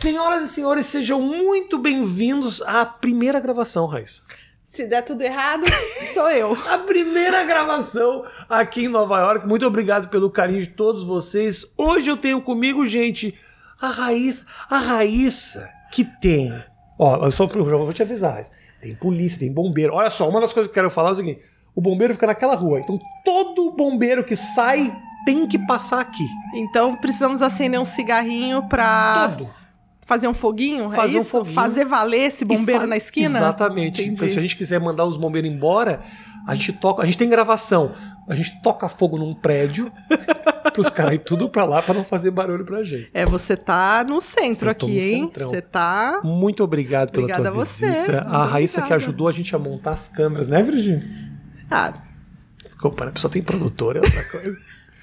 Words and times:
Senhoras 0.00 0.50
e 0.50 0.54
senhores, 0.54 0.86
sejam 0.86 1.20
muito 1.20 1.78
bem-vindos 1.78 2.62
à 2.62 2.86
primeira 2.86 3.38
gravação, 3.38 3.84
Raíssa. 3.84 4.22
Se 4.64 4.86
der 4.86 5.02
tudo 5.02 5.20
errado, 5.20 5.64
sou 6.14 6.30
eu. 6.30 6.56
A 6.70 6.78
primeira 6.78 7.44
gravação 7.44 8.24
aqui 8.48 8.86
em 8.86 8.88
Nova 8.88 9.20
York. 9.20 9.46
Muito 9.46 9.66
obrigado 9.66 10.08
pelo 10.08 10.30
carinho 10.30 10.62
de 10.62 10.68
todos 10.68 11.04
vocês. 11.04 11.66
Hoje 11.76 12.10
eu 12.10 12.16
tenho 12.16 12.40
comigo, 12.40 12.86
gente, 12.86 13.34
a 13.78 13.88
Raíssa. 13.88 14.46
A 14.70 14.78
Raíssa 14.78 15.68
que 15.92 16.02
tem. 16.02 16.50
Ó, 16.98 17.26
eu 17.26 17.30
só 17.30 17.46
já 17.46 17.76
vou 17.76 17.92
te 17.92 18.02
avisar, 18.02 18.32
Raíssa. 18.32 18.52
Tem 18.80 18.94
polícia, 18.94 19.38
tem 19.38 19.52
bombeiro. 19.52 19.92
Olha 19.92 20.08
só, 20.08 20.26
uma 20.26 20.40
das 20.40 20.54
coisas 20.54 20.72
que 20.72 20.78
eu 20.78 20.82
quero 20.82 20.90
falar 20.90 21.10
é 21.10 21.12
o 21.12 21.16
seguinte: 21.16 21.42
o 21.74 21.80
bombeiro 21.82 22.14
fica 22.14 22.26
naquela 22.26 22.54
rua. 22.54 22.80
Então 22.80 22.98
todo 23.22 23.72
bombeiro 23.72 24.24
que 24.24 24.34
sai 24.34 24.96
tem 25.26 25.46
que 25.46 25.58
passar 25.58 26.00
aqui. 26.00 26.26
Então 26.54 26.96
precisamos 26.96 27.42
acender 27.42 27.78
um 27.78 27.84
cigarrinho 27.84 28.66
pra 28.66 29.28
Todo. 29.36 29.59
Fazer 30.10 30.28
um 30.28 30.34
foguinho? 30.34 30.90
Fazer 30.90 31.18
é 31.18 31.20
um 31.20 31.24
foguinho. 31.24 31.54
Fazer 31.54 31.84
valer 31.84 32.22
esse 32.22 32.44
bombeiro 32.44 32.80
fa- 32.82 32.86
na 32.88 32.96
esquina? 32.96 33.38
Exatamente. 33.38 34.02
Entendi. 34.02 34.10
Então, 34.16 34.28
se 34.28 34.38
a 34.38 34.42
gente 34.42 34.56
quiser 34.56 34.80
mandar 34.80 35.04
os 35.06 35.16
bombeiros 35.16 35.48
embora, 35.50 36.00
a 36.46 36.54
gente 36.54 36.72
toca. 36.72 37.02
A 37.02 37.06
gente 37.06 37.16
tem 37.16 37.28
gravação. 37.28 37.92
A 38.28 38.34
gente 38.34 38.60
toca 38.62 38.88
fogo 38.88 39.16
num 39.18 39.32
prédio 39.34 39.90
pros 40.72 40.88
caras 40.90 41.14
ir 41.14 41.18
tudo 41.18 41.48
pra 41.48 41.64
lá 41.64 41.80
pra 41.82 41.94
não 41.94 42.04
fazer 42.04 42.30
barulho 42.30 42.64
pra 42.64 42.82
gente. 42.82 43.08
É, 43.14 43.24
você 43.24 43.56
tá 43.56 44.04
no 44.04 44.20
centro 44.20 44.66
Eu 44.68 44.72
aqui, 44.72 44.86
no 44.86 44.92
hein? 45.00 45.24
centrão. 45.26 45.48
Você 45.50 45.60
tá. 45.62 46.20
Muito 46.22 46.62
obrigado 46.62 47.10
pela 47.10 47.24
Obrigada 47.24 47.50
tua 47.50 47.62
a 47.62 47.64
você. 47.64 47.86
visita. 47.86 48.12
Muito 48.12 48.34
a 48.34 48.44
Raíssa 48.44 48.74
que 48.80 48.86
obrigada. 48.86 49.02
ajudou 49.04 49.28
a 49.28 49.32
gente 49.32 49.54
a 49.56 49.58
montar 49.58 49.92
as 49.92 50.08
câmeras, 50.08 50.48
né, 50.48 50.62
Virgínia? 50.62 51.02
Ah, 51.70 51.92
Desculpa, 52.64 53.04
né? 53.04 53.10
pessoa 53.12 53.30
tem 53.32 53.42
produtor, 53.42 53.96
é 53.96 54.00
outra 54.00 54.24
coisa. 54.24 54.56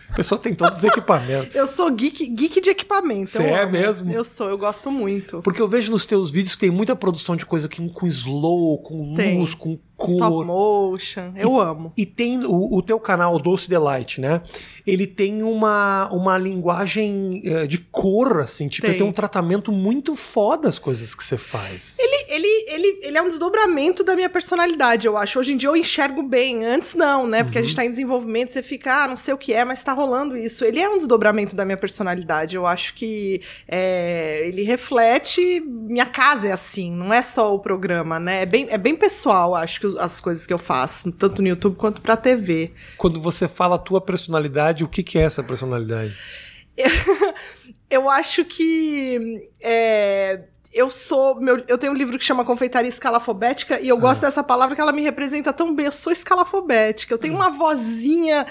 A 0.10 0.16
pessoa 0.16 0.40
tem 0.40 0.56
todos 0.56 0.80
os 0.80 0.84
equipamentos. 0.84 1.56
eu 1.56 1.68
sou 1.68 1.92
geek, 1.92 2.28
geek 2.28 2.62
de 2.62 2.70
equipamento. 2.70 3.30
Você 3.30 3.44
é 3.44 3.64
amo. 3.64 3.72
mesmo? 3.74 4.12
Eu 4.12 4.24
sou, 4.24 4.50
eu 4.50 4.58
gosto 4.58 4.90
muito. 4.90 5.42
Porque 5.42 5.62
eu 5.62 5.68
vejo 5.68 5.92
nos 5.92 6.06
teus 6.06 6.32
vídeos 6.32 6.56
que 6.56 6.62
tem 6.62 6.72
muita 6.72 6.96
produção 6.96 7.36
de 7.36 7.46
coisa 7.46 7.70
com, 7.70 7.88
com 7.90 8.08
slow, 8.08 8.80
com 8.80 9.16
Tem. 9.16 9.38
luz, 9.40 9.54
com 9.98 10.12
Stop 10.12 10.32
cor. 10.32 10.46
motion. 10.46 11.34
Eu 11.36 11.60
amo. 11.60 11.92
E 11.98 12.06
tem 12.06 12.46
o, 12.46 12.78
o 12.78 12.82
teu 12.84 13.00
canal, 13.00 13.34
o 13.34 13.40
Doce 13.40 13.68
Delight, 13.68 14.22
né? 14.22 14.42
Ele 14.86 15.08
tem 15.08 15.42
uma, 15.42 16.08
uma 16.12 16.38
linguagem 16.38 17.42
eh, 17.44 17.66
de 17.66 17.80
cor, 17.80 18.40
assim, 18.40 18.68
tipo, 18.68 18.84
Tem. 18.86 18.92
ele 18.92 19.00
tem 19.00 19.08
um 19.08 19.12
tratamento 19.12 19.72
muito 19.72 20.16
foda 20.16 20.70
as 20.70 20.78
coisas 20.78 21.16
que 21.16 21.24
você 21.24 21.36
faz. 21.36 21.98
Ele, 22.00 22.26
ele, 22.30 22.66
ele, 22.68 23.00
ele 23.02 23.18
é 23.18 23.22
um 23.22 23.28
desdobramento 23.28 24.04
da 24.04 24.16
minha 24.16 24.30
personalidade, 24.30 25.08
eu 25.08 25.18
acho. 25.18 25.40
Hoje 25.40 25.54
em 25.54 25.58
dia 25.58 25.68
eu 25.68 25.76
enxergo 25.76 26.22
bem. 26.22 26.64
Antes 26.64 26.94
não, 26.94 27.26
né? 27.26 27.44
Porque 27.44 27.58
a 27.58 27.62
gente 27.64 27.76
tá 27.76 27.84
em 27.84 27.90
desenvolvimento, 27.90 28.52
você 28.52 28.62
fica, 28.62 29.04
ah, 29.04 29.08
não 29.08 29.16
sei 29.16 29.34
o 29.34 29.38
que 29.38 29.52
é, 29.52 29.66
mas 29.66 29.84
tá 29.84 29.94
rolando 29.94 30.38
isso. 30.38 30.64
Ele 30.64 30.80
é 30.80 30.88
um 30.88 30.98
desdobramento 30.98 31.56
da 31.56 31.66
minha 31.66 31.78
personalidade. 31.78 32.56
Eu 32.56 32.68
acho 32.68 32.94
que 32.94 33.42
é, 33.68 34.44
ele 34.48 34.62
reflete. 34.62 35.60
Minha 35.66 36.06
casa 36.06 36.48
é 36.48 36.52
assim, 36.52 36.96
não 36.96 37.12
é 37.12 37.24
só 37.24 37.54
o 37.54 37.60
programa, 37.60 38.20
né? 38.20 38.44
É 38.44 38.46
bem, 38.46 38.68
é 38.70 38.78
bem 38.78 38.96
pessoal, 38.96 39.56
acho 39.56 39.80
que 39.80 39.87
os- 39.88 39.96
as 39.98 40.20
coisas 40.20 40.46
que 40.46 40.54
eu 40.54 40.58
faço, 40.58 41.12
tanto 41.12 41.42
no 41.42 41.48
YouTube 41.48 41.76
quanto 41.76 42.02
pra 42.02 42.16
TV. 42.18 42.74
Quando 42.98 43.20
você 43.22 43.48
fala 43.48 43.76
a 43.76 43.80
tua 43.80 44.00
personalidade, 44.02 44.84
o 44.84 44.88
que, 44.88 45.02
que 45.04 45.18
é 45.18 45.22
essa 45.24 45.42
personalidade? 45.44 46.16
Eu 47.90 48.10
acho 48.10 48.44
que. 48.46 49.50
é, 49.62 50.42
eu 50.74 50.90
sou. 50.90 51.40
Meu, 51.40 51.64
eu 51.68 51.78
tenho 51.78 51.94
um 51.94 51.96
livro 51.96 52.20
que 52.20 52.26
chama 52.26 52.44
Confeitaria 52.46 52.90
Escalafobética 52.90 53.80
e 53.80 53.88
eu 53.88 53.98
gosto 53.98 54.22
dessa 54.22 54.44
palavra 54.44 54.76
que 54.76 54.82
ela 54.82 54.92
me 54.92 55.02
representa 55.02 55.54
tão 55.54 55.74
bem. 55.74 55.86
Eu 55.86 55.92
sou 55.92 56.12
escalafobética. 56.12 57.14
Eu 57.14 57.18
tenho 57.18 57.34
uma 57.34 57.50
vozinha 57.50 58.46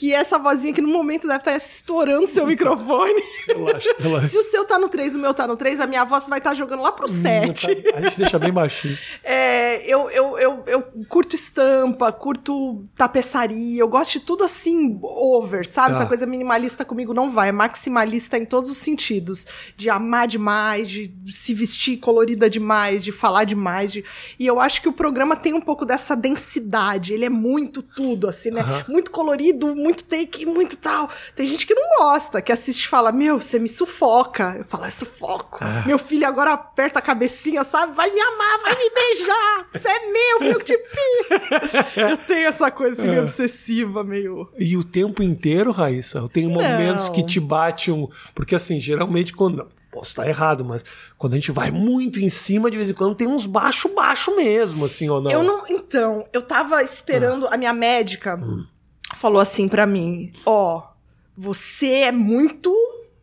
que 0.00 0.14
essa 0.14 0.38
vozinha 0.38 0.72
que 0.72 0.80
no 0.80 0.88
momento 0.88 1.26
deve 1.26 1.40
estar 1.40 1.54
estourando 1.54 2.26
seu 2.26 2.46
microfone. 2.46 3.22
Relaxa, 3.46 3.94
relaxa. 3.98 4.28
Se 4.28 4.38
o 4.38 4.42
seu 4.42 4.64
tá 4.64 4.78
no 4.78 4.88
3, 4.88 5.14
o 5.14 5.18
meu 5.18 5.34
tá 5.34 5.46
no 5.46 5.56
3, 5.58 5.78
a 5.80 5.86
minha 5.86 6.04
voz 6.04 6.26
vai 6.26 6.38
estar 6.38 6.54
jogando 6.54 6.82
lá 6.82 6.90
pro 6.90 7.06
7. 7.06 7.66
A 7.94 8.00
gente 8.00 8.16
deixa 8.16 8.38
bem 8.38 8.50
baixinho. 8.52 8.96
É, 9.22 9.84
eu, 9.86 10.10
eu, 10.10 10.38
eu, 10.38 10.62
eu 10.66 10.82
curto 11.08 11.34
estampa, 11.36 12.10
curto 12.10 12.84
tapeçaria, 12.96 13.80
eu 13.80 13.88
gosto 13.88 14.12
de 14.14 14.20
tudo 14.20 14.44
assim, 14.44 14.98
over, 15.02 15.66
sabe? 15.66 15.90
Tá. 15.92 15.96
Essa 16.00 16.06
coisa 16.06 16.26
minimalista 16.26 16.84
comigo 16.84 17.12
não 17.12 17.30
vai, 17.30 17.48
é 17.50 17.52
maximalista 17.52 18.38
em 18.38 18.44
todos 18.44 18.70
os 18.70 18.78
sentidos. 18.78 19.46
De 19.76 19.90
amar 19.90 20.26
demais, 20.26 20.88
de 20.88 21.12
se 21.30 21.52
vestir 21.54 21.98
colorida 21.98 22.48
demais, 22.48 23.04
de 23.04 23.12
falar 23.12 23.44
demais. 23.44 23.92
de- 23.92 24.04
E 24.38 24.46
eu 24.46 24.60
acho 24.60 24.80
que 24.80 24.88
o 24.88 24.92
programa 24.92 25.36
tem 25.36 25.52
um 25.52 25.60
pouco 25.60 25.84
dessa 25.84 26.16
densidade, 26.16 27.12
ele 27.12 27.24
é 27.24 27.30
muito 27.30 27.82
tudo, 27.82 28.28
assim, 28.28 28.50
né? 28.50 28.62
Muito 28.88 29.10
colorido, 29.10 29.74
muito 29.76 29.89
take, 29.94 30.46
muito 30.46 30.76
tal. 30.76 31.08
Tem 31.34 31.46
gente 31.46 31.66
que 31.66 31.74
não 31.74 31.82
gosta, 31.98 32.40
que 32.40 32.52
assiste 32.52 32.84
e 32.84 32.88
fala, 32.88 33.10
meu, 33.12 33.40
você 33.40 33.58
me 33.58 33.68
sufoca. 33.68 34.56
Eu 34.58 34.64
falo, 34.64 34.84
é 34.84 34.90
sufoco. 34.90 35.58
Ah. 35.60 35.82
Meu 35.86 35.98
filho 35.98 36.26
agora 36.26 36.52
aperta 36.52 36.98
a 36.98 37.02
cabecinha, 37.02 37.64
sabe? 37.64 37.94
Vai 37.94 38.10
me 38.10 38.20
amar, 38.20 38.58
vai 38.62 38.74
me 38.76 38.90
beijar. 38.90 39.66
Você 39.72 39.88
é 39.88 40.10
meu, 40.12 40.38
fui 40.38 40.54
eu 40.54 40.60
te 40.64 40.78
fiz. 40.78 41.96
Eu 41.96 42.16
tenho 42.16 42.48
essa 42.48 42.70
coisa 42.70 43.00
assim, 43.00 43.10
meio 43.10 43.20
É. 43.20 43.24
obsessiva, 43.24 44.04
meio. 44.04 44.48
E 44.58 44.76
o 44.76 44.84
tempo 44.84 45.22
inteiro, 45.22 45.70
Raíssa, 45.72 46.18
eu 46.18 46.28
tenho 46.28 46.50
momentos 46.50 47.08
Não. 47.08 47.14
que 47.14 47.24
te 47.24 47.40
bate 47.40 47.90
um. 47.90 48.08
Porque 48.34 48.54
assim, 48.54 48.78
geralmente 48.80 49.32
quando. 49.32 49.66
Posso 49.92 50.10
estar 50.10 50.28
errado, 50.28 50.64
mas 50.64 50.84
quando 51.18 51.32
a 51.32 51.36
gente 51.36 51.50
vai 51.50 51.72
muito 51.72 52.20
em 52.20 52.30
cima, 52.30 52.70
de 52.70 52.76
vez 52.76 52.88
em 52.88 52.94
quando 52.94 53.16
tem 53.16 53.26
uns 53.26 53.44
baixo, 53.44 53.88
baixo 53.88 54.36
mesmo, 54.36 54.84
assim, 54.84 55.08
ou 55.08 55.20
não? 55.20 55.28
Eu 55.32 55.42
não. 55.42 55.64
Então, 55.68 56.24
eu 56.32 56.42
tava 56.42 56.80
esperando. 56.84 57.48
A 57.48 57.56
minha 57.56 57.72
médica 57.72 58.40
falou 59.16 59.40
assim 59.40 59.68
pra 59.68 59.86
mim: 59.86 60.32
Ó, 60.44 60.82
você 61.36 61.88
é 61.88 62.12
muito 62.12 62.74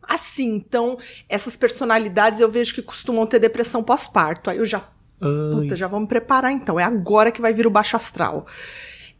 assim. 0.02 0.54
Então, 0.54 0.98
essas 1.28 1.56
personalidades 1.56 2.40
eu 2.40 2.50
vejo 2.50 2.74
que 2.74 2.82
costumam 2.82 3.26
ter 3.26 3.38
depressão 3.38 3.82
pós-parto. 3.82 4.50
Aí 4.50 4.58
eu 4.58 4.64
já. 4.64 4.88
Ai. 5.20 5.54
Puta, 5.54 5.76
já 5.76 5.86
vamos 5.86 6.08
preparar 6.08 6.52
então. 6.52 6.80
É 6.80 6.84
agora 6.84 7.30
que 7.30 7.40
vai 7.40 7.52
vir 7.52 7.66
o 7.66 7.70
baixo 7.70 7.96
astral. 7.96 8.46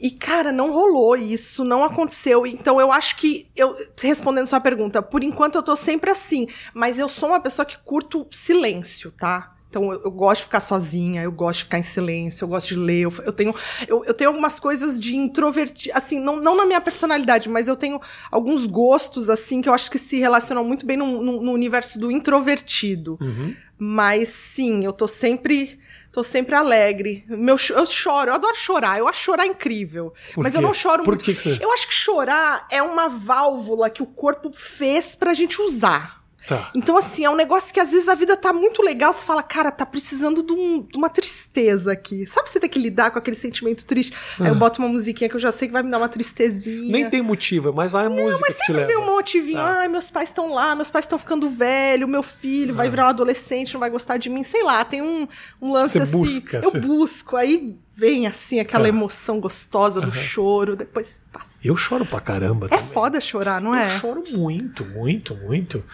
E, 0.00 0.12
cara, 0.12 0.52
não 0.52 0.72
rolou 0.72 1.16
isso, 1.16 1.64
não 1.64 1.82
aconteceu. 1.82 2.46
Então, 2.46 2.80
eu 2.80 2.92
acho 2.92 3.16
que, 3.16 3.50
eu 3.56 3.74
respondendo 4.00 4.46
sua 4.46 4.60
pergunta, 4.60 5.02
por 5.02 5.24
enquanto 5.24 5.56
eu 5.56 5.62
tô 5.62 5.74
sempre 5.74 6.10
assim. 6.10 6.46
Mas 6.72 7.00
eu 7.00 7.08
sou 7.08 7.30
uma 7.30 7.40
pessoa 7.40 7.66
que 7.66 7.76
curto 7.78 8.26
silêncio, 8.30 9.10
tá? 9.10 9.57
Então, 9.70 9.92
eu, 9.92 10.00
eu 10.04 10.10
gosto 10.10 10.40
de 10.40 10.44
ficar 10.46 10.60
sozinha, 10.60 11.22
eu 11.22 11.30
gosto 11.30 11.58
de 11.58 11.64
ficar 11.64 11.78
em 11.78 11.82
silêncio, 11.82 12.44
eu 12.44 12.48
gosto 12.48 12.68
de 12.68 12.76
ler. 12.76 13.02
Eu, 13.02 13.12
eu 13.26 13.32
tenho, 13.32 13.54
eu, 13.86 14.02
eu 14.04 14.14
tenho 14.14 14.30
algumas 14.30 14.58
coisas 14.58 14.98
de 14.98 15.14
introvertir, 15.14 15.94
assim, 15.94 16.18
não, 16.18 16.36
não 16.36 16.56
na 16.56 16.64
minha 16.64 16.80
personalidade, 16.80 17.48
mas 17.50 17.68
eu 17.68 17.76
tenho 17.76 18.00
alguns 18.30 18.66
gostos, 18.66 19.28
assim, 19.28 19.60
que 19.60 19.68
eu 19.68 19.74
acho 19.74 19.90
que 19.90 19.98
se 19.98 20.16
relacionam 20.18 20.64
muito 20.64 20.86
bem 20.86 20.96
no, 20.96 21.22
no- 21.22 21.42
no 21.42 21.52
universo 21.52 21.98
do 21.98 22.10
introvertido. 22.10 23.18
Uhum. 23.20 23.54
Mas 23.78 24.30
sim, 24.30 24.84
eu 24.84 24.92
tô 24.92 25.06
sempre. 25.06 25.78
Tô 26.10 26.24
sempre 26.24 26.54
alegre. 26.54 27.24
Meu, 27.28 27.56
eu 27.68 27.84
choro, 27.86 28.30
eu 28.30 28.34
adoro 28.34 28.56
chorar. 28.56 28.98
Eu 28.98 29.06
acho 29.06 29.20
chorar 29.22 29.46
incrível. 29.46 30.12
Por 30.34 30.42
mas 30.42 30.52
quê? 30.52 30.58
eu 30.58 30.62
não 30.62 30.72
choro 30.72 31.02
Por 31.04 31.10
muito. 31.10 31.22
que 31.24 31.34
que 31.34 31.40
você- 31.42 31.58
Eu 31.62 31.70
acho 31.70 31.86
que 31.86 31.92
chorar 31.94 32.66
é 32.70 32.82
uma 32.82 33.08
válvula 33.08 33.90
que 33.90 34.02
o 34.02 34.06
corpo 34.06 34.50
fez 34.52 35.14
pra 35.14 35.34
gente 35.34 35.60
usar. 35.60 36.24
Tá. 36.48 36.70
Então, 36.75 36.97
assim, 36.97 37.25
é 37.25 37.31
um 37.31 37.36
negócio 37.36 37.72
que 37.75 37.78
às 37.78 37.91
vezes 37.91 38.09
a 38.09 38.14
vida 38.14 38.34
tá 38.36 38.53
muito 38.54 38.82
legal, 38.82 39.12
você 39.12 39.25
fala, 39.25 39.42
cara, 39.42 39.70
tá 39.70 39.84
precisando 39.84 40.42
de, 40.42 40.53
um- 40.53 40.81
de 40.82 40.97
uma 40.97 41.10
tristeza 41.10 41.92
aqui. 41.92 42.26
Sabe 42.26 42.48
você 42.48 42.59
ter 42.59 42.69
que 42.70 42.78
lidar 42.78 43.10
com 43.10 43.19
aquele 43.19 43.36
sentimento 43.36 43.84
triste? 43.84 44.14
Aí 44.41 44.48
eu 44.48 44.54
boto 44.54 44.81
uma 44.81 44.88
musiquinha 44.88 45.28
que 45.28 45.36
eu 45.36 45.41
já 45.41 45.53
sei 45.53 45.69
que 45.69 45.72
vai 45.72 45.82
me 45.82 45.91
dar 45.91 45.98
uma 45.98 46.09
tristezinha. 46.09 46.88
Ah. 46.88 46.92
Nem 46.92 47.10
tem 47.10 47.20
motivo, 47.20 47.72
mas 47.72 47.92
vai 47.92 48.06
a 48.06 48.10
música 48.10 48.38
Mas 48.48 48.56
sempre 48.56 48.72
leva. 48.72 48.86
vem 48.86 48.97
um 48.97 49.06
motivinho. 49.06 49.59
Tá. 49.59 49.81
Ai, 49.81 49.88
meus 49.88 50.10
pais 50.10 50.31
estão 50.31 50.53
lá, 50.54 50.75
meus 50.75 50.88
pais 50.88 51.04
estão 51.04 51.19
ficando 51.19 51.50
velho, 51.50 52.09
meu 52.09 52.22
filho 52.22 52.75
vai 52.75 52.88
virar 52.88 53.04
um 53.06 53.09
adolescente, 53.09 53.75
não 53.75 53.80
vai 53.80 53.91
gostar 53.91 54.16
de 54.16 54.30
mim. 54.30 54.42
Sei 54.42 54.62
lá, 54.62 54.84
tem 54.84 55.03
um, 55.03 55.28
um 55.60 55.70
lance 55.72 55.92
Você 55.98 55.98
assim. 56.03 56.12
busca, 56.12 56.56
eu 56.59 56.70
você- 56.70 56.80
busco, 56.80 57.36
aí 57.36 57.76
vem 57.98 58.26
assim 58.28 58.60
aquela 58.60 58.84
Tá. 58.84 58.88
emoção 58.88 59.41
gostosa 59.41 60.00
do 60.00 60.12
choro, 60.12 60.76
depois 60.76 61.20
passa. 61.32 61.59
Eu 61.64 61.76
choro 61.76 62.06
pra 62.06 62.20
caramba 62.20 62.66
É 62.66 62.69
também. 62.70 62.86
foda 62.86 63.20
chorar, 63.20 63.60
não 63.60 63.75
Eu 63.75 63.81
é? 63.81 63.98
choro 63.98 64.22
muito, 64.33 64.84
muito, 64.86 65.34
muito. 65.36 65.84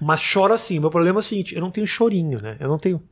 Mas 0.00 0.20
choro 0.22 0.54
assim. 0.54 0.78
Meu 0.80 0.90
problema 0.90 1.18
é 1.18 1.20
o 1.20 1.22
seguinte: 1.22 1.54
eu 1.54 1.60
não 1.60 1.70
tenho 1.70 1.86
chorinho, 1.86 2.40
né? 2.40 2.56
Eu 2.58 2.68
não 2.68 2.78
tenho. 2.78 3.02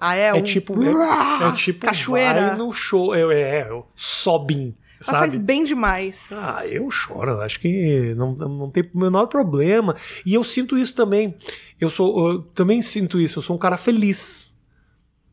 Ah, 0.00 0.16
é? 0.16 0.28
É, 0.28 0.34
um... 0.34 0.42
tipo. 0.42 0.74
É, 0.82 1.48
é 1.48 1.52
tipo. 1.52 1.84
Cachoeira. 1.86 2.48
Vai 2.48 2.56
no 2.56 2.72
show. 2.72 3.14
Eu, 3.14 3.30
é, 3.30 3.68
eu 3.68 3.86
sobim. 3.94 4.74
Mas 4.98 5.06
Sabe? 5.06 5.18
faz 5.18 5.38
bem 5.38 5.64
demais. 5.64 6.30
Ah, 6.32 6.64
eu 6.66 6.88
choro. 6.90 7.40
Acho 7.40 7.58
que 7.60 8.14
não, 8.16 8.34
não 8.34 8.70
tem 8.70 8.84
o 8.94 8.98
menor 8.98 9.26
problema. 9.26 9.94
E 10.24 10.32
eu 10.32 10.42
sinto 10.44 10.78
isso 10.78 10.94
também. 10.94 11.34
Eu 11.80 11.90
sou. 11.90 12.30
Eu 12.32 12.42
também 12.54 12.80
sinto 12.80 13.20
isso. 13.20 13.38
Eu 13.38 13.42
sou 13.42 13.54
um 13.56 13.58
cara 13.58 13.76
feliz. 13.76 14.52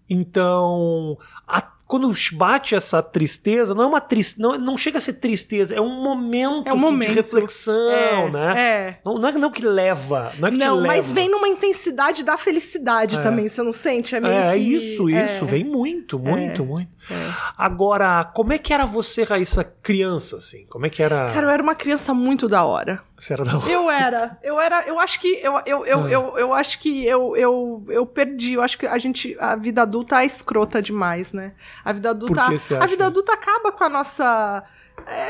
Então, 0.09 1.17
a- 1.47 1.71
quando 1.89 2.13
bate 2.33 2.75
essa 2.75 3.01
tristeza, 3.01 3.73
não 3.73 3.81
é 3.85 3.87
uma 3.87 3.99
tristeza, 3.99 4.39
não, 4.47 4.59
não 4.59 4.77
chega 4.77 4.99
a 4.99 5.01
ser 5.01 5.13
tristeza, 5.13 5.73
é 5.73 5.81
um 5.81 6.03
momento, 6.03 6.67
É 6.67 6.71
um 6.71 6.77
momento. 6.77 7.09
de 7.09 7.15
reflexão, 7.15 7.73
é, 7.73 8.29
né? 8.29 8.53
É. 8.61 8.99
Não, 9.03 9.15
não 9.15 9.27
é 9.27 9.31
não 9.31 9.49
que 9.49 9.65
leva, 9.65 10.31
não 10.37 10.49
é 10.49 10.51
que 10.51 10.57
te 10.59 10.65
Não, 10.65 10.75
leva. 10.75 10.87
mas 10.87 11.11
vem 11.11 11.27
numa 11.27 11.47
intensidade 11.47 12.23
da 12.23 12.37
felicidade 12.37 13.15
É. 13.15 13.19
também, 13.19 13.49
você 13.49 13.63
não 13.63 13.73
sente? 13.73 14.13
É 14.15 14.19
meio 14.19 14.31
É 14.35 14.51
que... 14.51 14.59
isso, 14.59 15.09
é, 15.09 15.25
isso, 15.25 15.45
vem 15.47 15.63
muito, 15.63 16.19
muito, 16.19 16.63
muito. 16.63 16.91
é. 17.09 17.15
Agora, 17.57 18.23
como 18.35 18.53
é 18.53 18.59
que 18.59 18.71
era 18.71 18.85
você, 18.85 19.23
Raíssa, 19.23 19.63
criança, 19.63 20.37
assim? 20.37 20.67
Como 20.69 20.85
é 20.85 20.91
que 20.91 21.01
era? 21.01 21.31
Cara, 21.33 21.47
eu 21.47 21.49
era 21.49 21.63
uma 21.63 21.73
criança 21.73 22.13
muito 22.13 22.47
da 22.47 22.63
hora. 22.63 23.01
Você 23.19 23.33
era 23.33 23.43
da. 23.43 23.51
Eu 23.69 23.89
era. 23.91 24.37
Eu 24.41 24.59
era. 24.59 24.83
Eu 24.87 24.99
acho 24.99 25.19
que. 25.19 25.27
Eu, 25.41 25.61
eu, 25.65 25.85
eu, 25.85 26.03
Ah. 26.05 26.09
eu, 26.09 26.37
eu 26.37 26.53
acho 26.53 26.79
que 26.79 27.05
eu, 27.05 27.35
eu, 27.35 27.83
eu 27.89 28.05
perdi. 28.05 28.53
Eu 28.53 28.61
acho 28.61 28.77
que 28.77 28.85
a 28.87 28.97
gente. 28.97 29.35
A 29.39 29.55
vida 29.55 29.81
adulta 29.81 30.21
é 30.21 30.25
escrota 30.25 30.81
demais, 30.81 31.33
né? 31.33 31.53
A 31.83 31.91
vida 31.91 32.11
adulta. 32.11 32.41
A 32.79 32.87
vida 32.87 33.05
adulta 33.05 33.33
acaba 33.33 33.71
com 33.71 33.83
a 33.83 33.89
nossa. 33.89 34.63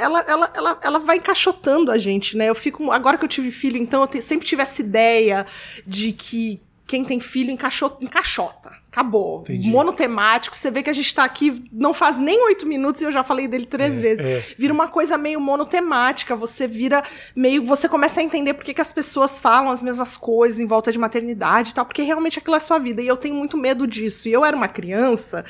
Ela, 0.01 0.21
ela, 0.27 0.51
ela, 0.55 0.79
ela 0.83 0.99
vai 0.99 1.17
encaixotando 1.17 1.91
a 1.91 1.97
gente, 1.97 2.35
né? 2.37 2.45
Eu 2.49 2.55
fico. 2.55 2.91
Agora 2.91 3.17
que 3.17 3.25
eu 3.25 3.29
tive 3.29 3.51
filho, 3.51 3.77
então 3.77 4.01
eu 4.01 4.07
te- 4.07 4.21
sempre 4.21 4.45
tive 4.45 4.61
essa 4.61 4.81
ideia 4.81 5.45
de 5.85 6.11
que 6.11 6.61
quem 6.89 7.05
tem 7.05 7.19
filho 7.19 7.51
encaixo- 7.51 7.95
encaixota. 8.01 8.71
Acabou. 8.91 9.41
Entendi. 9.41 9.69
Monotemático. 9.69 10.55
Você 10.57 10.71
vê 10.71 10.81
que 10.81 10.89
a 10.89 10.93
gente 10.93 11.13
tá 11.13 11.23
aqui, 11.23 11.63
não 11.71 11.93
faz 11.93 12.17
nem 12.17 12.43
oito 12.47 12.65
minutos 12.65 13.01
e 13.01 13.05
eu 13.05 13.11
já 13.11 13.23
falei 13.23 13.47
dele 13.47 13.67
três 13.67 13.97
É, 13.97 14.01
vezes 14.01 14.25
é. 14.25 14.55
vira 14.57 14.73
uma 14.73 14.87
coisa 14.87 15.15
meio 15.17 15.39
monotemática, 15.39 16.35
você 16.35 16.67
vira 16.67 17.03
meio. 17.35 17.63
Você 17.65 17.87
começa 17.87 18.19
a 18.19 18.23
entender 18.23 18.55
por 18.55 18.63
que, 18.65 18.73
que 18.73 18.81
as 18.81 18.91
pessoas 18.91 19.39
falam 19.39 19.69
as 19.71 19.83
mesmas 19.83 20.17
coisas 20.17 20.59
em 20.59 20.65
volta 20.65 20.91
de 20.91 20.97
maternidade 20.97 21.69
e 21.69 21.73
tal, 21.75 21.85
porque 21.85 22.01
realmente 22.01 22.39
aquilo 22.39 22.55
é 22.55 22.57
a 22.57 22.61
sua 22.61 22.79
vida. 22.79 22.99
E 23.01 23.07
eu 23.07 23.15
tenho 23.15 23.35
muito 23.35 23.55
medo 23.55 23.85
disso. 23.85 24.27
E 24.27 24.31
eu 24.33 24.43
era 24.43 24.57
uma 24.57 24.67
criança 24.67 25.45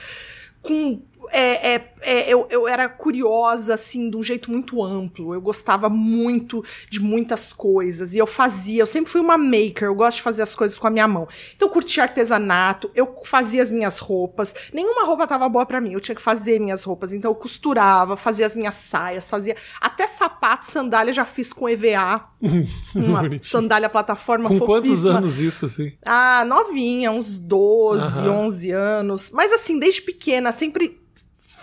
com. 0.62 1.02
É, 1.32 1.74
é, 1.74 1.94
é, 2.02 2.30
eu, 2.30 2.48
eu 2.50 2.68
era 2.68 2.88
curiosa, 2.88 3.74
assim, 3.74 4.10
de 4.10 4.18
um 4.18 4.24
jeito 4.24 4.50
muito 4.52 4.84
amplo. 4.84 5.34
Eu 5.34 5.42
gostava 5.42 5.90
muito 5.90 6.64
de 6.90 7.00
muitas 7.00 7.52
coisas. 7.54 8.14
E 8.14 8.18
eu 8.18 8.26
fazia, 8.28 8.82
eu 8.82 8.88
sempre 8.88 9.12
fui 9.12 9.20
uma 9.22 9.38
maker, 9.38 9.84
eu 9.84 9.96
gosto 9.96 10.18
de 10.18 10.24
fazer 10.24 10.42
as 10.42 10.56
coisas 10.56 10.80
com 10.80 10.88
a 10.88 10.90
minha 10.90 11.08
mão. 11.08 11.28
Então 11.56 11.68
eu 11.68 11.74
curtia 11.74 12.04
artesanato, 12.04 12.90
eu 12.96 13.20
fazia 13.24 13.62
as 13.62 13.70
minhas 13.70 14.00
roupas. 14.00 14.54
Nenhuma 14.74 15.06
roupa 15.06 15.28
tava 15.28 15.48
boa 15.50 15.66
pra 15.66 15.82
mim, 15.82 15.94
eu 15.94 16.00
tinha 16.00 16.16
que 16.16 16.22
fazer 16.22 16.60
minhas 16.60 16.84
roupas. 16.84 17.14
Então 17.14 17.32
eu 17.32 17.36
costurava, 17.36 18.16
fazia 18.16 18.46
as 18.46 18.56
minhas 18.56 18.76
saias, 18.76 19.30
fazia. 19.30 19.56
Até 19.82 20.08
sapato, 20.08 20.66
sandália 20.66 21.14
já 21.14 21.26
fiz 21.26 21.52
com 21.52 21.68
EVA. 21.68 22.30
uma 22.96 23.22
sandália 23.42 23.90
plataforma 23.90 24.48
Com 24.48 24.60
quantos 24.60 24.90
fofíssima. 24.92 25.18
anos 25.18 25.40
isso, 25.40 25.66
assim? 25.66 25.92
Ah, 26.06 26.46
novinha, 26.46 27.12
uns 27.12 27.38
12, 27.38 28.20
Aham. 28.20 28.32
11 28.46 28.72
anos. 28.72 29.32
Mas 29.32 29.52
assim, 29.52 29.78
desde 29.78 30.02
pequena, 30.02 30.52
sempre 30.52 31.00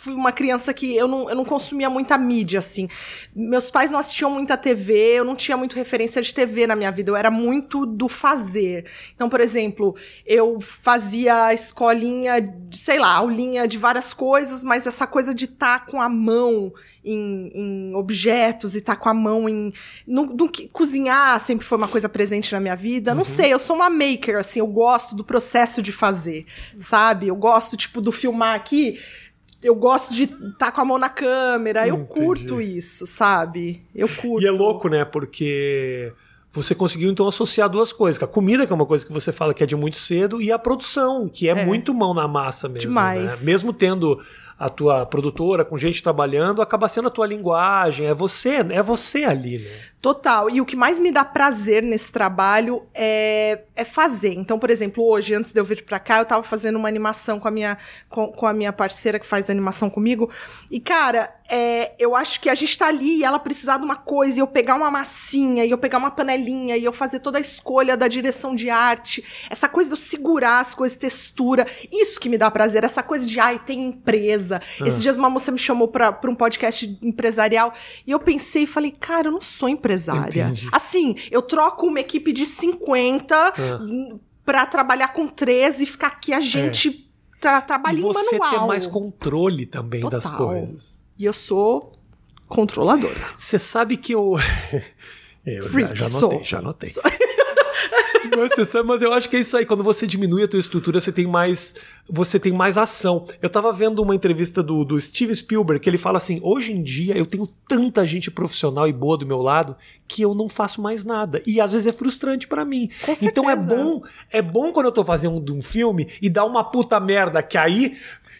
fui 0.06 0.14
uma 0.14 0.30
criança 0.30 0.72
que 0.72 0.94
eu 0.94 1.08
não, 1.08 1.28
eu 1.28 1.34
não 1.34 1.44
consumia 1.44 1.90
muita 1.90 2.16
mídia, 2.16 2.60
assim. 2.60 2.88
Meus 3.34 3.70
pais 3.72 3.90
não 3.90 3.98
assistiam 3.98 4.30
muita 4.30 4.56
TV, 4.56 4.94
eu 5.18 5.24
não 5.24 5.34
tinha 5.34 5.56
muito 5.56 5.74
referência 5.74 6.22
de 6.22 6.32
TV 6.32 6.64
na 6.66 6.76
minha 6.76 6.92
vida, 6.92 7.10
eu 7.10 7.16
era 7.16 7.28
muito 7.30 7.84
do 7.84 8.08
fazer. 8.08 8.86
Então, 9.14 9.28
por 9.28 9.40
exemplo, 9.40 9.96
eu 10.24 10.60
fazia 10.60 11.52
escolinha, 11.52 12.40
de, 12.40 12.78
sei 12.78 13.00
lá, 13.00 13.14
aulinha 13.16 13.66
de 13.66 13.76
várias 13.78 14.14
coisas, 14.14 14.64
mas 14.64 14.86
essa 14.86 15.06
coisa 15.08 15.34
de 15.34 15.46
estar 15.46 15.86
com 15.86 16.00
a 16.00 16.08
mão 16.08 16.72
em, 17.04 17.50
em 17.54 17.94
objetos 17.94 18.74
e 18.74 18.78
estar 18.78 18.96
com 18.96 19.08
a 19.08 19.14
mão 19.14 19.48
em. 19.48 19.72
No, 20.06 20.26
no 20.26 20.48
que- 20.48 20.68
cozinhar 20.68 21.40
sempre 21.40 21.64
foi 21.66 21.78
uma 21.78 21.88
coisa 21.88 22.08
presente 22.08 22.52
na 22.52 22.60
minha 22.60 22.76
vida. 22.76 23.14
Não 23.14 23.24
sei, 23.24 23.52
eu 23.52 23.58
sou 23.58 23.76
uma 23.76 23.90
maker, 23.90 24.38
assim, 24.38 24.60
eu 24.60 24.66
gosto 24.66 25.14
do 25.16 25.24
processo 25.24 25.80
de 25.82 25.90
fazer, 25.92 26.46
sabe? 26.78 27.28
Eu 27.28 27.36
gosto, 27.36 27.76
tipo, 27.76 28.00
do 28.00 28.10
filmar 28.12 28.54
aqui. 28.54 28.98
Eu 29.62 29.74
gosto 29.74 30.12
de 30.14 30.24
estar 30.24 30.70
com 30.72 30.80
a 30.80 30.84
mão 30.84 30.98
na 30.98 31.08
câmera. 31.08 31.86
Eu 31.88 31.96
Entendi. 31.96 32.08
curto 32.10 32.60
isso, 32.60 33.06
sabe? 33.06 33.82
Eu 33.94 34.08
curto. 34.08 34.44
E 34.44 34.46
é 34.46 34.50
louco, 34.50 34.88
né? 34.88 35.04
Porque 35.04 36.12
você 36.52 36.74
conseguiu 36.74 37.10
então 37.10 37.26
associar 37.26 37.68
duas 37.68 37.92
coisas. 37.92 38.22
A 38.22 38.26
comida, 38.26 38.66
que 38.66 38.72
é 38.72 38.74
uma 38.76 38.86
coisa 38.86 39.04
que 39.04 39.12
você 39.12 39.32
fala 39.32 39.52
que 39.52 39.62
é 39.62 39.66
de 39.66 39.74
muito 39.76 39.96
cedo, 39.98 40.40
e 40.40 40.52
a 40.52 40.58
produção, 40.58 41.28
que 41.28 41.48
é, 41.48 41.52
É. 41.52 41.64
muito 41.64 41.92
mão 41.92 42.14
na 42.14 42.28
massa 42.28 42.68
mesmo. 42.68 42.88
Demais. 42.88 43.40
né? 43.40 43.46
Mesmo 43.46 43.72
tendo 43.72 44.18
a 44.58 44.68
tua 44.68 45.04
produtora 45.04 45.64
com 45.64 45.76
gente 45.76 46.02
trabalhando, 46.02 46.62
acaba 46.62 46.88
sendo 46.88 47.08
a 47.08 47.10
tua 47.10 47.26
linguagem, 47.26 48.06
é 48.06 48.14
você, 48.14 48.56
é 48.70 48.82
você 48.82 49.24
ali, 49.24 49.58
né? 49.58 49.70
Total. 50.00 50.48
E 50.48 50.60
o 50.60 50.64
que 50.64 50.76
mais 50.76 51.00
me 51.00 51.10
dá 51.10 51.24
prazer 51.24 51.82
nesse 51.82 52.12
trabalho 52.12 52.84
é, 52.94 53.62
é 53.74 53.84
fazer. 53.84 54.32
Então, 54.34 54.58
por 54.58 54.70
exemplo, 54.70 55.04
hoje, 55.04 55.34
antes 55.34 55.52
de 55.52 55.60
eu 55.60 55.64
vir 55.64 55.84
pra 55.84 55.98
cá, 55.98 56.20
eu 56.20 56.24
tava 56.24 56.42
fazendo 56.44 56.76
uma 56.76 56.86
animação 56.86 57.40
com 57.40 57.48
a 57.48 57.50
minha, 57.50 57.76
com, 58.08 58.28
com 58.28 58.46
a 58.46 58.52
minha 58.52 58.72
parceira 58.72 59.18
que 59.18 59.26
faz 59.26 59.50
animação 59.50 59.90
comigo. 59.90 60.30
E, 60.70 60.78
cara, 60.78 61.34
é, 61.50 61.92
eu 61.98 62.14
acho 62.14 62.40
que 62.40 62.48
a 62.48 62.54
gente 62.54 62.78
tá 62.78 62.86
ali 62.86 63.18
e 63.18 63.24
ela 63.24 63.40
precisar 63.40 63.78
de 63.78 63.84
uma 63.84 63.96
coisa, 63.96 64.38
e 64.38 64.40
eu 64.40 64.46
pegar 64.46 64.76
uma 64.76 64.92
massinha, 64.92 65.64
e 65.64 65.70
eu 65.70 65.78
pegar 65.78 65.98
uma 65.98 66.10
panelinha, 66.10 66.76
e 66.76 66.84
eu 66.84 66.92
fazer 66.92 67.18
toda 67.18 67.38
a 67.38 67.40
escolha 67.40 67.96
da 67.96 68.06
direção 68.06 68.54
de 68.54 68.70
arte. 68.70 69.24
Essa 69.50 69.68
coisa 69.68 69.90
de 69.90 70.00
eu 70.00 70.00
segurar 70.00 70.60
as 70.60 70.72
coisas, 70.72 70.96
textura. 70.96 71.66
Isso 71.90 72.20
que 72.20 72.28
me 72.28 72.38
dá 72.38 72.48
prazer. 72.48 72.84
Essa 72.84 73.02
coisa 73.02 73.26
de, 73.26 73.40
ai, 73.40 73.58
tem 73.58 73.88
empresa. 73.88 74.45
Esses 74.84 75.02
dias 75.02 75.18
uma 75.18 75.28
moça 75.30 75.50
me 75.52 75.58
chamou 75.58 75.88
pra, 75.88 76.12
pra 76.12 76.30
um 76.30 76.34
podcast 76.34 76.98
empresarial 77.02 77.72
e 78.06 78.10
eu 78.10 78.18
pensei 78.20 78.62
e 78.62 78.66
falei, 78.66 78.90
cara, 78.90 79.28
eu 79.28 79.32
não 79.32 79.40
sou 79.40 79.68
empresária. 79.68 80.44
Entendi. 80.44 80.68
Assim, 80.72 81.14
eu 81.30 81.42
troco 81.42 81.86
uma 81.86 82.00
equipe 82.00 82.32
de 82.32 82.46
50 82.46 83.36
Ah. 83.36 83.52
pra 84.44 84.64
trabalhar 84.66 85.08
com 85.08 85.26
13 85.26 85.82
e 85.82 85.86
ficar 85.86 86.08
aqui 86.08 86.32
a 86.32 86.40
gente 86.40 87.08
tra 87.40 87.58
E 87.58 87.62
trabalhinho 87.62 88.12
você 88.12 88.38
manual. 88.38 88.60
ter 88.60 88.66
mais 88.66 88.86
controle 88.86 89.66
também 89.66 90.00
das 90.08 90.24
Total. 90.24 90.46
coisas. 90.48 90.98
E 91.18 91.24
eu 91.24 91.32
sou 91.32 91.92
controladora. 92.48 93.14
Você 93.36 93.58
sabe 93.58 93.96
que 93.96 94.12
eu. 94.12 94.36
eu 95.44 95.62
já, 95.62 95.68
Freak, 95.68 95.94
já 95.96 96.08
sou. 96.08 96.20
notei, 96.32 96.44
já 96.44 96.60
notei. 96.62 96.92
Mas, 97.04 97.14
mas 98.84 99.02
eu 99.02 99.12
acho 99.12 99.28
que 99.28 99.36
é 99.36 99.40
isso 99.40 99.56
aí. 99.56 99.64
Quando 99.64 99.82
você 99.82 100.06
diminui 100.06 100.42
a 100.42 100.48
tua 100.48 100.60
estrutura, 100.60 101.00
você 101.00 101.12
tem 101.12 101.26
mais, 101.26 101.74
você 102.08 102.38
tem 102.38 102.52
mais 102.52 102.76
ação. 102.78 103.26
Eu 103.40 103.48
tava 103.48 103.72
vendo 103.72 104.02
uma 104.02 104.14
entrevista 104.14 104.62
do, 104.62 104.84
do 104.84 105.00
Steve 105.00 105.34
Spielberg 105.34 105.80
que 105.82 105.88
ele 105.88 105.98
fala 105.98 106.18
assim: 106.18 106.40
hoje 106.42 106.72
em 106.72 106.82
dia 106.82 107.16
eu 107.16 107.26
tenho 107.26 107.46
tanta 107.68 108.04
gente 108.04 108.30
profissional 108.30 108.88
e 108.88 108.92
boa 108.92 109.16
do 109.16 109.26
meu 109.26 109.42
lado 109.42 109.76
que 110.08 110.22
eu 110.22 110.34
não 110.34 110.48
faço 110.48 110.80
mais 110.80 111.04
nada. 111.04 111.42
E 111.46 111.60
às 111.60 111.72
vezes 111.72 111.86
é 111.86 111.92
frustrante 111.92 112.46
pra 112.46 112.64
mim. 112.64 112.88
Com 113.04 113.12
então 113.22 113.50
é 113.50 113.56
certeza. 113.56 113.76
bom, 113.76 114.02
é 114.30 114.42
bom 114.42 114.72
quando 114.72 114.86
eu 114.86 114.92
tô 114.92 115.04
fazendo 115.04 115.54
um 115.54 115.62
filme 115.62 116.08
e 116.20 116.28
dá 116.28 116.44
uma 116.44 116.64
puta 116.64 116.98
merda 117.00 117.42
que 117.42 117.58
aí 117.58 117.96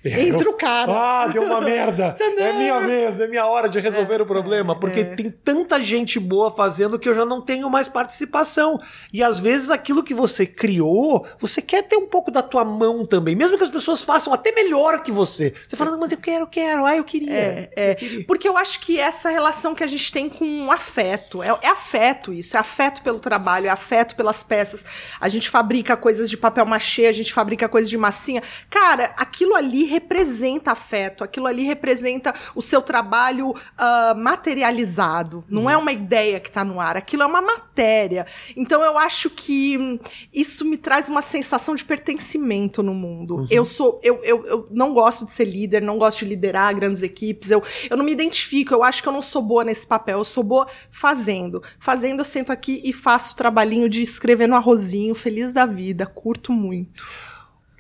Entra 0.09 0.49
o 0.49 0.55
cara. 0.55 0.93
ah, 0.93 1.29
deu 1.29 1.43
uma 1.43 1.61
merda. 1.61 2.17
É 2.37 2.53
minha 2.53 2.81
vez, 2.81 3.21
é 3.21 3.27
minha 3.27 3.47
hora 3.47 3.69
de 3.69 3.81
resolver 3.81 4.21
o 4.21 4.27
problema. 4.27 4.79
Porque 4.79 5.05
tem 5.05 5.31
tanta 5.31 5.81
gente 5.81 6.21
boa 6.21 6.51
fazendo 6.51 6.99
que 6.99 7.09
eu 7.09 7.15
já 7.15 7.25
não 7.25 7.41
tenho 7.41 7.69
mais 7.71 7.89
participação. 7.89 8.79
E 9.13 9.23
às 9.23 9.39
vezes 9.39 9.71
aquilo 9.71 10.03
que 10.03 10.13
você 10.13 10.47
criou, 10.47 11.27
você 11.39 11.63
quer 11.63 11.83
ter 11.83 11.97
um 11.97 12.07
pouco 12.07 12.31
da 12.31 12.43
tua 12.43 12.65
mão 12.65 13.07
também. 13.07 13.35
Mesmo 13.35 13.57
que 13.57 13.65
as 13.65 13.71
pessoas 13.71 14.03
façam 14.03 14.33
até 14.33 14.53
melhor 14.53 15.03
que 15.03 15.11
você. 15.11 15.53
Você 15.67 15.77
fala, 15.77 15.91
não, 15.91 16.01
mas 16.01 16.13
eu 16.13 16.19
quero, 16.19 16.45
eu 16.45 16.47
quero. 16.47 16.85
Ah, 16.85 16.97
eu 16.97 17.05
queria. 17.05 17.33
É, 17.33 17.71
é. 17.77 17.97
Porque 18.27 18.49
eu 18.49 18.57
acho 18.57 18.81
que 18.81 18.99
essa 18.99 19.31
relação 19.31 19.75
que 19.75 19.85
a 19.85 19.87
gente 19.87 20.13
tem 20.13 20.29
com 20.29 20.67
o 20.67 20.71
afeto, 20.71 21.43
é, 21.43 21.49
é 21.63 21.69
afeto 21.69 22.33
isso, 22.33 22.57
é 22.57 22.61
afeto 22.61 23.03
pelo 23.03 23.19
trabalho, 23.19 23.67
é 23.67 23.71
afeto 23.71 24.15
pelas 24.15 24.43
peças. 24.43 24.85
A 25.21 25.29
gente 25.29 25.49
fabrica 25.49 25.97
coisas 25.97 26.29
de 26.29 26.37
papel 26.37 26.67
machê, 26.67 27.07
a 27.07 27.13
gente 27.13 27.33
fabrica 27.33 27.69
coisas 27.69 27.89
de 27.89 27.97
massinha. 27.97 28.43
Cara, 28.71 29.15
aquilo 29.17 29.55
ali 29.55 29.85
representa 29.97 30.73
afeto, 30.73 31.25
aquilo 31.25 31.47
ali 31.47 31.65
representa 31.65 32.35
o 32.55 32.61
seu 32.61 32.83
trabalho 32.83 33.55
ah, 33.79 34.15
materializado. 34.17 35.45
Não 35.49 35.69
é 35.69 35.77
uma 35.77 35.93
ideia 35.93 36.39
que 36.39 36.51
tá 36.51 36.65
no 36.65 36.79
ar, 36.79 36.97
aquilo 36.97 37.23
é 37.23 37.27
uma 37.27 37.41
matéria. 37.41 38.27
Então 38.55 38.85
eu 38.85 38.99
acho 38.99 39.31
que 39.31 39.79
hum, 39.79 39.99
isso 40.33 40.65
me 40.65 40.77
traz 40.77 41.09
uma 41.09 41.23
sensação 41.23 41.75
de 41.75 41.85
pertencimento 41.85 42.83
no 42.83 42.95
mundo. 42.95 43.47
Eu 43.51 43.65
sou, 43.65 43.99
eu, 44.03 44.21
eu, 44.23 44.47
eu 44.47 44.69
não 44.71 44.93
gosto 44.93 45.25
de 45.25 45.31
ser 45.31 45.47
líder, 45.47 45.81
não 45.81 45.99
gosto 45.99 46.21
de 46.21 46.27
liderar 46.27 46.75
grandes 46.75 47.03
equipes. 47.03 47.51
Eu, 47.51 47.63
eu 47.89 47.97
não 47.97 48.05
me 48.05 48.13
identifico, 48.13 48.75
eu 48.75 48.83
acho 48.83 49.03
que 49.03 49.09
eu 49.09 49.13
não 49.13 49.23
sou 49.23 49.41
boa 49.41 49.65
nesse 49.65 49.87
papel. 49.87 50.19
Eu 50.19 50.25
sou 50.25 50.45
boa 50.45 50.67
fazendo. 50.91 51.63
Fazendo, 51.79 52.21
eu 52.21 52.25
sento 52.25 52.53
aqui 52.53 52.83
e 52.85 52.93
faço 52.93 53.33
o 53.33 53.37
trabalhinho 53.37 53.89
de 53.89 54.03
escrever 54.03 54.47
no 54.47 54.57
arrozinho, 54.57 55.15
feliz 55.15 55.53
da 55.53 55.65
vida, 55.65 56.07
curto 56.07 56.53
muito. 56.53 57.05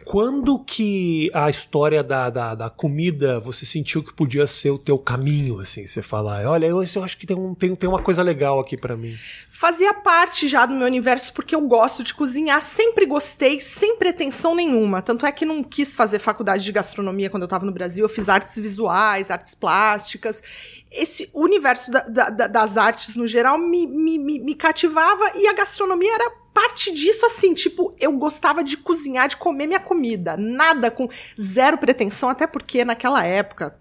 Quando 0.08 0.56
que 0.60 1.28
a 1.34 1.50
história 1.50 2.00
da, 2.00 2.30
da, 2.30 2.54
da 2.54 2.70
comida 2.70 3.40
você 3.40 3.66
sentiu 3.66 4.04
que 4.04 4.14
podia 4.14 4.46
ser 4.46 4.70
o 4.70 4.78
teu 4.78 4.96
caminho, 4.96 5.58
assim? 5.58 5.84
Você 5.84 6.00
falar, 6.00 6.46
olha, 6.46 6.64
eu, 6.66 6.80
eu 6.80 7.02
acho 7.02 7.18
que 7.18 7.26
tem, 7.26 7.36
um, 7.36 7.56
tem, 7.56 7.74
tem 7.74 7.88
uma 7.88 8.00
coisa 8.00 8.22
legal 8.22 8.60
aqui 8.60 8.76
pra 8.76 8.96
mim. 8.96 9.16
Fazia 9.50 9.92
parte 9.92 10.46
já 10.46 10.64
do 10.64 10.74
meu 10.74 10.86
universo 10.86 11.32
porque 11.34 11.56
eu 11.56 11.60
gosto 11.62 12.04
de 12.04 12.14
cozinhar, 12.14 12.62
sempre 12.62 13.04
gostei, 13.04 13.60
sem 13.60 13.96
pretensão 13.96 14.54
nenhuma. 14.54 15.02
Tanto 15.02 15.26
é 15.26 15.32
que 15.32 15.44
não 15.44 15.60
quis 15.60 15.92
fazer 15.96 16.20
faculdade 16.20 16.62
de 16.62 16.70
gastronomia 16.70 17.28
quando 17.28 17.42
eu 17.42 17.46
estava 17.46 17.66
no 17.66 17.72
Brasil, 17.72 18.04
eu 18.04 18.08
fiz 18.08 18.28
artes 18.28 18.56
visuais, 18.60 19.28
artes 19.28 19.56
plásticas. 19.56 20.40
Esse 20.88 21.28
universo 21.34 21.90
da- 21.90 22.30
da- 22.30 22.46
das 22.46 22.76
artes 22.76 23.16
no 23.16 23.26
geral 23.26 23.58
me, 23.58 23.84
me, 23.88 24.18
me, 24.18 24.38
me 24.38 24.54
cativava 24.54 25.32
e 25.34 25.48
a 25.48 25.52
gastronomia 25.52 26.14
era 26.14 26.45
parte 26.56 26.90
disso, 26.90 27.26
assim, 27.26 27.52
tipo, 27.52 27.94
eu 28.00 28.10
gostava 28.12 28.64
de 28.64 28.78
cozinhar, 28.78 29.28
de 29.28 29.36
comer 29.36 29.66
minha 29.66 29.78
comida. 29.80 30.36
Nada 30.38 30.90
com 30.90 31.06
zero 31.38 31.76
pretensão, 31.76 32.30
até 32.30 32.46
porque 32.46 32.82
naquela 32.82 33.22
época, 33.24 33.78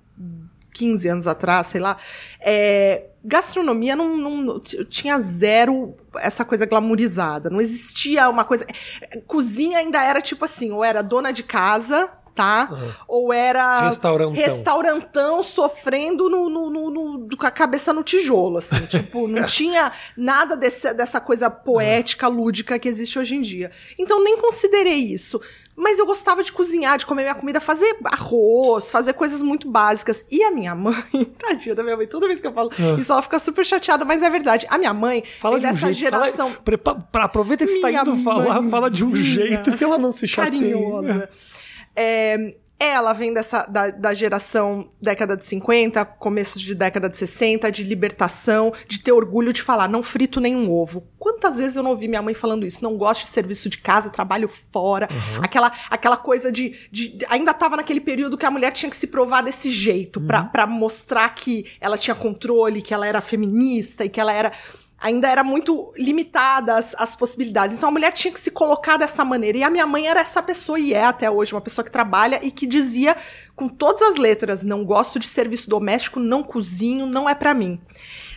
15 0.73 1.07
anos 1.07 1.25
atrás, 1.25 1.67
sei 1.67 1.79
lá, 1.79 1.95
é, 2.41 3.05
gastronomia 3.23 3.95
não, 3.95 4.17
não- 4.17 4.59
tinha 4.59 5.17
zero 5.21 5.95
essa 6.17 6.43
coisa 6.43 6.65
glamourizada. 6.65 7.49
Não 7.49 7.61
existia 7.61 8.29
uma 8.29 8.43
coisa. 8.43 8.67
Cozinha 9.25 9.77
ainda 9.79 10.03
era 10.03 10.21
tipo 10.21 10.43
assim, 10.43 10.71
ou 10.73 10.83
era 10.83 11.01
dona 11.01 11.31
de 11.31 11.43
casa, 11.43 12.11
tá? 12.35 12.69
Ou 13.07 13.31
era 13.33 13.79
Restaurantão. 13.87 14.33
restaurantão 14.33 15.41
sofrendo 15.41 16.29
no, 16.29 16.49
no- 16.49 16.69
no- 16.69 16.91
no- 16.91 17.37
com 17.37 17.45
a 17.47 17.51
cabeça 17.51 17.93
no 17.93 18.03
tijolo, 18.03 18.57
assim. 18.57 18.85
tipo, 18.85 19.27
não 19.27 19.45
tinha 19.45 19.91
nada 20.17 20.55
desse- 20.57 20.93
dessa 20.93 21.19
coisa 21.21 21.49
poética, 21.49 22.27
lúdica 22.27 22.77
que 22.77 22.89
existe 22.89 23.17
hoje 23.17 23.35
em 23.35 23.41
dia. 23.41 23.71
Então 23.97 24.23
nem 24.23 24.37
considerei 24.37 24.97
isso. 24.97 25.39
Mas 25.77 25.99
eu 25.99 26.05
gostava 26.05 26.41
de 26.41 26.53
cozinhar, 26.53 26.97
de 26.97 27.05
comer 27.05 27.23
minha 27.23 27.35
comida, 27.35 27.59
fazer 27.59 27.97
arroz, 28.05 28.89
fazer 28.91 29.11
coisas 29.11 29.41
muito 29.41 29.69
básicas. 29.69 30.23
E 30.31 30.41
a 30.41 30.49
minha 30.49 30.73
mãe, 30.73 31.03
tadinha 31.37 31.75
da 31.75 31.83
minha 31.83 31.97
mãe, 31.97 32.07
toda 32.07 32.27
vez 32.27 32.39
que 32.39 32.47
eu 32.47 32.53
falo 32.53 32.71
Ah. 32.79 32.97
isso, 32.99 33.11
ela 33.11 33.21
fica 33.21 33.37
super 33.39 33.65
chateada, 33.65 34.05
mas 34.05 34.23
é 34.23 34.29
verdade. 34.29 34.65
A 34.69 34.77
minha 34.77 34.93
mãe 34.93 35.21
Fala 35.39 35.57
é 35.57 35.59
de 35.59 35.65
um 35.65 35.69
dessa 35.71 35.91
jeito. 35.93 36.11
fala- 36.11 36.25
geração 36.27 36.53
prepa- 36.63 36.95
pra- 37.11 37.25
aproveita 37.25 37.65
que 37.65 37.71
você 37.73 37.81
tá 37.81 37.89
Minha 37.89 38.01
indo 38.01 38.15
falar, 38.17 38.63
fala 38.63 38.89
de 38.89 39.03
um 39.03 39.13
jeito 39.15 39.73
que 39.73 39.83
ela 39.83 39.97
não 39.97 40.13
se 40.13 40.25
chateia. 40.27 40.61
carinhosa. 40.61 41.29
É, 41.95 42.55
ela 42.77 43.13
vem 43.13 43.33
dessa, 43.33 43.65
da, 43.65 43.89
da 43.89 44.13
geração 44.13 44.91
década 45.01 45.37
de 45.37 45.45
50, 45.45 46.03
começo 46.03 46.59
de 46.59 46.75
década 46.75 47.07
de 47.07 47.15
60, 47.15 47.71
de 47.71 47.83
libertação, 47.83 48.73
de 48.85 48.99
ter 48.99 49.13
orgulho 49.13 49.53
de 49.53 49.61
falar, 49.61 49.87
não 49.87 50.03
frito 50.03 50.41
nenhum 50.41 50.69
ovo. 50.69 51.07
Quantas 51.17 51.55
vezes 51.57 51.77
eu 51.77 51.83
não 51.83 51.91
ouvi 51.91 52.07
minha 52.09 52.21
mãe 52.21 52.33
falando 52.33 52.65
isso? 52.65 52.83
Não 52.83 52.97
gosto 52.97 53.23
de 53.23 53.29
serviço 53.29 53.69
de 53.69 53.77
casa, 53.77 54.09
trabalho 54.09 54.49
fora. 54.49 55.07
Aquela, 55.41 55.71
aquela 55.89 56.17
coisa 56.17 56.51
de, 56.51 56.75
de- 56.91 57.17
Ainda 57.29 57.53
tava 57.53 57.77
naquele 57.77 58.01
período 58.01 58.37
que 58.37 58.45
a 58.45 58.51
mulher 58.51 58.73
tinha 58.73 58.89
que 58.89 58.97
se 58.97 59.07
provar 59.07 59.41
desse 59.41 59.69
jeito, 59.69 60.19
pra, 60.19 60.43
pra 60.43 60.67
mostrar 60.67 61.29
que 61.33 61.65
ela 61.79 61.97
tinha 61.97 62.13
controle, 62.13 62.81
que 62.81 62.93
ela 62.93 63.07
era 63.07 63.21
feminista 63.21 64.03
e 64.03 64.09
que 64.09 64.19
ela 64.19 64.33
era 64.33 64.51
ainda 64.99 65.27
era 65.27 65.43
muito 65.43 65.93
limitada 65.97 66.75
as, 66.75 67.15
possibilidades. 67.15 67.75
Então 67.75 67.89
a 67.89 67.91
mulher 67.91 68.11
tinha 68.13 68.33
que 68.33 68.39
se 68.39 68.51
colocar 68.51 68.97
dessa 68.97 69.23
maneira. 69.23 69.57
E 69.57 69.63
a 69.63 69.69
minha 69.69 69.85
mãe 69.85 70.07
era 70.07 70.19
essa 70.19 70.41
pessoa, 70.41 70.79
e 70.79 70.93
é 70.93 71.03
até 71.03 71.29
hoje, 71.29 71.53
uma 71.53 71.61
pessoa 71.61 71.83
que 71.83 71.91
trabalha 71.91 72.39
e 72.43 72.51
que 72.51 72.65
dizia 72.65 73.15
com 73.55 73.67
todas 73.67 74.01
as 74.01 74.15
letras: 74.15 74.63
não 74.63 74.83
gosto 74.83 75.19
de 75.19 75.27
serviço 75.27 75.69
doméstico, 75.69 76.19
não 76.19 76.43
cozinho, 76.43 77.05
não 77.05 77.29
é 77.29 77.35
pra 77.35 77.53
mim. 77.53 77.79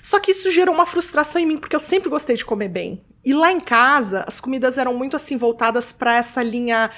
Só 0.03 0.19
que 0.21 0.31
isso 0.31 0.51
gerou 0.51 0.75
uma 0.75 0.87
frustração 0.87 1.41
em 1.41 1.47
mim, 1.47 1.57
porque 1.57 1.77
eu 1.77 1.81
sempre 1.81 2.09
gostei 2.09 2.37
de 2.37 2.45
comer 2.45 2.69
bem. 2.69 3.05
E 3.25 3.35
lá 3.35 3.53
em 3.53 3.61
casa, 3.61 4.25
as 4.27 4.41
comidas 4.41 4.79
eram 4.79 4.95
muito 4.95 5.17
assim 5.17 5.37
voltadas 5.37 5.93
pra 5.93 6.17
essa 6.17 6.43
linha 6.43 6.91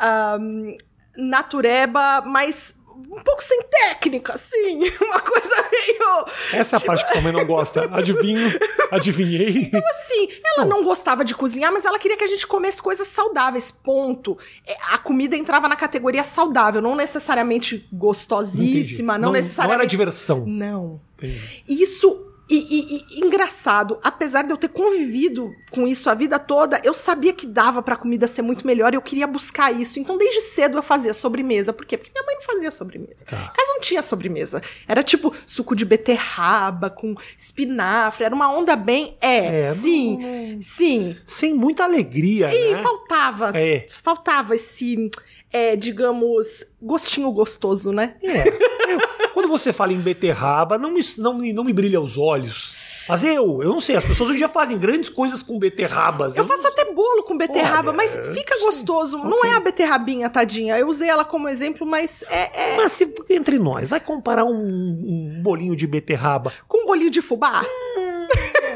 ahm, 0.00 0.76
natureba, 1.16 2.22
mas 2.22 2.74
um 3.10 3.20
pouco 3.22 3.42
sem 3.42 3.60
técnica, 3.62 4.34
assim, 4.34 4.90
uma 5.00 5.20
coisa 5.20 5.54
meio 5.70 6.26
Essa 6.52 6.76
é 6.76 6.78
a 6.78 6.80
parte 6.80 7.06
que 7.06 7.12
também 7.12 7.32
não 7.32 7.44
gosta. 7.44 7.82
Adivinho, 7.92 8.50
adivinhei. 8.90 9.70
assim, 9.90 10.28
ela 10.44 10.64
não 10.64 10.82
gostava 10.82 11.24
de 11.24 11.34
cozinhar, 11.34 11.72
mas 11.72 11.84
ela 11.84 11.98
queria 11.98 12.16
que 12.16 12.24
a 12.24 12.28
gente 12.28 12.46
comesse 12.46 12.80
coisas 12.82 13.06
saudáveis, 13.06 13.70
ponto. 13.70 14.38
É, 14.66 14.76
A 14.92 14.98
comida 14.98 15.36
entrava 15.36 15.68
na 15.68 15.76
categoria 15.76 16.24
saudável, 16.24 16.80
não 16.80 16.94
necessariamente 16.96 17.86
gostosíssima, 17.92 19.18
não, 19.18 19.30
Não 19.30 19.34
era 19.36 19.42
necessariamente... 19.42 19.90
diversão. 19.90 20.44
Não. 20.46 21.00
Entendi. 21.16 21.64
Isso... 21.68 22.31
E, 22.54 22.58
e- 22.80 23.04
e 23.18 23.20
engraçado, 23.26 23.98
apesar 24.02 24.42
de 24.42 24.52
eu 24.52 24.56
ter 24.58 24.68
convivido 24.68 25.54
com 25.70 25.86
isso 25.86 26.10
a 26.10 26.14
vida 26.14 26.38
toda, 26.38 26.78
eu 26.84 26.92
sabia 26.92 27.32
que 27.32 27.46
dava 27.46 27.82
pra 27.82 27.96
comida 27.96 28.26
ser 28.26 28.42
muito 28.42 28.66
melhor 28.66 28.92
e 28.92 28.96
eu 28.96 29.02
queria 29.02 29.26
buscar 29.26 29.72
isso. 29.72 29.98
Então, 29.98 30.18
desde 30.18 30.40
cedo 30.42 30.76
eu 30.76 30.82
fazia 30.82 31.14
sobremesa. 31.14 31.72
Por 31.72 31.86
quê? 31.86 31.96
Porque 31.96 32.10
minha 32.14 32.24
mãe 32.26 32.34
não 32.36 32.42
fazia 32.42 32.70
sobremesa. 32.70 33.24
Tá. 33.24 33.36
Em 33.36 33.56
casa 33.56 33.72
não 33.72 33.80
tinha 33.80 34.02
sobremesa. 34.02 34.60
Era 34.86 35.02
tipo 35.02 35.34
suco 35.46 35.74
de 35.74 35.84
beterraba 35.84 36.90
com 36.90 37.14
espinafre. 37.38 38.24
Era 38.24 38.34
uma 38.34 38.52
onda 38.52 38.76
bem. 38.76 39.16
É, 39.20 39.60
É, 39.60 39.74
sim. 39.74 40.18
não- 40.18 40.62
Sim. 40.62 41.16
Sem 41.24 41.54
muita 41.54 41.84
alegria, 41.84 42.52
E 42.54 42.72
né? 42.72 42.82
faltava. 42.82 43.52
É. 43.54 43.86
Faltava 44.02 44.54
esse, 44.54 45.08
é, 45.52 45.76
digamos, 45.76 46.64
gostinho 46.80 47.30
gostoso, 47.32 47.92
né? 47.92 48.14
É. 48.22 48.48
Eu- 48.48 49.12
quando 49.32 49.48
você 49.48 49.72
fala 49.72 49.92
em 49.92 50.00
beterraba, 50.00 50.76
não 50.78 50.90
me, 50.92 51.00
não, 51.18 51.38
não 51.38 51.64
me 51.64 51.72
brilha 51.72 52.00
os 52.00 52.18
olhos. 52.18 52.76
Mas 53.08 53.24
eu, 53.24 53.62
eu 53.62 53.70
não 53.70 53.80
sei, 53.80 53.96
as 53.96 54.04
pessoas 54.04 54.28
hoje 54.28 54.34
em 54.36 54.38
dia 54.38 54.48
fazem 54.48 54.78
grandes 54.78 55.08
coisas 55.08 55.42
com 55.42 55.58
beterrabas. 55.58 56.36
Eu 56.36 56.44
faço 56.44 56.68
até 56.68 56.92
bolo 56.92 57.24
com 57.24 57.36
beterraba, 57.36 57.88
Olha, 57.88 57.96
mas 57.96 58.14
fica 58.32 58.56
gostoso. 58.60 59.18
Não 59.18 59.44
é 59.44 59.54
a 59.56 59.60
beterrabinha, 59.60 60.30
tadinha. 60.30 60.78
Eu 60.78 60.86
usei 60.88 61.08
ela 61.08 61.24
como 61.24 61.48
exemplo, 61.48 61.84
mas 61.86 62.22
é, 62.30 62.74
é 62.74 62.76
Mas 62.76 62.92
se, 62.92 63.12
entre 63.30 63.58
nós, 63.58 63.88
vai 63.88 63.98
comparar 63.98 64.44
um, 64.44 64.52
um 64.54 65.40
bolinho 65.42 65.74
de 65.74 65.86
beterraba. 65.86 66.52
com 66.68 66.84
um 66.84 66.86
bolinho 66.86 67.10
de 67.10 67.20
fubá. 67.20 67.64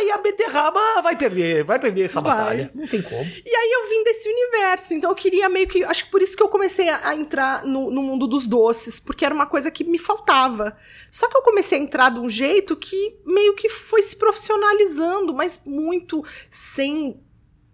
Aí 0.00 0.10
a 0.10 0.16
beterraba 0.18 0.80
vai 1.02 1.14
perder, 1.14 1.62
vai 1.62 1.78
perder 1.78 2.04
essa 2.04 2.20
Vai. 2.22 2.34
batalha. 2.36 2.70
Não 2.74 2.86
tem 2.86 3.02
como. 3.02 3.22
E 3.22 3.54
aí 3.54 3.70
eu 3.72 3.90
vim 3.90 4.02
desse 4.04 4.28
universo, 4.28 4.94
então 4.94 5.10
eu 5.10 5.14
queria 5.14 5.48
meio 5.48 5.68
que. 5.68 5.84
Acho 5.84 6.06
que 6.06 6.10
por 6.10 6.22
isso 6.22 6.34
que 6.34 6.42
eu 6.42 6.48
comecei 6.48 6.88
a, 6.88 7.08
a 7.08 7.14
entrar 7.14 7.64
no, 7.64 7.90
no 7.90 8.02
mundo 8.02 8.26
dos 8.26 8.46
doces, 8.46 8.98
porque 8.98 9.24
era 9.24 9.34
uma 9.34 9.46
coisa 9.46 9.70
que 9.70 9.84
me 9.84 9.98
faltava. 9.98 10.74
Só 11.10 11.28
que 11.28 11.36
eu 11.36 11.42
comecei 11.42 11.78
a 11.78 11.82
entrar 11.82 12.10
de 12.10 12.18
um 12.18 12.30
jeito 12.30 12.74
que 12.76 13.18
meio 13.26 13.54
que 13.54 13.68
foi 13.68 14.02
se 14.02 14.16
profissionalizando, 14.16 15.34
mas 15.34 15.60
muito 15.66 16.24
sem. 16.48 17.20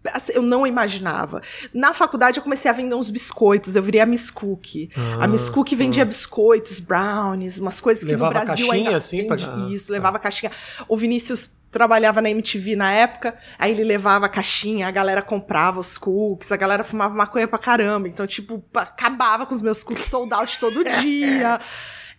assim, 0.07 0.33
Eu 0.35 0.43
não 0.43 0.67
imaginava. 0.67 1.41
Na 1.73 1.95
faculdade 1.95 2.39
eu 2.39 2.43
comecei 2.43 2.69
a 2.69 2.75
vender 2.75 2.97
uns 2.97 3.11
biscoitos, 3.11 3.77
eu 3.77 3.83
virei 3.85 4.01
a 4.01 4.07
Miss 4.07 4.31
Cookie. 4.31 4.91
Ah, 4.97 5.25
a 5.25 5.29
Miss 5.29 5.49
Cookie 5.49 5.77
vendia 5.77 6.05
biscoitos, 6.05 6.81
brownies, 6.81 7.59
umas 7.59 7.81
coisas 7.81 8.03
que 8.03 8.11
Levava 8.11 8.41
no 8.41 8.45
Brasil 8.47 8.67
caixinha, 8.67 8.89
ainda 8.89 8.97
assim, 8.97 9.27
pra-. 9.27 9.37
Isso, 9.71 9.93
levava 9.93 10.19
caixinha. 10.19 10.51
O 10.89 10.97
Vinícius 10.97 11.55
trabalhava 11.77 12.23
na 12.23 12.31
MTV 12.31 12.75
na 12.75 12.91
época, 12.91 13.37
aí 13.59 13.71
ele 13.71 13.85
levava 13.85 14.25
a 14.25 14.31
caixinha, 14.31 14.89
a 14.89 14.91
galera 14.91 15.21
comprava 15.21 15.79
os 15.79 15.99
cookies, 15.99 16.51
a 16.51 16.57
galera 16.57 16.83
fumava 16.83 17.15
maconha 17.15 17.47
pra 17.47 17.59
caramba, 17.59 18.09
então, 18.09 18.27
tipo, 18.27 18.65
acabava 18.75 19.45
com 19.45 19.55
os 19.55 19.61
meus 19.61 19.85
cookies 19.85 20.07
sold 20.07 20.33
out 20.33 20.59
todo 20.59 20.83
dia. 21.03 21.61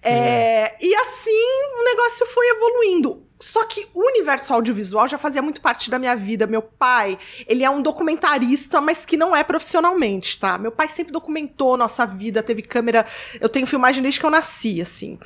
É, 0.03 0.75
E 0.79 0.93
assim 0.93 1.43
o 1.79 1.83
negócio 1.83 2.23
foi 2.27 2.47
evoluindo. 2.49 3.23
Só 3.39 3.65
que 3.65 3.87
o 3.95 4.07
universo 4.07 4.53
audiovisual 4.53 5.07
já 5.07 5.17
fazia 5.17 5.41
muito 5.41 5.59
parte 5.59 5.89
da 5.89 5.97
minha 5.97 6.15
vida. 6.15 6.45
Meu 6.45 6.61
pai, 6.61 7.17
ele 7.47 7.63
é 7.63 7.69
um 7.69 7.81
documentarista, 7.81 8.79
mas 8.79 9.05
que 9.05 9.17
não 9.17 9.35
é 9.35 9.43
profissionalmente, 9.43 10.39
tá? 10.39 10.57
Meu 10.57 10.71
pai 10.71 10.87
sempre 10.87 11.11
documentou 11.11 11.77
nossa 11.77 12.05
vida, 12.05 12.43
teve 12.43 12.61
câmera. 12.61 13.05
Eu 13.41 13.49
tenho 13.49 13.65
filmagem 13.65 14.03
desde 14.03 14.19
que 14.19 14.25
eu 14.25 14.31
nasci, 14.31 14.81
assim 14.81 15.19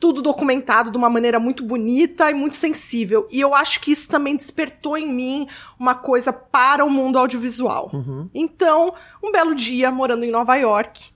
tudo 0.00 0.22
documentado 0.22 0.90
de 0.90 0.96
uma 0.96 1.10
maneira 1.10 1.40
muito 1.40 1.64
bonita 1.64 2.30
e 2.30 2.34
muito 2.34 2.56
sensível. 2.56 3.26
E 3.30 3.40
eu 3.40 3.54
acho 3.54 3.80
que 3.80 3.90
isso 3.90 4.08
também 4.08 4.36
despertou 4.36 4.96
em 4.96 5.12
mim 5.12 5.48
uma 5.78 5.94
coisa 5.94 6.32
para 6.32 6.84
o 6.84 6.90
mundo 6.90 7.18
audiovisual. 7.18 7.90
Então, 8.32 8.94
um 9.22 9.32
belo 9.32 9.54
dia, 9.54 9.90
morando 9.90 10.24
em 10.24 10.30
Nova 10.30 10.54
York, 10.56 11.10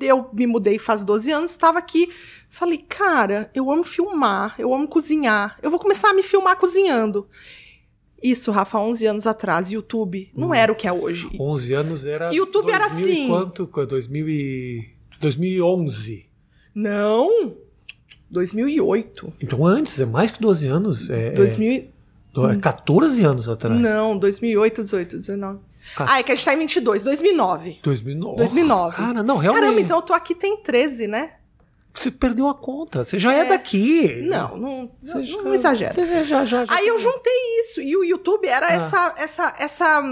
eu 0.00 0.28
me 0.32 0.46
mudei 0.46 0.78
faz 0.78 1.04
12 1.04 1.30
anos, 1.30 1.50
estava 1.50 1.78
aqui, 1.78 2.10
falei, 2.48 2.78
cara, 2.78 3.50
eu 3.54 3.70
amo 3.70 3.84
filmar, 3.84 4.54
eu 4.58 4.74
amo 4.74 4.88
cozinhar, 4.88 5.58
eu 5.62 5.70
vou 5.70 5.80
começar 5.80 6.10
a 6.10 6.14
me 6.14 6.22
filmar 6.22 6.56
cozinhando. 6.56 7.28
Isso, 8.22 8.50
Rafa, 8.50 8.78
11 8.78 9.06
anos 9.06 9.26
atrás, 9.26 9.70
YouTube 9.70 10.30
não 10.34 10.52
era 10.52 10.72
o 10.72 10.74
que 10.74 10.88
é 10.88 10.92
hoje. 10.92 11.30
11 11.38 11.74
anos 11.74 12.04
era. 12.04 12.34
YouTube 12.34 12.70
era 12.70 12.88
2000 12.88 13.06
e 13.06 13.12
assim. 13.12 13.28
Quanto? 13.28 13.66
2000 13.66 14.28
e... 14.28 14.90
2011. 15.20 16.26
Não! 16.74 17.67
2008. 18.30 19.32
Então 19.40 19.66
antes, 19.66 19.98
é 20.00 20.06
mais 20.06 20.30
que 20.30 20.40
12 20.40 20.66
anos. 20.66 21.10
É, 21.10 21.30
2000 21.32 21.72
e- 21.72 21.90
é, 22.36 22.52
é 22.52 22.56
14 22.56 23.24
anos 23.24 23.48
atrás. 23.48 23.80
Não, 23.80 24.16
2008, 24.16 24.82
18, 24.84 25.16
19. 25.16 25.58
Ca- 25.96 26.04
Ah, 26.08 26.20
é 26.20 26.22
que 26.22 26.30
a 26.30 26.34
gente 26.34 26.44
tá 26.44 26.52
em 26.54 26.58
22, 26.58 27.02
2009. 27.02 27.78
2009. 27.82 28.36
2009. 28.36 28.96
Cara, 28.96 29.22
não, 29.22 29.38
realmente. 29.38 29.62
Caramba, 29.62 29.80
então 29.80 29.96
eu 29.98 30.02
tô 30.02 30.12
aqui 30.12 30.34
tem 30.34 30.58
13, 30.62 31.06
né? 31.06 31.32
Você 31.94 32.10
perdeu 32.12 32.46
a 32.48 32.54
conta. 32.54 33.02
Você 33.02 33.18
já 33.18 33.34
é, 33.34 33.40
É. 33.40 33.44
daqui. 33.46 34.22
Não, 34.28 34.56
não, 34.56 34.90
não, 35.02 35.24
já- 35.24 35.42
não 35.42 35.52
exagera. 35.54 36.24
Já, 36.24 36.44
já, 36.44 36.64
Aí 36.68 36.86
eu 36.86 36.98
juntei 36.98 37.32
isso. 37.60 37.80
E 37.80 37.96
o 37.96 38.04
YouTube 38.04 38.46
era 38.46 38.68
Ah. 38.68 38.72
essa, 38.72 39.14
essa, 39.16 39.54
essa. 39.58 40.02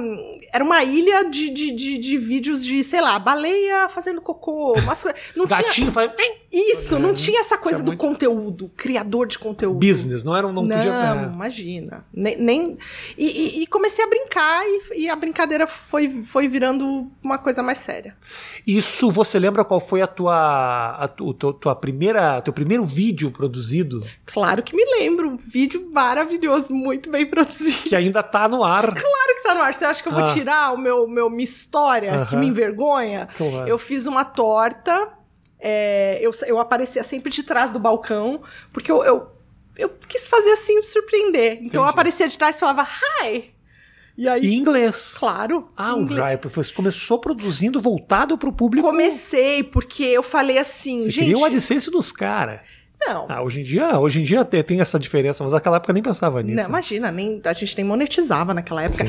Era 0.52 0.64
uma 0.64 0.82
ilha 0.82 1.24
de, 1.30 1.48
de, 1.50 1.70
de, 1.70 1.98
de 1.98 2.18
vídeos 2.18 2.64
de, 2.64 2.82
sei 2.82 3.00
lá, 3.00 3.18
baleia 3.18 3.88
fazendo 3.88 4.20
cocô. 4.20 4.72
Umas 4.78 5.00
coisas. 5.02 5.20
Não 5.36 5.46
tinha. 5.46 5.58
Gatinho 5.62 5.92
faz. 5.92 6.10
Isso, 6.52 6.98
não 6.98 7.10
É, 7.10 7.14
tinha 7.14 7.40
essa 7.40 7.58
coisa 7.58 7.78
tinha 7.78 7.84
do 7.84 7.88
muito- 7.90 8.00
conteúdo, 8.00 8.70
criador 8.76 9.26
de 9.26 9.38
conteúdo. 9.38 9.78
Business, 9.78 10.24
não 10.24 10.34
era 10.34 10.46
um. 10.46 10.52
Não, 10.52 10.62
Não, 10.62 10.74
podia. 10.76 10.90
é. 10.92 11.24
imagina. 11.34 12.06
Nem, 12.12 12.36
nem- 12.38 12.78
E, 13.18 13.26
e- 13.26 13.62
e 13.62 13.66
comecei 13.66 14.02
a 14.02 14.08
brincar 14.08 14.64
e, 14.66 15.02
e 15.02 15.08
a 15.10 15.14
brincadeira 15.16 15.66
foi, 15.66 16.22
foi 16.22 16.48
virando 16.48 17.10
uma 17.22 17.36
coisa 17.36 17.62
mais 17.62 17.78
séria. 17.78 18.16
Isso, 18.66 19.10
você 19.10 19.38
lembra 19.38 19.64
qual 19.64 19.78
foi 19.80 20.00
a 20.00 20.06
tua. 20.06 20.96
A 20.98 21.06
tu, 21.08 21.34
tua, 21.34 21.52
tua 21.66 21.74
primeira. 21.74 22.40
Teu 22.42 22.52
primeiro 22.52 22.84
vídeo 22.84 23.30
produzido? 23.30 24.04
Claro 24.24 24.62
que 24.62 24.74
me 24.74 24.84
lembro. 24.98 25.30
Um 25.30 25.36
vídeo 25.36 25.88
maravilhoso, 25.92 26.72
muito 26.72 27.10
bem 27.10 27.26
produzido. 27.26 27.88
Que 27.88 27.96
ainda 27.96 28.22
tá 28.22 28.48
no 28.48 28.62
ar. 28.62 28.84
Claro 28.86 29.32
que 29.32 29.38
está 29.38 29.54
no 29.54 29.60
ar. 29.62 29.74
Você 29.74 29.84
acha 29.84 30.02
que 30.02 30.08
eu 30.08 30.12
vou 30.12 30.22
Ah. 30.22 30.26
tirar 30.26 30.72
o 30.72 30.78
meu, 30.78 31.08
meu 31.08 31.28
minha 31.28 31.42
história 31.44 32.10
que 32.26 32.34
Aham. 32.34 32.38
me 32.38 32.46
envergonha? 32.46 33.28
Claro. 33.36 33.68
Eu 33.68 33.78
fiz 33.78 34.06
uma 34.06 34.24
torta. 34.24 35.12
é, 35.58 36.18
eu, 36.20 36.30
eu 36.46 36.58
aparecia 36.60 37.02
sempre 37.02 37.30
de 37.32 37.42
trás 37.42 37.72
do 37.72 37.78
balcão, 37.80 38.42
porque 38.72 38.92
eu, 38.92 39.02
eu, 39.02 39.26
eu 39.76 39.88
quis 40.06 40.26
fazer 40.28 40.50
assim, 40.52 40.80
surpreender. 40.82 41.54
Então 41.54 41.80
eu 41.80 41.86
Entendi. 41.86 41.90
aparecia 41.90 42.28
de 42.28 42.36
trás 42.38 42.56
e 42.56 42.60
falava, 42.60 42.86
hi! 43.24 43.55
E 44.16 44.26
aí, 44.28 44.42
E 44.46 44.54
inglês. 44.54 45.14
claro. 45.18 45.68
Ah, 45.76 45.94
o. 45.94 46.08
Jair, 46.08 46.38
você 46.42 46.72
começou 46.72 47.18
produzindo 47.18 47.80
voltado 47.80 48.38
pro 48.38 48.52
público. 48.52 48.86
Comecei, 48.88 49.62
porque 49.62 50.04
eu 50.04 50.22
falei 50.22 50.58
assim, 50.58 51.00
Você 51.00 51.10
gente. 51.10 51.24
queria 51.26 51.38
o 51.38 51.44
AdSense 51.44 51.90
dos 51.90 52.12
caras. 52.12 52.60
Não. 52.98 53.26
Ah, 53.28 53.42
hoje 53.42 53.60
em 53.60 53.62
dia, 53.62 54.00
hoje 54.00 54.20
em 54.20 54.24
dia 54.24 54.42
tem 54.42 54.80
essa 54.80 54.98
diferença, 54.98 55.44
mas 55.44 55.52
naquela 55.52 55.76
época 55.76 55.92
nem 55.92 56.02
pensava 56.02 56.42
nisso. 56.42 56.56
Não, 56.56 56.64
imagina, 56.70 57.12
nem, 57.12 57.42
a 57.44 57.52
gente 57.52 57.76
nem 57.76 57.84
monetizava 57.84 58.54
naquela 58.54 58.82
época. 58.84 59.04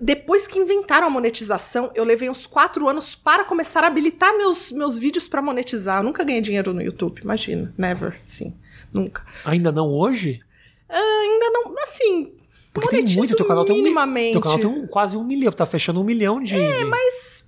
Depois 0.00 0.46
que 0.46 0.60
inventaram 0.60 1.08
a 1.08 1.10
monetização, 1.10 1.90
eu 1.94 2.04
levei 2.04 2.30
uns 2.30 2.46
quatro 2.46 2.88
anos 2.88 3.16
para 3.16 3.44
começar 3.44 3.82
a 3.82 3.88
habilitar 3.88 4.32
meus, 4.38 4.70
meus 4.70 4.96
vídeos 4.96 5.26
para 5.28 5.42
monetizar. 5.42 5.98
Eu 5.98 6.04
nunca 6.04 6.22
ganhei 6.22 6.40
dinheiro 6.40 6.72
no 6.72 6.80
YouTube, 6.80 7.20
imagina. 7.20 7.74
Never, 7.76 8.16
sim. 8.24 8.54
Nunca. 8.92 9.26
Ainda 9.44 9.72
não 9.72 9.88
hoje? 9.88 10.40
Ainda 10.88 11.50
não, 11.50 11.74
assim. 11.82 12.32
Porque 12.72 13.02
tem 13.02 13.16
muito, 13.16 13.36
teu 13.36 13.44
canal 13.46 13.64
tem 13.64 13.74
um, 13.74 13.78
mi- 13.78 13.82
minimamente. 13.84 14.32
teu 14.32 14.40
canal 14.40 14.58
tem 14.58 14.66
um- 14.66 14.86
quase 14.86 15.16
um 15.16 15.24
milhão, 15.24 15.52
tá 15.52 15.66
fechando 15.66 16.00
um 16.00 16.04
milhão 16.04 16.42
de... 16.42 16.54
É, 16.56 16.84
Mas 16.84 17.41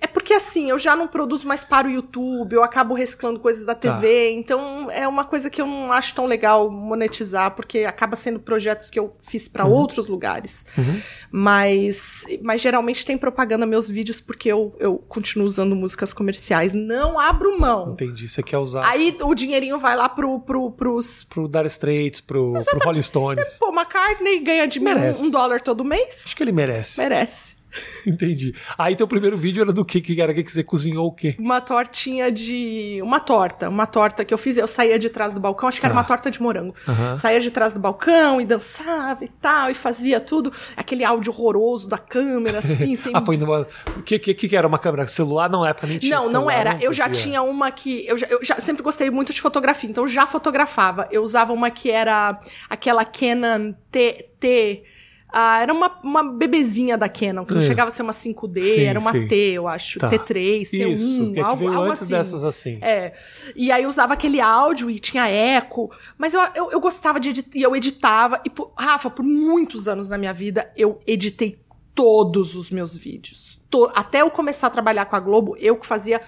é 0.00 0.06
porque 0.06 0.34
assim, 0.34 0.68
eu 0.70 0.78
já 0.78 0.94
não 0.96 1.06
produzo 1.08 1.46
mais 1.46 1.64
para 1.64 1.86
o 1.86 1.90
YouTube, 1.90 2.52
eu 2.54 2.62
acabo 2.62 2.94
reciclando 2.94 3.40
coisas 3.40 3.64
da 3.64 3.74
Tá. 3.74 3.94
TV, 3.94 4.32
então 4.32 4.90
é 4.90 5.06
uma 5.06 5.24
coisa 5.24 5.48
que 5.48 5.60
eu 5.60 5.66
não 5.66 5.92
acho 5.92 6.14
tão 6.14 6.26
legal 6.26 6.70
monetizar, 6.70 7.52
porque 7.52 7.80
acaba 7.80 8.16
sendo 8.16 8.40
projetos 8.40 8.90
que 8.90 8.98
eu 8.98 9.14
fiz 9.20 9.48
para 9.48 9.64
outros 9.64 10.08
lugares. 10.08 10.64
Uhum. 10.76 11.00
Mas, 11.30 12.24
mas 12.42 12.60
geralmente 12.60 13.04
tem 13.06 13.16
propaganda 13.16 13.64
meus 13.66 13.88
vídeos 13.88 14.20
porque 14.20 14.50
eu, 14.50 14.74
eu 14.78 14.98
continuo 14.98 15.46
usando 15.46 15.76
músicas 15.76 16.12
comerciais. 16.12 16.72
Não 16.72 17.18
abro 17.18 17.58
mão. 17.58 17.92
Entendi, 17.92 18.28
você 18.28 18.42
quer 18.42 18.58
usar 18.58 18.84
Aí 18.84 19.16
o 19.22 19.34
dinheirinho 19.34 19.78
vai 19.78 19.94
lá 19.96 20.08
pro, 20.08 20.40
pro, 20.40 20.70
pros. 20.70 21.24
pro 21.24 21.48
Dire 21.48 21.66
Straits, 21.68 22.20
pro, 22.20 22.52
pro 22.52 22.78
Rolling 22.84 23.02
Stones. 23.02 23.58
Pô, 23.58 23.68
McCartney 23.72 24.40
ganha 24.40 24.66
de 24.66 24.80
Merece. 24.80 25.22
um 25.22 25.30
dólar 25.30 25.60
todo 25.60 25.84
mês? 25.84 26.22
Acho 26.24 26.36
que 26.36 26.42
ele 26.42 26.52
merece. 26.52 26.98
Merece. 27.00 27.57
Entendi. 28.06 28.54
Aí 28.76 28.96
teu 28.96 29.06
primeiro 29.06 29.36
vídeo 29.36 29.62
era 29.62 29.72
do 29.72 29.84
quê? 29.84 30.00
Que 30.00 30.20
era 30.20 30.32
que 30.32 30.42
você 30.50 30.62
cozinhou 30.62 31.06
o 31.06 31.12
quê? 31.12 31.36
Uma 31.38 31.60
tortinha 31.60 32.30
de. 32.30 33.00
Uma 33.02 33.20
torta. 33.20 33.68
Uma 33.68 33.86
torta 33.86 34.24
que 34.24 34.32
eu 34.32 34.38
fiz. 34.38 34.56
Eu 34.56 34.66
saía 34.66 34.98
de 34.98 35.08
trás 35.10 35.34
do 35.34 35.40
balcão, 35.40 35.68
acho 35.68 35.80
que 35.80 35.86
era 35.86 35.92
uma 35.92 36.04
torta 36.04 36.30
de 36.30 36.40
morango. 36.40 36.74
Aham. 36.86 37.18
Saía 37.18 37.40
de 37.40 37.50
trás 37.50 37.74
do 37.74 37.80
balcão 37.80 38.40
e 38.40 38.44
dançava 38.44 39.24
e 39.24 39.28
tal, 39.28 39.70
e 39.70 39.74
fazia 39.74 40.20
tudo. 40.20 40.52
Aquele 40.76 41.04
áudio 41.04 41.32
horroroso 41.32 41.88
da 41.88 41.98
câmera, 41.98 42.58
assim, 42.58 42.96
sem. 42.96 43.12
Ah, 43.14 43.20
foi 43.20 43.36
numa. 43.36 43.66
O 43.96 44.02
que, 44.02 44.18
que, 44.18 44.34
que 44.34 44.56
era 44.56 44.66
uma 44.66 44.78
câmera? 44.78 45.06
Celular? 45.06 45.48
Não, 45.48 45.64
época 45.64 45.86
nem 45.86 45.98
tinha 45.98 46.16
Não, 46.16 46.30
não 46.30 46.50
era. 46.50 46.74
não 46.74 46.80
Eu 46.80 46.92
já 46.92 47.08
tinha 47.08 47.42
uma 47.42 47.70
que. 47.70 48.06
Eu, 48.06 48.16
já, 48.16 48.26
eu 48.28 48.44
já 48.44 48.56
sempre 48.56 48.82
gostei 48.82 49.10
muito 49.10 49.32
de 49.32 49.40
fotografia, 49.40 49.88
então 49.88 50.04
eu 50.04 50.08
já 50.08 50.26
fotografava. 50.26 51.08
Eu 51.10 51.22
usava 51.22 51.52
uma 51.52 51.70
que 51.70 51.90
era 51.90 52.38
aquela 52.68 53.04
Canon 53.04 53.74
T. 53.90 54.26
T 54.38 54.84
ah, 55.30 55.60
era 55.60 55.72
uma, 55.72 56.00
uma 56.02 56.24
bebezinha 56.24 56.96
da 56.96 57.08
Canon, 57.08 57.44
que 57.44 57.52
não 57.52 57.60
É. 57.60 57.64
chegava 57.64 57.88
a 57.88 57.90
ser 57.90 58.02
uma 58.02 58.12
5D, 58.12 58.60
Sim, 58.74 58.80
era 58.82 58.98
uma 58.98 59.12
sim. 59.12 59.26
T, 59.28 59.34
eu 59.34 59.68
acho. 59.68 59.98
Tá. 59.98 60.08
T3, 60.10 60.62
T1, 60.70 60.92
Isso, 60.94 61.24
que, 61.24 61.30
é 61.30 61.34
que 61.34 61.40
algo, 61.40 61.68
algo 61.68 61.82
antes 61.90 62.02
assim. 62.02 62.12
dessas 62.12 62.44
assim. 62.44 62.78
É. 62.80 63.12
E 63.54 63.70
aí 63.70 63.86
usava 63.86 64.14
aquele 64.14 64.40
áudio 64.40 64.90
e 64.90 64.98
tinha 64.98 65.28
eco. 65.28 65.90
Mas 66.16 66.32
eu, 66.34 66.40
eu, 66.54 66.70
eu 66.72 66.80
gostava 66.80 67.20
de 67.20 67.28
editar. 67.28 67.50
E 67.58 67.62
eu 67.62 67.76
editava. 67.76 68.40
E, 68.44 68.48
por- 68.50 68.72
Rafa, 68.78 69.10
por 69.10 69.24
muitos 69.24 69.86
anos 69.86 70.08
na 70.08 70.16
minha 70.16 70.32
vida, 70.32 70.72
eu 70.76 70.98
editei 71.06 71.58
todos 71.94 72.54
os 72.54 72.70
meus 72.70 72.96
vídeos. 72.96 73.60
To- 73.68 73.90
até 73.94 74.22
eu 74.22 74.30
começar 74.30 74.68
a 74.68 74.70
trabalhar 74.70 75.04
com 75.04 75.16
a 75.16 75.20
Globo, 75.20 75.56
eu 75.58 75.76
que 75.76 75.86
fazia 75.86 76.22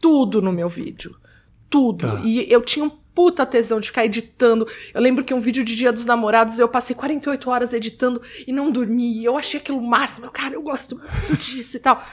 tudo 0.00 0.40
no 0.40 0.52
meu 0.52 0.68
vídeo. 0.68 1.16
Tudo. 1.68 2.06
Tá. 2.06 2.20
E 2.22 2.46
eu 2.52 2.62
tinha 2.62 2.84
um 2.84 2.90
puta 3.16 3.46
tesão 3.46 3.80
de 3.80 3.88
ficar 3.88 4.04
editando. 4.04 4.68
Eu 4.92 5.00
lembro 5.00 5.24
que 5.24 5.32
um 5.32 5.40
vídeo 5.40 5.64
de 5.64 5.74
Dia 5.74 5.90
dos 5.90 6.04
Namorados 6.04 6.58
eu 6.58 6.68
passei 6.68 6.94
48 6.94 7.48
horas 7.48 7.72
editando 7.72 8.20
e 8.46 8.52
não 8.52 8.70
dormi. 8.70 9.24
Eu 9.24 9.38
achei 9.38 9.58
aquilo 9.58 9.80
máximo. 9.80 10.30
Cara, 10.30 10.52
eu 10.52 10.60
gosto 10.60 10.96
muito 10.98 11.34
disso 11.40 11.78
e 11.78 11.80
tal. 11.80 12.04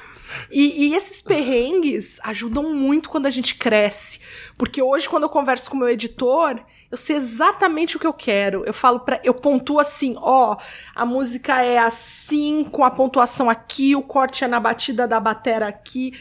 E, 0.50 0.88
e 0.88 0.96
esses 0.96 1.22
perrengues 1.22 2.20
ajudam 2.24 2.74
muito 2.74 3.10
quando 3.10 3.26
a 3.26 3.30
gente 3.30 3.56
cresce. 3.56 4.22
Porque 4.58 4.82
hoje, 4.82 5.10
quando 5.10 5.24
eu 5.24 5.30
converso 5.30 5.70
com 5.70 5.76
o 5.76 5.80
meu 5.82 5.90
editor, 5.90 6.64
eu 6.90 6.96
sei 6.96 7.18
exatamente 7.18 7.98
o 7.98 8.00
que 8.00 8.08
eu 8.08 8.14
quero. 8.14 8.64
Eu 8.66 8.74
falo 8.74 9.02
para, 9.02 9.20
eu 9.26 9.34
pontuo 9.34 9.80
assim, 9.80 10.16
ó, 10.18 10.56
a 10.96 11.06
música 11.06 11.62
é 11.62 11.78
assim, 11.78 12.64
com 12.64 12.86
a 12.86 12.90
pontuação 12.90 13.50
aqui, 13.50 13.94
o 13.94 14.02
corte 14.02 14.46
é 14.46 14.48
na 14.48 14.60
batida 14.60 15.06
da 15.06 15.20
batera 15.20 15.68
aqui, 15.68 16.14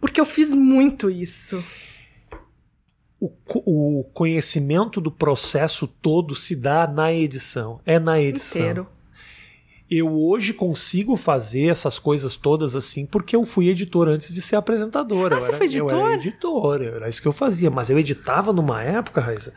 porque 0.00 0.18
eu 0.18 0.24
fiz 0.24 0.54
muito 0.54 1.10
isso. 1.10 1.62
O, 3.20 3.30
o 4.00 4.04
conhecimento 4.14 5.00
do 5.00 5.10
processo 5.10 5.86
todo 5.86 6.34
se 6.34 6.56
dá 6.56 6.86
na 6.86 7.12
edição. 7.12 7.78
É 7.84 7.98
na 7.98 8.18
edição. 8.20 8.60
Inteiro. 8.62 8.86
Eu 9.90 10.08
hoje 10.12 10.52
consigo 10.54 11.16
fazer 11.16 11.66
essas 11.68 11.98
coisas 11.98 12.36
todas 12.36 12.74
assim 12.76 13.04
porque 13.04 13.34
eu 13.34 13.44
fui 13.44 13.68
editor 13.68 14.08
antes 14.08 14.32
de 14.32 14.40
ser 14.40 14.56
apresentador. 14.56 15.32
Ah, 15.32 15.36
Eu 15.36 15.40
você 15.42 15.48
era- 15.48 15.56
foi 15.58 15.66
Eu 15.66 15.70
editor? 15.70 15.92
era 16.06 16.14
editor, 16.14 16.82
era 16.82 17.08
isso 17.08 17.20
que 17.20 17.28
eu 17.28 17.32
fazia. 17.32 17.70
Mas 17.70 17.90
eu 17.90 17.98
editava 17.98 18.52
numa 18.52 18.82
época, 18.82 19.20
Raíssa, 19.20 19.52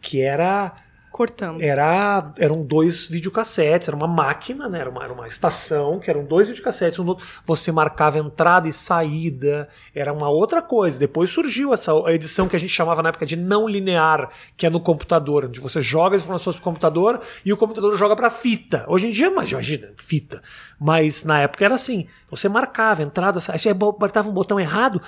que 0.00 0.20
era 0.20 0.74
Cortando. 1.16 1.62
era 1.62 2.30
eram 2.36 2.62
dois 2.62 3.06
videocassetes, 3.06 3.88
era 3.88 3.96
uma 3.96 4.06
máquina, 4.06 4.68
né? 4.68 4.80
Era 4.80 4.90
uma, 4.90 5.02
era 5.02 5.12
uma 5.14 5.26
estação 5.26 5.98
que 5.98 6.10
eram 6.10 6.26
dois 6.26 6.48
videocassetes, 6.48 6.98
um 6.98 7.16
você 7.46 7.72
marcava 7.72 8.18
entrada 8.18 8.68
e 8.68 8.72
saída, 8.72 9.66
era 9.94 10.12
uma 10.12 10.28
outra 10.28 10.60
coisa. 10.60 10.98
Depois 10.98 11.30
surgiu 11.30 11.72
essa 11.72 11.90
edição 12.08 12.46
que 12.46 12.54
a 12.54 12.58
gente 12.58 12.68
chamava 12.68 13.02
na 13.02 13.08
época 13.08 13.24
de 13.24 13.34
não 13.34 13.66
linear, 13.66 14.28
que 14.58 14.66
é 14.66 14.70
no 14.70 14.78
computador, 14.78 15.46
onde 15.46 15.58
você 15.58 15.80
joga 15.80 16.16
as 16.16 16.22
informações 16.22 16.56
pro 16.56 16.64
computador 16.64 17.22
e 17.42 17.50
o 17.50 17.56
computador 17.56 17.96
joga 17.96 18.14
pra 18.14 18.28
fita. 18.28 18.84
Hoje 18.86 19.06
em 19.06 19.10
dia, 19.10 19.28
imagina, 19.28 19.94
fita. 19.96 20.42
Mas 20.78 21.24
na 21.24 21.40
época 21.40 21.64
era 21.64 21.76
assim, 21.76 22.06
você 22.28 22.46
marcava 22.46 23.02
entrada, 23.02 23.40
saída, 23.40 23.54
aí 23.54 23.58
você 23.58 23.70
apertava 23.70 24.28
um 24.28 24.34
botão 24.34 24.60
errado, 24.60 25.00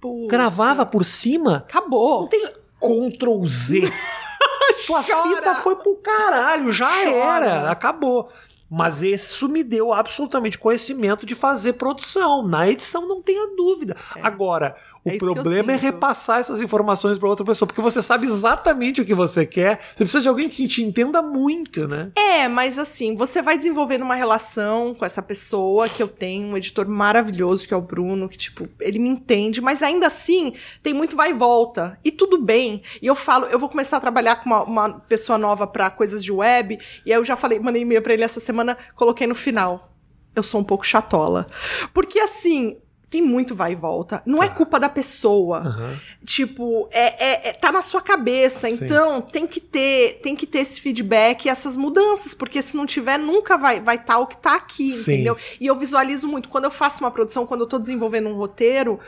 Puta. 0.00 0.26
gravava 0.34 0.86
por 0.86 1.04
cima, 1.04 1.58
Acabou. 1.68 2.22
não 2.22 2.28
tem 2.28 2.48
Ctrl 2.80 3.46
Z. 3.46 3.92
Tua 4.86 5.02
Chora. 5.02 5.22
fita 5.36 5.54
foi 5.56 5.76
pro 5.76 5.96
caralho, 5.96 6.72
já 6.72 6.88
Chora. 7.04 7.46
era, 7.46 7.70
acabou. 7.70 8.28
Mas 8.72 9.02
isso 9.02 9.48
me 9.48 9.64
deu 9.64 9.92
absolutamente 9.92 10.56
conhecimento 10.56 11.26
de 11.26 11.34
fazer 11.34 11.72
produção. 11.72 12.44
Na 12.44 12.68
edição, 12.68 13.06
não 13.08 13.20
tenha 13.20 13.48
dúvida. 13.56 13.96
Agora, 14.22 14.76
o 15.04 15.10
É 15.10 15.16
problema 15.16 15.72
é 15.72 15.76
repassar 15.76 16.40
essas 16.40 16.60
informações 16.60 17.18
para 17.18 17.28
outra 17.28 17.44
pessoa, 17.44 17.66
porque 17.66 17.80
você 17.80 18.02
sabe 18.02 18.26
exatamente 18.26 19.00
o 19.00 19.04
que 19.04 19.14
você 19.14 19.46
quer. 19.46 19.80
Você 19.80 20.04
precisa 20.04 20.20
de 20.20 20.28
alguém 20.28 20.48
que 20.48 20.66
te 20.68 20.82
entenda 20.82 21.22
muito, 21.22 21.88
né? 21.88 22.12
É, 22.16 22.48
mas 22.48 22.78
assim, 22.78 23.14
você 23.14 23.40
vai 23.40 23.56
desenvolvendo 23.56 24.02
uma 24.02 24.14
relação 24.14 24.94
com 24.94 25.04
essa 25.04 25.22
pessoa 25.22 25.88
que 25.88 26.02
eu 26.02 26.08
tenho, 26.08 26.48
um 26.48 26.56
editor 26.56 26.86
maravilhoso 26.88 27.66
que 27.66 27.72
é 27.72 27.76
o 27.76 27.80
Bruno, 27.82 28.28
que 28.28 28.36
tipo, 28.36 28.68
ele 28.80 28.98
me 28.98 29.08
entende, 29.08 29.60
mas 29.60 29.82
ainda 29.82 30.06
assim 30.06 30.52
tem 30.82 30.92
muito 30.92 31.16
vai 31.16 31.30
e 31.30 31.34
volta. 31.34 31.98
E 32.04 32.10
tudo 32.10 32.38
bem. 32.38 32.82
E 33.00 33.06
eu 33.06 33.14
falo, 33.14 33.46
eu 33.46 33.58
vou 33.58 33.68
começar 33.68 33.96
a 33.96 34.00
trabalhar 34.00 34.36
com 34.36 34.46
uma, 34.46 34.62
uma 34.64 35.00
pessoa 35.00 35.38
nova 35.38 35.66
pra 35.66 35.90
coisas 35.90 36.22
de 36.22 36.32
web, 36.32 36.78
e 37.06 37.12
aí 37.12 37.18
eu 37.18 37.24
já 37.24 37.36
falei, 37.36 37.58
mandei 37.58 37.82
e-mail 37.82 38.02
pra 38.02 38.12
ele 38.12 38.24
essa 38.24 38.40
semana, 38.40 38.76
coloquei 38.94 39.26
no 39.26 39.34
final. 39.34 39.90
Eu 40.34 40.42
sou 40.42 40.60
um 40.60 40.64
pouco 40.64 40.86
chatola. 40.86 41.46
Porque 41.92 42.18
assim, 42.20 42.76
tem 43.10 43.20
muito 43.20 43.54
vai 43.56 43.72
e 43.72 43.74
volta. 43.74 44.22
Não 44.24 44.40
é 44.40 44.48
Tá. 44.48 44.54
culpa 44.54 44.78
da 44.78 44.88
pessoa. 44.88 45.58
Aham. 45.58 45.98
Tipo, 46.24 46.88
é, 46.92 47.24
é- 47.46 47.48
é- 47.48 47.52
tá 47.52 47.72
na 47.72 47.82
sua 47.82 48.00
cabeça, 48.00 48.68
Sim. 48.70 48.78
então 48.84 49.20
tem 49.20 49.46
que 49.48 49.60
ter, 49.60 50.20
tem 50.22 50.36
que 50.36 50.46
ter 50.46 50.60
esse 50.60 50.80
feedback 50.80 51.44
e 51.44 51.48
essas 51.48 51.76
mudanças, 51.76 52.34
porque 52.34 52.62
se 52.62 52.76
não 52.76 52.86
tiver, 52.86 53.18
nunca 53.18 53.58
vai 53.58 53.80
vai 53.80 53.96
estar 53.96 54.18
o 54.18 54.26
que 54.28 54.36
tá 54.36 54.54
aqui, 54.54 54.92
Sim. 54.92 55.14
entendeu? 55.14 55.36
E 55.60 55.66
eu 55.66 55.74
visualizo 55.74 56.28
muito 56.28 56.48
quando 56.48 56.64
eu 56.66 56.70
faço 56.70 57.02
uma 57.02 57.10
produção, 57.10 57.44
quando 57.46 57.62
eu 57.62 57.66
tô 57.66 57.78
desenvolvendo 57.78 58.28
um 58.28 58.34
roteiro, 58.36 59.00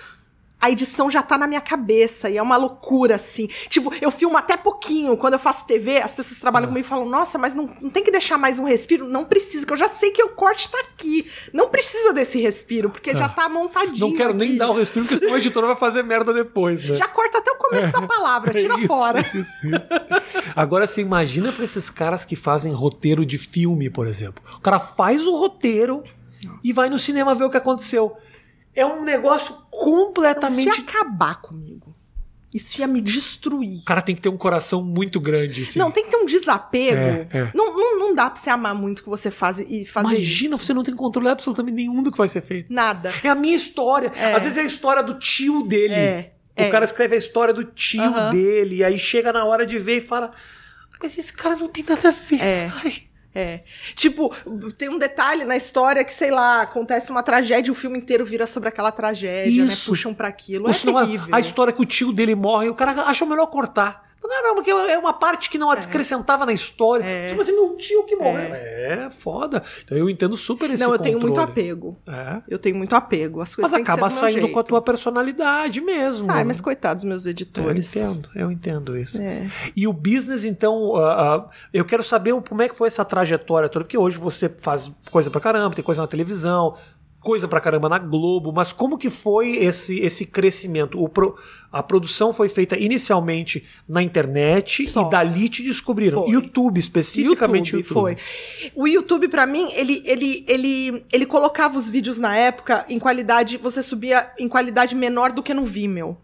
a 0.63 0.71
edição 0.71 1.11
já 1.11 1.23
tá 1.23 1.37
na 1.37 1.49
minha 1.49 1.61
cabeça 1.61 2.31
e 2.31 2.39
é 2.39 2.43
uma 2.43 2.57
loucura, 2.57 3.17
assim. 3.17 3.49
Tipo, 3.69 3.93
eu 4.01 4.13
filmo 4.13 4.37
até 4.39 4.57
pouquinho. 4.57 5.17
Quando 5.17 5.33
eu 5.35 5.39
faço 5.41 5.67
TV, 5.67 5.99
as 5.99 6.15
pessoas 6.15 6.39
trabalham 6.39 6.67
Ah. 6.67 6.69
comigo 6.69 6.87
falam, 6.87 7.05
nossa, 7.09 7.37
mas 7.37 7.53
não, 7.53 7.69
não 7.83 7.91
tem 7.91 8.05
que 8.05 8.13
deixar 8.13 8.39
mais 8.39 8.61
um 8.61 8.65
respiro? 8.65 9.09
Não 9.09 9.25
precisa, 9.25 9.67
que 9.67 9.73
eu 9.73 9.77
já 9.77 9.89
sei 9.89 10.13
que 10.13 10.23
o 10.23 10.29
corte 10.29 10.71
tá 10.71 10.79
aqui. 10.81 11.29
Não 11.53 11.69
precisa 11.69 12.13
desse 12.13 12.41
respiro, 12.41 12.89
porque 12.91 13.13
já 13.15 13.29
tá 13.29 13.49
montadinho. 13.49 14.09
Não 14.09 14.17
quero 14.17 14.33
nem 14.35 14.51
aqui. 14.51 14.59
dar 14.59 14.71
o 14.71 14.75
respiro, 14.75 15.05
porque 15.05 15.19
senão 15.19 15.35
o 15.35 15.37
editor 15.37 15.67
vai 15.67 15.75
fazer 15.77 16.05
merda 16.05 16.33
depois, 16.33 16.85
né? 16.89 16.95
Já 16.95 17.09
corta 17.09 17.39
até 17.39 17.51
o 17.51 17.57
começo 17.57 17.91
da 17.91 18.03
palavra, 18.03 18.53
tira 18.55 18.75
É 18.75 18.79
isso, 18.79 18.87
fora. 18.87 19.21
isso. 19.35 19.51
Agora 20.55 20.87
você 20.87 21.01
imagina 21.01 21.53
pra 21.53 21.65
esses 21.65 21.91
caras 21.91 22.25
que 22.25 22.37
fazem 22.37 22.73
roteiro 22.73 23.27
de 23.27 23.37
filme, 23.39 23.91
por 23.91 24.07
exemplo. 24.07 24.43
O 24.55 24.61
cara 24.61 24.79
faz 24.79 25.27
o 25.27 25.35
roteiro 25.37 26.05
e 26.63 26.73
vai 26.73 26.89
no 26.89 26.99
cinema 26.99 27.35
ver 27.35 27.45
o 27.45 27.51
que 27.51 27.57
aconteceu. 27.57 28.17
É 28.75 28.85
um 28.87 29.03
negócio 29.05 29.53
Isso 29.53 29.67
completamente. 29.71 30.67
ia 30.67 30.85
acabar 30.85 31.41
comigo. 31.43 31.95
Isso 32.55 32.81
ia 32.81 32.87
me 32.87 33.01
destruir. 33.01 33.79
O 33.81 33.85
cara 33.85 34.03
tem 34.03 34.15
que 34.15 34.21
ter 34.21 34.29
um 34.29 34.37
coração 34.37 34.83
muito 34.83 35.19
grande. 35.19 35.63
Assim. 35.63 35.79
Não, 35.79 35.91
tem 35.91 36.05
que 36.05 36.11
ter 36.11 36.19
um 36.19 36.27
desapego. 36.27 36.99
É, 37.01 37.27
é. 37.31 37.51
Não, 37.55 37.75
não, 37.75 37.99
não 37.99 38.15
dá 38.15 38.29
pra 38.29 38.39
você 38.41 38.51
amar 38.51 38.75
muito 38.75 38.99
o 39.01 39.03
que 39.05 39.09
você 39.09 39.31
faz 39.31 39.59
e 39.59 39.87
fazer 39.87 40.09
Imagina, 40.17 40.57
isso. 40.57 40.67
você 40.67 40.75
não 40.75 40.83
tem 40.83 40.95
controle 40.95 41.29
absolutamente 41.29 41.77
nenhum 41.77 42.03
do 42.03 42.13
que 42.13 42.19
vai 42.19 42.29
ser 42.29 42.43
feito. 42.43 42.71
Nada. 42.71 43.11
É 43.25 43.29
a 43.29 43.35
minha 43.35 43.57
história. 43.57 44.13
É. 44.15 44.35
Às 44.35 44.43
vezes 44.43 44.59
é 44.59 44.61
a 44.63 44.65
história 44.67 45.03
do 45.03 45.15
tio 45.15 45.63
dele. 45.63 45.95
É, 45.95 46.33
O 46.59 46.63
é. 46.63 46.69
cara 46.71 46.85
escreve 46.85 47.15
a 47.15 47.19
história 47.19 47.55
do 47.55 47.65
tio 47.65 48.03
Aham. 48.03 48.31
dele, 48.31 48.77
e 48.77 48.85
aí 48.85 48.99
chega 48.99 49.33
na 49.33 49.47
hora 49.47 49.65
de 49.65 49.79
ver 49.79 49.99
e 49.99 50.01
fala: 50.03 50.31
Mas 51.03 51.17
esse 51.17 51.33
cara 51.33 51.57
não 51.57 51.69
tem 51.69 51.83
nada 51.89 52.09
a 52.11 52.13
ver. 52.13 52.41
É. 52.43 52.71
Ai, 52.85 52.95
É. 53.35 53.61
Tipo, 53.95 54.35
tem 54.77 54.89
um 54.91 54.99
detalhe 54.99 55.45
na 55.45 55.57
história 55.57 56.05
que, 56.05 56.13
sei 56.13 56.31
lá, 56.31 56.61
acontece 56.63 57.11
uma 57.11 57.23
tragédia 57.23 57.73
o 57.73 57.75
filme 57.75 57.97
inteiro 57.99 58.25
vira 58.27 58.47
sobre 58.47 58.69
aquela 58.69 58.93
tragédia, 58.93 59.65
Isso. 59.65 59.67
né? 59.67 59.87
Puxam 59.87 60.13
pra 60.13 60.29
aquilo. 60.29 60.65
Ou 60.65 60.71
é 60.71 60.75
senão 60.75 60.99
a- 60.99 61.05
terrível. 61.07 61.35
a, 61.35 61.41
história 61.41 61.73
que 61.73 61.81
o 61.81 61.87
tio 61.87 62.13
dele 62.13 62.35
morre, 62.35 62.69
o 62.69 62.75
cara 62.75 62.93
achou 63.05 63.27
melhor 63.27 63.47
cortar. 63.47 64.12
Não, 64.25 64.43
não, 64.43 64.55
porque 64.55 64.71
é 64.71 64.99
uma 64.99 65.13
parte 65.13 65.51
que 65.51 65.59
não 65.59 65.71
acrescentava 65.71 66.47
na 66.47 66.53
história. 66.53 67.05
É. 67.05 67.29
Tipo 67.29 67.41
assim, 67.41 67.53
meu 67.53 67.77
tio 67.77 68.05
que 68.05 68.17
morreu. 68.17 68.55
É. 68.55 69.11
foda. 69.11 69.63
Então 69.85 69.97
eu 69.97 70.09
entendo 70.09 70.37
super 70.37 70.71
esse 70.71 70.83
Não, 70.83 70.93
eu 70.93 70.99
tenho 70.99 71.19
muito 71.19 71.39
controle. 71.39 71.51
apego. 71.51 71.97
É. 72.07 72.43
Eu 72.49 72.59
tenho 72.59 72.77
muito 72.77 72.95
apego. 72.95 73.41
As 73.41 73.55
coisas 73.55 73.73
Mas 73.73 73.81
acaba 73.81 74.09
saindo 74.11 74.49
com 74.49 74.59
a 74.59 74.63
tua 74.63 74.81
personalidade 74.81 75.81
mesmo. 75.81 76.25
Sai, 76.27 76.45
mas 76.45 76.61
coitados 76.61 77.05
meus 77.05 77.25
eu 77.27 77.31
editores. 77.31 77.95
entendo, 77.95 78.31
eu 78.35 78.51
entendo 78.51 78.97
isso. 78.97 79.21
É. 79.21 79.51
E 79.77 79.87
o 79.87 79.93
business, 79.93 80.45
então, 80.45 80.97
ah, 80.97 81.37
ah, 81.37 81.51
eu 81.73 81.85
quero 81.85 82.03
saber 82.03 82.35
como 82.49 82.63
é 82.63 82.69
que 82.69 82.77
foi 82.77 82.89
essa 82.89 83.05
trajetória 83.05 83.69
toda, 83.69 83.85
porque 83.85 83.99
hoje 83.99 84.19
você 84.19 84.49
faz 84.49 84.91
coisa 85.11 85.31
pra 85.31 85.41
caramba, 85.41 85.75
tem 85.75 85.85
coisa 85.85 86.01
na 86.03 86.09
televisão, 86.09 86.77
coisa 87.23 87.47
pra 87.47 87.61
caramba 87.61 87.89
na 87.89 87.99
Globo, 87.99 88.53
mas 88.53 88.73
como 88.73 88.99
que 88.99 89.09
foi 89.09 89.57
esse, 89.57 90.01
esse 90.01 90.27
crescimento? 90.27 91.01
O 91.03 91.09
pro- 91.09 91.37
a 91.71 91.83
produção 91.83 92.33
foi 92.33 92.49
feita 92.49 92.77
inicialmente 92.77 93.65
na 93.89 94.03
internet 94.03 94.87
Só. 94.89 95.07
e 95.07 95.11
dali 95.11 95.49
te 95.49 95.63
descobriram. 95.63 96.23
Foi. 96.25 96.33
YouTube, 96.33 96.79
especificamente 96.79 97.75
YouTube, 97.77 97.89
YouTube. 97.89 98.17
foi. 98.21 98.71
O 98.75 98.87
YouTube, 98.89 99.29
pra 99.29 99.47
mim, 99.47 99.71
ele, 99.73 100.03
ele, 100.05 100.45
ele, 100.49 101.05
ele 101.13 101.25
colocava 101.27 101.79
os 101.79 101.89
vídeos 101.89 102.19
na 102.19 102.37
época 102.37 102.85
em 102.89 102.99
qualidade. 102.99 103.57
Você 103.57 103.83
subia 103.83 104.31
em 104.39 104.49
qualidade 104.49 104.95
menor 104.95 105.33
do 105.33 105.43
que 105.43 105.55
no 105.55 105.65
Vimeo. 105.65 106.17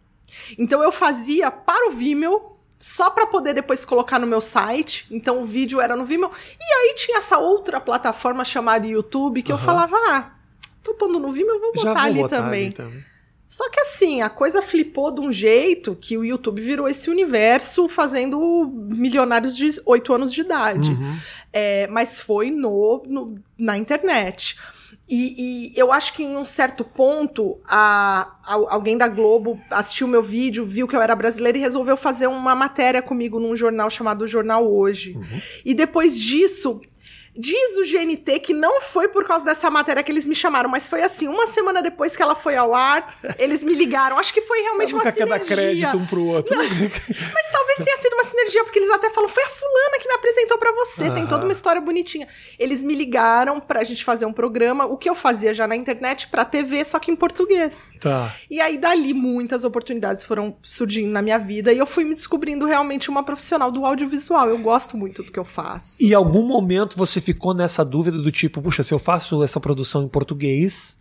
Então 0.58 0.82
eu 0.82 0.90
fazia 0.92 1.50
para 1.50 1.88
o 1.88 1.92
Vimeo. 1.92 2.40
Só 2.80 3.10
pra 3.10 3.26
poder 3.26 3.54
depois 3.54 3.84
colocar 3.84 4.20
no 4.20 4.26
meu 4.26 4.40
site. 4.40 5.04
Então 5.10 5.40
o 5.40 5.44
vídeo 5.44 5.80
era 5.80 5.96
no 5.96 6.04
Vimeo. 6.04 6.30
E 6.60 6.64
aí 6.74 6.94
tinha 6.94 7.18
essa 7.18 7.36
outra 7.36 7.80
plataforma 7.80 8.44
chamada 8.44 8.86
YouTube 8.86 9.42
que 9.42 9.50
eu 9.50 9.56
Aham. 9.56 9.64
falava: 9.66 9.96
ah, 10.10 10.30
tô 10.88 10.94
pondo 10.94 11.18
no 11.18 11.30
Vimeo, 11.32 11.54
eu 11.54 11.60
vou 11.60 11.72
botar 11.72 11.94
vou 11.94 12.02
ali 12.02 12.20
botar 12.20 12.42
também. 12.42 12.64
ali 12.66 12.72
também. 12.74 13.04
Só 13.46 13.68
que 13.70 13.80
assim, 13.80 14.20
a 14.20 14.28
coisa 14.28 14.60
flipou 14.60 15.10
de 15.10 15.22
um 15.22 15.32
jeito 15.32 15.96
que 15.98 16.18
o 16.18 16.24
YouTube 16.24 16.60
virou 16.60 16.86
esse 16.86 17.08
universo 17.08 17.88
fazendo 17.88 18.38
milionários 18.94 19.56
de 19.56 19.70
8 19.86 20.12
anos 20.12 20.32
de 20.34 20.42
idade. 20.42 20.90
Uhum. 20.90 21.16
É, 21.50 21.86
mas 21.86 22.20
foi 22.20 22.50
no, 22.50 23.02
no- 23.06 23.38
na 23.56 23.78
internet. 23.78 24.54
E, 25.08 25.70
e 25.72 25.80
eu 25.80 25.90
acho 25.90 26.12
que 26.12 26.22
em 26.22 26.36
um 26.36 26.44
certo 26.44 26.84
ponto, 26.84 27.58
a, 27.66 28.30
a- 28.44 28.74
alguém 28.74 28.98
da 28.98 29.08
Globo 29.08 29.58
assistiu 29.70 30.06
meu 30.06 30.22
vídeo, 30.22 30.66
viu 30.66 30.86
que 30.86 30.94
eu 30.94 31.00
era 31.00 31.16
brasileira 31.16 31.56
e 31.56 31.60
resolveu 31.62 31.96
fazer 31.96 32.26
uma 32.26 32.54
matéria 32.54 33.00
comigo 33.00 33.40
num 33.40 33.56
jornal 33.56 33.88
chamado 33.88 34.28
Jornal 34.28 34.70
Hoje. 34.70 35.16
Uhum. 35.16 35.40
E 35.64 35.72
depois 35.72 36.20
disso. 36.20 36.82
Diz 37.40 37.76
o 37.76 37.82
GNT 37.82 38.40
que 38.40 38.52
não 38.52 38.80
foi 38.80 39.06
por 39.08 39.24
causa 39.24 39.44
dessa 39.44 39.70
matéria 39.70 40.02
que 40.02 40.10
eles 40.10 40.26
me 40.26 40.34
chamaram, 40.34 40.68
mas 40.68 40.88
foi 40.88 41.02
assim, 41.02 41.28
uma 41.28 41.46
semana 41.46 41.80
depois 41.80 42.16
que 42.16 42.22
ela 42.22 42.34
foi 42.34 42.56
ao 42.56 42.74
ar, 42.74 43.16
eles 43.38 43.62
me 43.62 43.74
ligaram. 43.74 44.18
Acho 44.18 44.34
que 44.34 44.40
foi 44.40 44.60
realmente 44.60 44.92
uma 44.92 45.04
Nunca 45.04 45.12
quer 45.16 45.26
dar 45.26 45.40
sinergia. 45.40 45.88
crédito 45.88 45.96
um 45.96 46.06
pro 46.06 46.24
outro. 46.24 46.56
Mas 46.56 47.52
talvez 47.52 47.78
tenha 47.84 47.96
sido 47.98 48.14
uma 48.14 48.24
sinergia, 48.24 48.64
porque 48.64 48.78
eles 48.80 48.90
até 48.90 49.10
falam, 49.10 49.28
foi 49.28 49.44
a 49.44 49.48
fulana 49.48 49.98
que 50.00 50.08
me 50.08 50.14
apresentou 50.14 50.58
pra 50.58 50.72
você, 50.72 51.04
tem 51.10 51.22
Aham. 51.22 51.26
toda 51.28 51.44
uma 51.44 51.52
história 51.52 51.80
bonitinha. 51.80 52.26
Eles 52.58 52.82
me 52.82 52.94
ligaram 52.94 53.60
pra 53.60 53.84
gente 53.84 54.04
fazer 54.04 54.26
um 54.26 54.32
programa, 54.32 54.84
o 54.86 54.96
que 54.96 55.08
eu 55.08 55.14
fazia 55.14 55.54
já 55.54 55.66
na 55.68 55.76
internet, 55.76 56.26
pra 56.28 56.44
TV, 56.44 56.84
só 56.84 56.98
que 56.98 57.10
em 57.12 57.16
português. 57.16 57.92
tá. 58.00 58.34
E 58.50 58.60
aí, 58.60 58.76
dali, 58.78 59.14
muitas 59.14 59.62
oportunidades 59.64 60.24
foram 60.24 60.56
surgindo 60.62 61.12
na 61.12 61.22
minha 61.22 61.38
vida, 61.38 61.72
e 61.72 61.78
eu 61.78 61.86
fui 61.86 62.04
me 62.04 62.14
descobrindo 62.14 62.66
realmente 62.66 63.08
uma 63.08 63.22
profissional 63.22 63.70
do 63.70 63.84
audiovisual. 63.86 64.48
Eu 64.48 64.58
gosto 64.58 64.96
muito 64.96 65.22
do 65.22 65.30
que 65.30 65.38
eu 65.38 65.44
faço. 65.44 66.02
E 66.02 66.10
em 66.10 66.14
algum 66.14 66.42
momento 66.42 66.96
você 66.96 67.20
ficou 67.32 67.52
nessa 67.52 67.84
dúvida 67.84 68.16
do 68.16 68.32
tipo, 68.32 68.62
puxa, 68.62 68.82
se 68.82 68.94
eu 68.94 68.98
faço 68.98 69.42
essa 69.42 69.60
produção 69.60 70.02
em 70.02 70.08
português, 70.08 70.96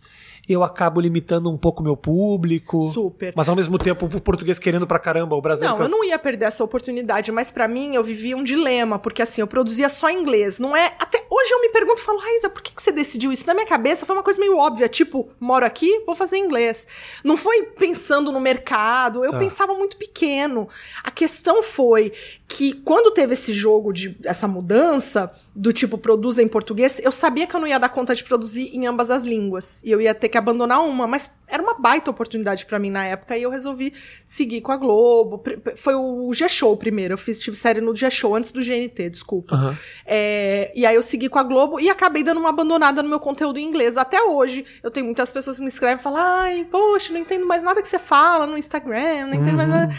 eu 0.46 0.62
acabo 0.62 0.98
limitando 1.00 1.50
um 1.50 1.58
pouco 1.58 1.82
meu 1.82 1.94
público. 1.96 2.90
Super. 2.92 3.34
Mas 3.36 3.48
ao 3.50 3.56
mesmo 3.56 3.78
tempo, 3.78 4.06
o 4.06 4.20
português 4.20 4.58
querendo 4.58 4.86
pra 4.86 4.98
caramba, 4.98 5.36
o 5.36 5.42
brasileiro. 5.42 5.76
Não, 5.76 5.84
eu 5.84 5.88
não 5.90 6.04
ia 6.04 6.18
perder 6.18 6.46
essa 6.46 6.64
oportunidade, 6.64 7.30
mas 7.30 7.50
pra 7.52 7.68
mim 7.68 7.94
eu 7.94 8.02
vivia 8.02 8.34
um 8.36 8.42
dilema, 8.42 8.98
porque 8.98 9.20
assim, 9.20 9.40
eu 9.42 9.46
produzia 9.46 9.88
só 9.90 10.10
inglês, 10.10 10.58
não 10.58 10.74
é? 10.74 10.94
Até 10.98 11.22
hoje 11.30 11.50
eu 11.52 11.60
me 11.60 11.68
pergunto, 11.68 12.00
falo, 12.00 12.18
Raíza, 12.18 12.48
por 12.48 12.62
que, 12.62 12.74
que 12.74 12.82
você 12.82 12.90
decidiu 12.90 13.30
isso? 13.30 13.46
Na 13.46 13.52
minha 13.52 13.66
cabeça 13.66 14.06
foi 14.06 14.16
uma 14.16 14.22
coisa 14.22 14.40
meio 14.40 14.56
óbvia, 14.56 14.88
tipo, 14.88 15.28
moro 15.38 15.66
aqui, 15.66 16.02
vou 16.06 16.14
fazer 16.14 16.38
inglês. 16.38 16.86
Não 17.22 17.36
foi 17.36 17.64
pensando 17.64 18.32
no 18.32 18.40
mercado, 18.40 19.24
eu 19.24 19.32
Tá. 19.32 19.38
pensava 19.38 19.74
muito 19.74 19.98
pequeno. 19.98 20.66
A 21.04 21.10
questão 21.10 21.62
foi 21.62 22.10
que 22.46 22.72
quando 22.72 23.10
teve 23.10 23.34
esse 23.34 23.52
jogo 23.52 23.92
de 23.92 24.16
essa 24.24 24.48
mudança 24.48 25.30
do 25.58 25.72
tipo 25.72 25.98
produza 25.98 26.40
em 26.40 26.46
português, 26.46 27.00
eu 27.02 27.10
sabia 27.10 27.44
que 27.44 27.54
eu 27.54 27.58
não 27.58 27.66
ia 27.66 27.80
dar 27.80 27.88
conta 27.88 28.14
de 28.14 28.22
produzir 28.22 28.70
em 28.72 28.86
ambas 28.86 29.10
as 29.10 29.24
línguas 29.24 29.82
e 29.82 29.90
eu 29.90 30.00
ia 30.00 30.14
ter 30.14 30.28
que 30.28 30.38
abandonar 30.38 30.80
uma, 30.84 31.04
mas 31.04 31.32
era 31.48 31.60
uma 31.60 31.74
baita 31.74 32.08
oportunidade 32.12 32.64
pra 32.64 32.78
mim 32.78 32.90
na 32.90 33.04
época 33.04 33.36
e 33.36 33.42
eu 33.42 33.50
resolvi 33.50 33.92
seguir 34.24 34.60
com 34.60 34.70
a 34.70 34.76
Globo. 34.76 35.42
Foi 35.74 35.96
o 35.96 36.32
G-Show 36.32 36.76
primeiro, 36.76 37.14
eu 37.14 37.18
fiz 37.18 37.40
tive 37.40 37.56
série 37.56 37.80
no 37.80 37.94
G-Show 37.96 38.36
antes 38.36 38.52
do 38.52 38.60
GNT, 38.60 39.10
desculpa. 39.10 39.56
Aham. 39.56 39.76
É, 40.06 40.70
e 40.76 40.86
aí 40.86 40.94
eu 40.94 41.02
segui 41.02 41.28
com 41.28 41.40
a 41.40 41.42
Globo 41.42 41.80
e 41.80 41.90
acabei 41.90 42.22
dando 42.22 42.38
uma 42.38 42.50
abandonada 42.50 43.02
no 43.02 43.08
meu 43.08 43.18
conteúdo 43.18 43.58
em 43.58 43.66
inglês. 43.66 43.96
Até 43.96 44.22
hoje, 44.22 44.64
eu 44.80 44.92
tenho 44.92 45.06
muitas 45.06 45.32
pessoas 45.32 45.56
que 45.56 45.62
me 45.62 45.68
escrevem 45.68 45.98
e 45.98 46.02
falam: 46.02 46.22
ai, 46.22 46.68
poxa, 46.70 47.12
não 47.12 47.18
entendo 47.18 47.46
mais 47.46 47.64
nada 47.64 47.82
que 47.82 47.88
você 47.88 47.98
fala 47.98 48.46
no 48.46 48.56
Instagram, 48.56 49.26
não 49.26 49.34
entendo 49.34 49.56
mais 49.56 49.68
nada. 49.68 49.92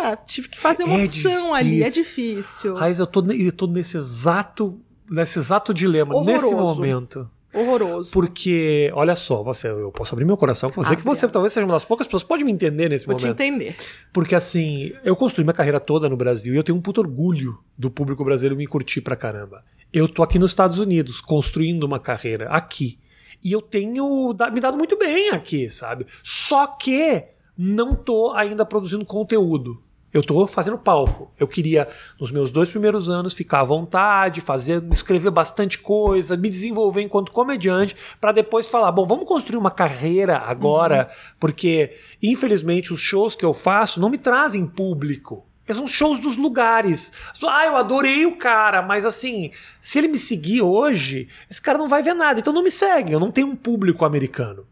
Ah, 0.00 0.16
tive 0.16 0.48
que 0.48 0.58
fazer 0.58 0.84
uma 0.84 1.00
É 1.00 1.04
opção 1.04 1.54
ali, 1.54 1.82
é 1.82 1.90
difícil. 1.90 2.02
difícil. 2.42 2.74
Raiz, 2.74 2.98
eu 2.98 3.06
tô, 3.06 3.24
eu 3.32 3.52
tô 3.52 3.66
nesse 3.66 3.96
exato, 3.96 4.78
nesse 5.10 5.38
exato 5.38 5.72
dilema, 5.72 6.22
nesse 6.24 6.44
Horroroso. 6.46 6.74
momento. 6.76 7.30
Horroroso. 7.52 8.10
Porque, 8.12 8.90
olha 8.94 9.16
só, 9.16 9.42
você, 9.42 9.68
eu 9.68 9.90
posso 9.90 10.14
abrir 10.14 10.24
meu 10.24 10.36
coração 10.36 10.70
com 10.70 10.84
você, 10.84 10.94
que 10.94 11.02
você 11.04 11.24
Abre. 11.24 11.32
talvez 11.32 11.52
seja 11.52 11.66
uma 11.66 11.72
das 11.74 11.84
poucas 11.84 12.06
pessoas 12.06 12.22
que 12.22 12.28
pode 12.28 12.44
me 12.44 12.52
entender 12.52 12.88
nesse 12.88 13.06
Vou 13.06 13.16
te 13.16 13.22
momento. 13.22 13.40
entender. 13.40 13.74
Porque 14.12 14.36
assim, 14.36 14.92
eu 15.02 15.16
construí 15.16 15.44
minha 15.44 15.52
carreira 15.54 15.80
toda 15.80 16.08
no 16.08 16.16
Brasil 16.16 16.54
e 16.54 16.56
eu 16.56 16.62
tenho 16.62 16.78
um 16.78 16.80
puto 16.80 17.00
orgulho 17.00 17.58
do 17.76 17.90
público 17.90 18.24
brasileiro 18.24 18.54
me 18.56 18.68
curtir 18.68 19.00
pra 19.00 19.16
caramba. 19.16 19.64
Eu 19.92 20.06
tô 20.08 20.22
aqui 20.22 20.38
nos 20.38 20.52
Estados 20.52 20.78
Unidos 20.78 21.20
construindo 21.20 21.82
uma 21.82 21.98
carreira 21.98 22.48
aqui. 22.50 23.00
E 23.42 23.50
eu 23.50 23.60
tenho 23.60 24.32
me 24.52 24.60
dado 24.60 24.76
muito 24.78 24.96
bem 24.96 25.30
aqui, 25.30 25.68
sabe? 25.70 26.06
Só 26.22 26.66
que 26.68 27.24
não 27.62 27.94
tô 27.94 28.32
ainda 28.32 28.64
produzindo 28.64 29.04
conteúdo. 29.04 29.82
Eu 30.14 30.22
tô 30.22 30.46
fazendo 30.46 30.78
palco. 30.78 31.30
Eu 31.38 31.46
queria, 31.46 31.86
nos 32.18 32.30
meus 32.32 32.50
dois 32.50 32.70
primeiros 32.70 33.10
anos, 33.10 33.34
ficar 33.34 33.60
à 33.60 33.64
vontade, 33.64 34.40
fazer, 34.40 34.82
escrever 34.90 35.30
bastante 35.30 35.78
coisa, 35.78 36.38
me 36.38 36.48
desenvolver 36.48 37.02
enquanto 37.02 37.30
comediante, 37.30 37.94
pra 38.18 38.32
depois 38.32 38.66
falar, 38.66 38.90
bom, 38.90 39.06
vamos 39.06 39.28
construir 39.28 39.58
uma 39.58 39.70
carreira 39.70 40.38
agora, 40.38 41.10
porque, 41.38 41.94
infelizmente, 42.22 42.94
os 42.94 43.00
shows 43.00 43.36
que 43.36 43.44
eu 43.44 43.52
faço 43.52 44.00
não 44.00 44.08
me 44.08 44.16
trazem 44.16 44.66
público. 44.66 45.46
Eles 45.68 45.76
são 45.76 45.86
shows 45.86 46.18
dos 46.18 46.38
lugares. 46.38 47.12
Ah, 47.44 47.66
eu 47.66 47.76
adorei 47.76 48.24
o 48.24 48.36
cara, 48.36 48.80
mas 48.80 49.04
assim, 49.04 49.52
se 49.80 49.98
ele 49.98 50.08
me 50.08 50.18
seguir 50.18 50.62
hoje, 50.62 51.28
esse 51.48 51.60
cara 51.60 51.78
não 51.78 51.88
vai 51.88 52.02
ver 52.02 52.14
nada. 52.14 52.40
Então 52.40 52.54
não 52.54 52.64
me 52.64 52.70
segue, 52.70 53.12
eu 53.12 53.20
não 53.20 53.30
tenho 53.30 53.48
um 53.48 53.54
público 53.54 54.04
americano. 54.04 54.66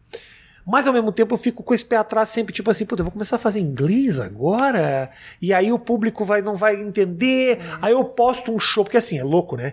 Mas 0.69 0.87
ao 0.87 0.93
mesmo 0.93 1.11
tempo 1.11 1.33
eu 1.33 1.39
fico 1.39 1.63
com 1.63 1.73
esse 1.73 1.85
pé 1.85 1.97
atrás 1.97 2.29
sempre, 2.29 2.53
tipo 2.53 2.71
assim, 2.71 2.85
puta, 2.85 3.01
eu 3.01 3.05
vou 3.05 3.13
começar 3.13 3.37
a 3.37 3.39
fazer 3.39 3.59
inglês 3.59 4.21
agora? 4.21 5.11
E 5.41 5.55
aí 5.55 5.73
o 5.73 5.79
público 5.79 6.27
vai, 6.27 6.43
não 6.43 6.55
vai 6.55 6.79
entender. 6.79 7.59
Aí 7.81 7.93
eu 7.93 8.05
posto 8.05 8.53
um 8.53 8.61
show, 8.61 8.85
porque 8.85 8.99
assim, 8.99 9.19
é 9.19 9.25
louco, 9.25 9.57
né? 9.57 9.73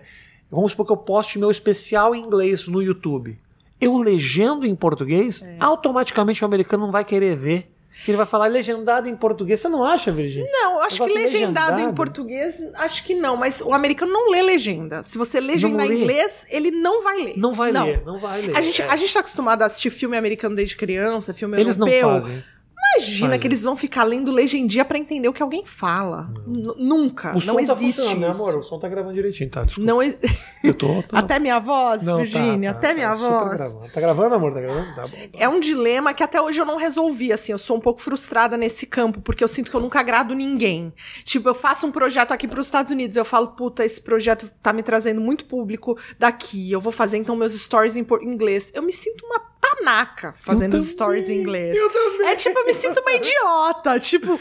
Vamos 0.50 0.70
supor 0.70 0.86
que 0.86 0.92
eu 0.92 0.96
poste 0.96 1.38
meu 1.38 1.50
especial 1.50 2.14
em 2.14 2.22
inglês 2.22 2.66
no 2.66 2.82
YouTube. 2.82 3.38
Eu 3.78 3.98
legendo 3.98 4.66
em 4.66 4.74
português, 4.74 5.44
automaticamente 5.60 6.42
o 6.42 6.46
americano 6.46 6.86
não 6.86 6.92
vai 6.92 7.04
querer 7.04 7.36
ver. 7.36 7.70
Que 8.04 8.10
ele 8.10 8.16
vai 8.18 8.26
falar 8.26 8.46
legendado 8.46 9.08
em 9.08 9.16
português. 9.16 9.58
Você 9.60 9.68
não 9.68 9.84
acha, 9.84 10.12
Virginia? 10.12 10.48
Não, 10.52 10.80
acho 10.82 10.96
que 10.96 11.02
Negócio 11.06 11.22
legendado, 11.24 11.66
em 11.72 11.76
legendado. 11.76 11.96
português, 11.96 12.60
acho 12.74 13.02
que 13.04 13.14
não, 13.14 13.36
mas 13.36 13.60
o 13.60 13.72
americano 13.72 14.12
não 14.12 14.30
lê 14.30 14.42
legenda. 14.42 15.02
Se 15.02 15.16
você 15.18 15.40
legendar 15.40 15.86
Não 15.86 15.92
em 15.92 15.96
lê. 15.98 16.02
inglês, 16.04 16.46
ele 16.50 16.70
não 16.70 17.02
vai 17.02 17.18
ler. 17.22 17.38
Não 17.38 17.52
vai 17.52 17.72
ler, 17.72 18.02
não 18.04 18.18
vai 18.18 18.42
ler. 18.42 18.56
A 18.56 18.60
gente, 18.60 18.82
É. 18.82 18.88
a 18.88 18.96
gente 18.96 19.12
tá 19.12 19.20
acostumado 19.20 19.62
a 19.62 19.66
assistir 19.66 19.90
filme 19.90 20.16
americano 20.16 20.54
desde 20.54 20.76
criança, 20.76 21.32
filme 21.32 21.58
Eles 21.58 21.76
não 21.76 21.88
europeu. 21.88 22.20
fazem. 22.20 22.44
Imagina 22.94 23.26
Fazem. 23.28 23.40
que 23.40 23.46
eles 23.46 23.62
vão 23.62 23.76
ficar 23.76 24.04
lendo 24.04 24.30
legendia 24.30 24.84
pra 24.84 24.96
entender 24.98 25.28
o 25.28 25.32
que 25.32 25.42
alguém 25.42 25.64
fala. 25.66 26.30
N- 26.46 26.74
Nunca. 26.78 27.30
O 27.30 27.34
não 27.34 27.40
som 27.40 27.54
tá 27.66 27.72
existe 27.74 28.14
né, 28.16 28.30
isso. 28.30 28.42
amor? 28.42 28.56
O 28.58 28.62
som 28.62 28.78
tá 28.78 28.88
gravando 28.88 29.14
direitinho, 29.14 29.50
tá? 29.50 29.64
Desculpa. 29.64 29.86
Não 29.90 30.02
ex- 30.02 30.16
Eu 30.64 30.72
tô. 30.72 31.02
tô 31.06 31.14
Até 31.16 31.38
minha 31.38 31.58
voz, 31.58 32.02
Não, 32.02 32.18
tá, 32.18 32.22
Virgínia, 32.24 32.72
tá, 32.72 32.78
até 32.78 32.88
tá 32.88 32.94
minha 32.94 33.14
super 33.14 33.28
voz. 33.30 33.56
Gravando. 33.56 33.92
Tá 33.92 34.00
gravando, 34.00 34.34
amor? 34.34 34.54
Tá 34.54 34.60
gravando? 34.60 34.94
Tá 34.94 35.02
bom. 35.02 35.08
tá 35.08 35.16
É 35.38 35.48
um 35.48 35.60
dilema 35.60 36.14
que 36.14 36.22
até 36.22 36.40
hoje 36.40 36.58
eu 36.60 36.64
não 36.64 36.76
resolvi, 36.76 37.32
assim, 37.32 37.52
eu 37.52 37.58
sou 37.58 37.76
um 37.76 37.80
pouco 37.80 38.00
frustrada 38.00 38.56
nesse 38.56 38.86
campo, 38.86 39.20
porque 39.20 39.44
eu 39.44 39.48
sinto 39.48 39.70
que 39.70 39.76
eu 39.76 39.80
nunca 39.80 40.00
agrado 40.00 40.34
ninguém. 40.34 40.92
Tipo, 41.24 41.48
eu 41.48 41.54
faço 41.54 41.86
um 41.86 41.90
projeto 41.92 42.32
aqui 42.32 42.48
para 42.48 42.60
os 42.60 42.66
Estados 42.66 42.92
Unidos, 42.92 43.16
eu 43.16 43.24
falo, 43.24 43.48
puta, 43.48 43.84
esse 43.84 44.00
projeto 44.00 44.50
tá 44.62 44.72
me 44.72 44.82
trazendo 44.82 45.20
muito 45.20 45.44
público 45.44 45.98
daqui, 46.18 46.70
eu 46.72 46.80
vou 46.80 46.92
fazer 46.92 47.18
então 47.18 47.36
meus 47.36 47.52
stories 47.52 47.96
em 47.96 48.06
inglês. 48.22 48.70
Eu 48.74 48.82
me 48.82 48.92
sinto 48.92 49.26
uma 49.26 49.38
panaca 49.74 50.34
fazendo 50.38 50.78
stories 50.78 51.28
em 51.28 51.38
inglês. 51.40 51.76
eu 51.76 51.90
também. 51.90 52.28
É 52.28 52.36
tipo, 52.36 52.58
eu 52.58 52.66
me 52.66 52.74
sinto 52.74 53.00
uma 53.00 53.12
idiota, 53.12 53.98
tipo, 54.00 54.38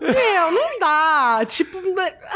Meu, 0.00 0.50
não 0.52 0.78
dá. 0.78 1.44
Tipo, 1.46 1.78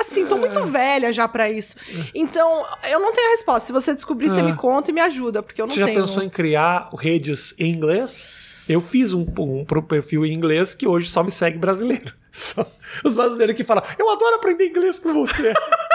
assim, 0.00 0.26
tô 0.26 0.36
muito 0.36 0.64
velha 0.64 1.12
já 1.12 1.28
pra 1.28 1.48
isso. 1.50 1.76
Então, 2.14 2.66
eu 2.90 2.98
não 2.98 3.12
tenho 3.12 3.28
a 3.28 3.30
resposta. 3.30 3.66
Se 3.68 3.72
você 3.72 3.94
descobrir, 3.94 4.28
você 4.28 4.40
É. 4.40 4.42
me 4.42 4.56
conta 4.56 4.90
e 4.90 4.94
me 4.94 5.00
ajuda, 5.00 5.40
porque 5.42 5.62
eu 5.62 5.66
não 5.66 5.72
Você 5.74 5.80
já 5.80 5.86
tenho. 5.86 6.00
pensou 6.00 6.22
em 6.24 6.28
criar 6.28 6.90
redes 6.98 7.54
em 7.56 7.70
inglês? 7.72 8.28
Eu 8.68 8.80
fiz 8.80 9.12
um, 9.12 9.24
um 9.38 9.64
pro 9.64 9.82
perfil 9.82 10.24
em 10.26 10.32
inglês 10.32 10.74
que 10.74 10.88
hoje 10.88 11.08
só 11.08 11.22
me 11.22 11.30
segue 11.30 11.56
brasileiro. 11.58 12.12
Só 12.34 12.66
os 13.04 13.14
brasileiros 13.14 13.54
que 13.54 13.62
falam, 13.62 13.84
eu 13.96 14.10
adoro 14.10 14.34
aprender 14.34 14.66
inglês 14.66 14.98
com 14.98 15.12
você. 15.14 15.52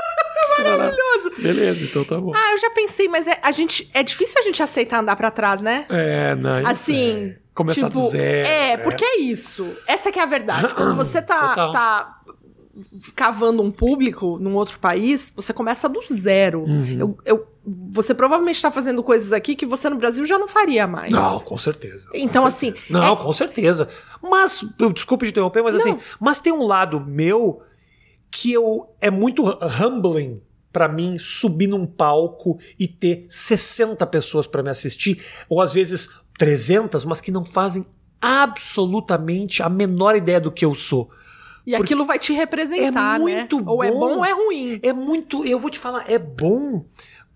Maravilhoso. 0.64 1.32
Beleza, 1.40 1.86
então 1.86 2.04
tá 2.04 2.20
bom. 2.20 2.32
Ah, 2.36 2.52
eu 2.54 2.58
já 2.60 2.70
pensei, 2.72 3.08
mas 3.08 3.28
é, 3.28 3.38
a 3.42 3.52
gente, 3.52 3.90
é 3.94 4.04
difícil 4.04 4.40
a 4.40 4.44
gente 4.44 4.62
aceitar 4.62 5.00
andar 5.00 5.16
pra 5.16 5.30
trás, 5.32 5.62
né? 5.62 5.86
É, 5.90 6.36
não. 6.36 6.66
Assim. 6.68 7.30
é. 7.36 7.40
Começar 7.54 7.88
tipo, 7.90 8.00
do 8.02 8.08
zero. 8.10 8.48
É, 8.48 8.78
porque 8.78 9.04
é 9.04 9.20
isso. 9.20 9.76
Essa 9.86 10.12
que 10.14 10.20
é 10.20 10.24
a 10.24 10.26
verdade. 10.26 10.74
Quando 10.74 10.96
você 10.98 11.22
tá, 11.22 11.50
Total. 11.50 11.72
tá 11.72 12.16
cavando 13.16 13.62
um 13.62 13.70
público 13.72 14.38
num 14.40 14.56
outro 14.56 14.80
país, 14.80 15.34
você 15.36 15.52
começa 15.52 15.90
do 15.90 16.00
zero. 16.12 16.62
Uhum. 16.62 16.98
Eu, 17.00 17.18
eu- 17.26 17.48
você 17.92 18.14
provavelmente 18.16 18.62
tá 18.62 18.72
fazendo 18.72 19.04
coisas 19.04 19.34
aqui 19.34 19.54
que 19.56 19.66
você 19.66 19.90
no 19.90 19.98
Brasil 19.98 20.26
já 20.26 20.40
não 20.40 20.48
faria 20.48 20.88
mais. 20.88 21.12
Não, 21.12 21.40
com 21.42 21.58
certeza. 21.58 22.10
Então, 22.14 22.44
Com 22.44 22.48
assim, 22.48 22.68
certeza. 22.72 23.00
Não, 23.00 23.14
é- 23.14 23.16
com 23.18 23.32
certeza. 23.34 23.88
Mas, 24.24 24.66
eu- 24.80 24.94
desculpe 24.94 25.26
te 25.26 25.32
interromper, 25.32 25.62
mas 25.62 25.76
assim, 25.76 25.98
mas 26.20 26.40
tem 26.40 26.54
um 26.54 26.64
lado 26.66 27.00
meu 27.02 27.62
que 28.32 28.54
eu 28.54 28.90
é 29.02 29.12
muito 29.12 29.44
humbling 29.84 30.42
pra 30.72 30.88
mim 30.88 31.18
subir 31.18 31.68
num 31.68 31.86
palco 31.86 32.60
e 32.80 32.88
ter 32.88 33.26
60 33.28 34.06
pessoas 34.08 34.48
pra 34.48 34.62
me 34.64 34.70
assistir, 34.70 35.24
ou 35.48 35.62
às 35.62 35.74
vezes 35.74 36.10
300, 36.38 37.06
mas 37.06 37.20
que 37.22 37.32
não 37.32 37.44
fazem 37.44 37.86
absolutamente 38.22 39.64
a 39.64 39.70
menor 39.70 40.16
ideia 40.16 40.40
do 40.40 40.52
que 40.52 40.66
eu 40.66 40.76
sou. 40.76 41.10
E 41.66 41.76
aquilo 41.76 42.06
vai 42.06 42.18
te 42.18 42.34
representar, 42.34 43.18
É 43.18 43.20
muito 43.20 43.58
né? 43.58 43.64
Ou 43.68 43.84
é 43.84 43.92
bom. 43.92 44.00
bom 44.00 44.18
ou 44.18 44.26
é 44.26 44.32
ruim. 44.32 44.80
É 44.82 44.94
muito, 44.94 45.46
eu 45.46 45.60
vou 45.60 45.70
te 45.70 45.80
falar, 45.80 46.10
é 46.10 46.18
bom 46.18 46.86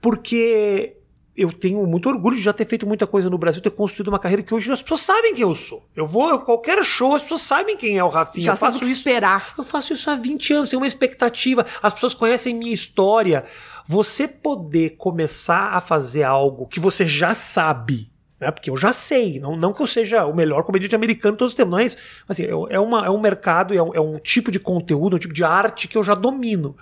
porque 0.02 0.98
eu 1.36 1.52
tenho 1.52 1.86
muito 1.88 2.08
orgulho 2.08 2.36
de 2.36 2.42
já 2.44 2.54
ter 2.54 2.66
feito 2.66 2.86
muita 2.86 3.08
coisa 3.08 3.30
no 3.30 3.38
Brasil, 3.38 3.62
ter 3.62 3.72
construído 3.72 4.10
uma 4.10 4.20
carreira 4.20 4.44
que 4.44 4.54
hoje 4.54 4.72
as 4.72 4.82
pessoas 4.84 5.02
sabem 5.02 5.34
quem 5.34 5.42
eu 5.42 5.56
sou. 5.56 5.84
Eu 5.96 6.06
vou, 6.06 6.30
eu, 6.30 6.40
qualquer 6.40 6.84
show, 6.86 7.16
as 7.16 7.24
pessoas 7.24 7.42
sabem 7.42 7.76
quem 7.76 7.98
é 7.98 8.04
o 8.04 8.08
Rafinha. 8.08 8.46
Já 8.46 8.52
eu 8.54 8.58
faço 8.58 8.84
isso. 8.84 8.92
esperar. 8.92 9.54
Eu 9.58 9.64
faço 9.64 9.94
isso 9.94 10.10
há 10.10 10.16
20 10.16 10.54
anos, 10.54 10.70
tenho 10.70 10.80
uma 10.82 10.88
expectativa. 10.88 11.66
As 11.82 11.92
pessoas 11.94 12.14
conhecem 12.14 12.54
minha 12.56 12.74
história. 12.74 13.44
Você 13.88 14.28
poder 14.28 14.92
começar 14.92 15.70
a 15.74 15.82
fazer 15.82 16.24
algo 16.24 16.68
que 16.68 16.80
você 16.80 17.06
já 17.08 17.34
sabe, 17.36 18.10
né? 18.40 18.52
Porque 18.52 18.70
eu 18.70 18.78
já 18.78 18.94
sei, 18.94 19.40
não, 19.40 19.56
não 19.56 19.74
que 19.74 19.82
eu 19.82 19.88
seja 19.88 20.26
o 20.26 20.36
melhor 20.36 20.64
comediante 20.64 20.96
americano 20.96 21.34
de 21.34 21.40
todos 21.40 21.52
os 21.54 21.58
tempos, 21.58 21.72
não 21.72 21.80
é 21.80 21.86
isso. 21.86 21.98
Mas, 22.28 22.40
assim, 22.40 22.48
é, 22.50 22.76
é 22.76 22.80
uma- 22.80 23.06
é 23.06 23.10
um 23.10 23.20
mercado, 23.20 23.74
é 23.74 23.82
um, 23.82 23.94
é 23.96 24.00
um 24.00 24.20
tipo 24.20 24.52
de 24.52 24.60
conteúdo, 24.60 25.16
um 25.16 25.20
tipo 25.20 25.34
de 25.34 25.44
arte 25.44 25.88
que 25.88 25.98
eu 25.98 26.04
já 26.04 26.14
domino. 26.14 26.76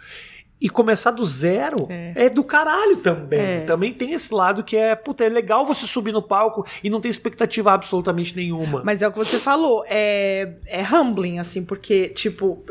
E 0.62 0.70
começar 0.70 1.10
do 1.10 1.26
zero 1.26 1.88
É. 1.90 2.14
é, 2.26 2.30
do 2.30 2.44
caralho 2.44 2.98
também. 2.98 3.40
É. 3.40 3.60
Também 3.62 3.92
tem 3.92 4.14
esse 4.14 4.32
lado 4.32 4.64
que 4.64 4.78
é, 4.78 4.96
puta, 4.96 5.24
é 5.26 5.30
legal 5.30 5.66
você 5.66 5.88
subir 5.88 6.12
no 6.12 6.22
palco 6.22 6.64
e 6.84 6.90
não 6.90 7.02
ter 7.02 7.10
expectativa 7.10 7.72
absolutamente 7.74 8.36
nenhuma. 8.36 8.84
Mas 8.86 9.02
é 9.02 9.08
o 9.08 9.12
que 9.12 9.18
você 9.18 9.40
falou, 9.40 9.84
é, 9.88 10.54
é 10.68 10.84
humbling, 10.84 11.40
assim, 11.40 11.64
porque, 11.64 12.10
tipo, 12.10 12.64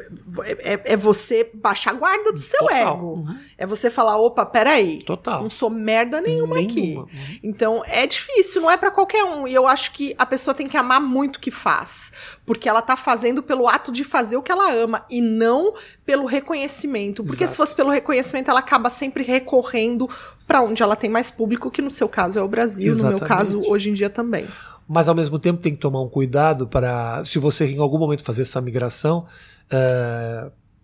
é, 0.45 0.75
é- 0.75 0.83
é 0.93 0.97
você 0.97 1.51
baixar 1.53 1.91
a 1.91 1.95
guarda 1.95 2.33
do 2.33 2.41
seu 2.41 2.61
Total. 2.61 2.95
ego. 2.97 3.07
Uhum. 3.15 3.37
É 3.61 3.67
você 3.67 3.91
falar, 3.91 4.17
opa, 4.17 4.47
peraí, 4.47 5.03
Total. 5.03 5.43
não 5.43 5.51
sou 5.51 5.69
merda 5.69 6.19
nenhuma, 6.19 6.59
aqui. 6.61 6.81
Nenhuma. 6.81 7.03
Uhum. 7.03 7.39
Então, 7.43 7.83
é 7.85 8.07
difícil, 8.07 8.63
não 8.63 8.71
é 8.71 8.79
pra 8.79 8.91
qualquer 8.91 9.23
um. 9.23 9.47
E 9.47 9.53
eu 9.53 9.69
acho 9.69 9.93
que 9.93 10.15
a 10.17 10.25
pessoa 10.25 10.55
tem 10.55 10.67
que 10.67 10.79
amar 10.79 10.99
muito 10.99 11.37
o 11.37 11.41
que 11.41 11.51
faz. 11.51 12.11
Porque 12.47 12.67
ela 12.71 12.81
tá 12.81 12.97
fazendo 12.97 13.43
pelo 13.43 13.69
ato 13.69 13.93
de 13.93 14.03
fazer 14.03 14.39
o 14.39 14.43
que 14.43 14.51
ela 14.51 14.73
ama 14.73 15.05
e 15.11 15.21
não 15.21 15.75
pelo 16.07 16.25
reconhecimento. 16.25 17.23
Porque 17.23 17.45
Exato. 17.45 17.53
se 17.53 17.57
fosse 17.59 17.77
pelo 17.77 17.91
reconhecimento, 17.91 18.51
ela 18.51 18.61
acaba 18.61 18.89
sempre 18.89 19.23
recorrendo 19.23 20.09
pra 20.47 20.63
onde 20.63 20.83
ela 20.83 20.97
tem 20.97 21.11
mais 21.11 21.31
público, 21.31 21.71
que 21.71 21.83
no 21.83 21.91
seu 21.91 22.09
caso 22.09 22.39
é 22.39 22.43
o 22.43 22.49
Brasil, 22.49 22.95
no 22.95 23.03
meu 23.03 23.11
Exatamente. 23.19 23.29
caso, 23.29 23.63
hoje 23.67 23.91
em 23.91 23.93
dia 23.93 24.09
também. 24.09 24.49
Mas 24.89 25.07
ao 25.07 25.15
mesmo 25.15 25.39
tempo 25.39 25.61
tem 25.61 25.75
que 25.75 25.81
tomar 25.81 26.01
um 26.01 26.09
cuidado 26.09 26.67
para, 26.67 27.23
se 27.25 27.39
você 27.39 27.67
em 27.67 27.79
algum 27.79 27.99
momento 27.99 28.25
fazer 28.25 28.41
essa 28.41 28.59
migração, 28.59 29.27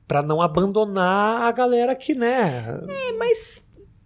para 0.06 0.22
não 0.22 0.40
abandonar 0.40 1.42
a 1.42 1.52
galera 1.52 1.94
que, 1.94 2.14
né? 2.14 2.64
Mas, 3.18 3.60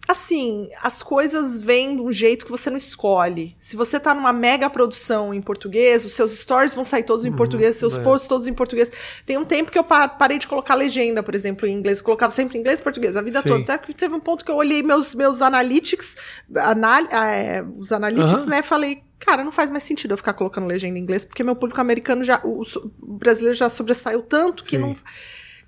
assim, 0.08 0.70
as 0.82 1.02
coisas 1.02 1.60
vêm 1.60 1.94
de 1.94 2.02
um 2.02 2.10
jeito 2.10 2.46
que 2.46 2.50
você 2.50 2.70
não 2.70 2.76
escolhe. 2.78 3.54
Se 3.60 3.76
você 3.76 4.00
tá 4.00 4.14
numa 4.14 4.32
mega 4.32 4.70
produção 4.70 5.34
em 5.34 5.42
português, 5.42 6.04
os 6.06 6.12
seus 6.12 6.32
stories 6.38 6.74
vão 6.74 6.84
sair 6.86 7.02
todos 7.02 7.24
em 7.26 7.30
Uhum, 7.30 7.36
português, 7.36 7.76
seus 7.76 7.96
é. 7.96 8.02
posts 8.02 8.26
todos 8.28 8.46
em 8.48 8.54
português. 8.54 8.90
Tem 9.26 9.36
um 9.36 9.44
tempo 9.44 9.70
que 9.70 9.78
eu 9.78 9.84
pa- 9.84 10.08
parei 10.08 10.38
de 10.38 10.48
colocar 10.48 10.74
legenda, 10.74 11.22
por 11.22 11.34
exemplo, 11.34 11.66
em 11.66 11.72
inglês. 11.74 11.98
Eu 11.98 12.04
colocava 12.04 12.32
sempre 12.32 12.58
inglês 12.58 12.80
e 12.80 12.82
português, 12.82 13.14
a 13.16 13.22
vida 13.22 13.42
Sim. 13.42 13.48
toda. 13.48 13.60
Até 13.74 13.78
que 13.86 13.92
teve 13.92 14.14
um 14.14 14.20
ponto 14.20 14.42
que 14.44 14.50
eu 14.50 14.56
olhei 14.56 14.82
meus, 14.82 15.14
meus 15.14 15.42
analytics, 15.42 16.16
anal, 16.56 17.04
é, 17.12 17.62
os 17.76 17.92
analytics, 17.92 18.42
Aham. 18.42 18.46
né? 18.46 18.62
Falei, 18.62 19.02
cara, 19.18 19.44
não 19.44 19.52
faz 19.52 19.70
mais 19.70 19.84
sentido 19.84 20.12
eu 20.12 20.16
ficar 20.16 20.32
colocando 20.32 20.66
legenda 20.66 20.98
em 20.98 21.02
inglês, 21.02 21.26
porque 21.26 21.44
meu 21.44 21.54
público 21.54 21.78
americano 21.80 22.24
já, 22.24 22.40
o, 22.42 22.62
o 23.02 23.12
brasileiro 23.18 23.54
já 23.56 23.68
sobressaiu 23.68 24.22
tanto 24.22 24.64
que 24.64 24.76
Sim. 24.76 24.82
não. 24.82 24.94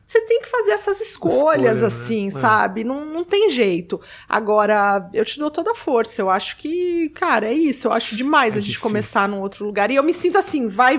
Você 0.05 0.21
tem 0.23 0.43
que 0.43 0.49
fazer 0.51 0.73
essas 0.73 1.01
escolhas, 1.01 1.37
Escolha, 1.37 1.75
né? 1.75 1.87
assim, 1.87 2.29
É. 2.29 2.31
sabe? 2.33 2.85
Não, 2.85 3.05
não 3.05 3.25
tem 3.25 3.49
jeito. 3.49 4.01
Agora, 4.29 5.09
eu 5.15 5.25
te 5.25 5.38
dou 5.38 5.51
toda 5.51 5.71
a 5.71 5.75
força. 5.75 6.21
Eu 6.21 6.29
acho 6.29 6.57
que, 6.59 7.09
cara, 7.11 7.47
é 7.47 7.53
isso. 7.55 7.87
Eu 7.87 7.93
acho 7.93 8.15
demais 8.17 8.55
É 8.55 8.59
a 8.59 8.61
gente 8.61 8.71
difícil. 8.73 8.83
começar 8.83 9.29
num 9.29 9.41
outro 9.41 9.65
lugar. 9.65 9.91
E 9.91 9.97
eu 9.97 10.03
me 10.03 10.12
sinto 10.12 10.37
assim, 10.37 10.69
vai, 10.69 10.97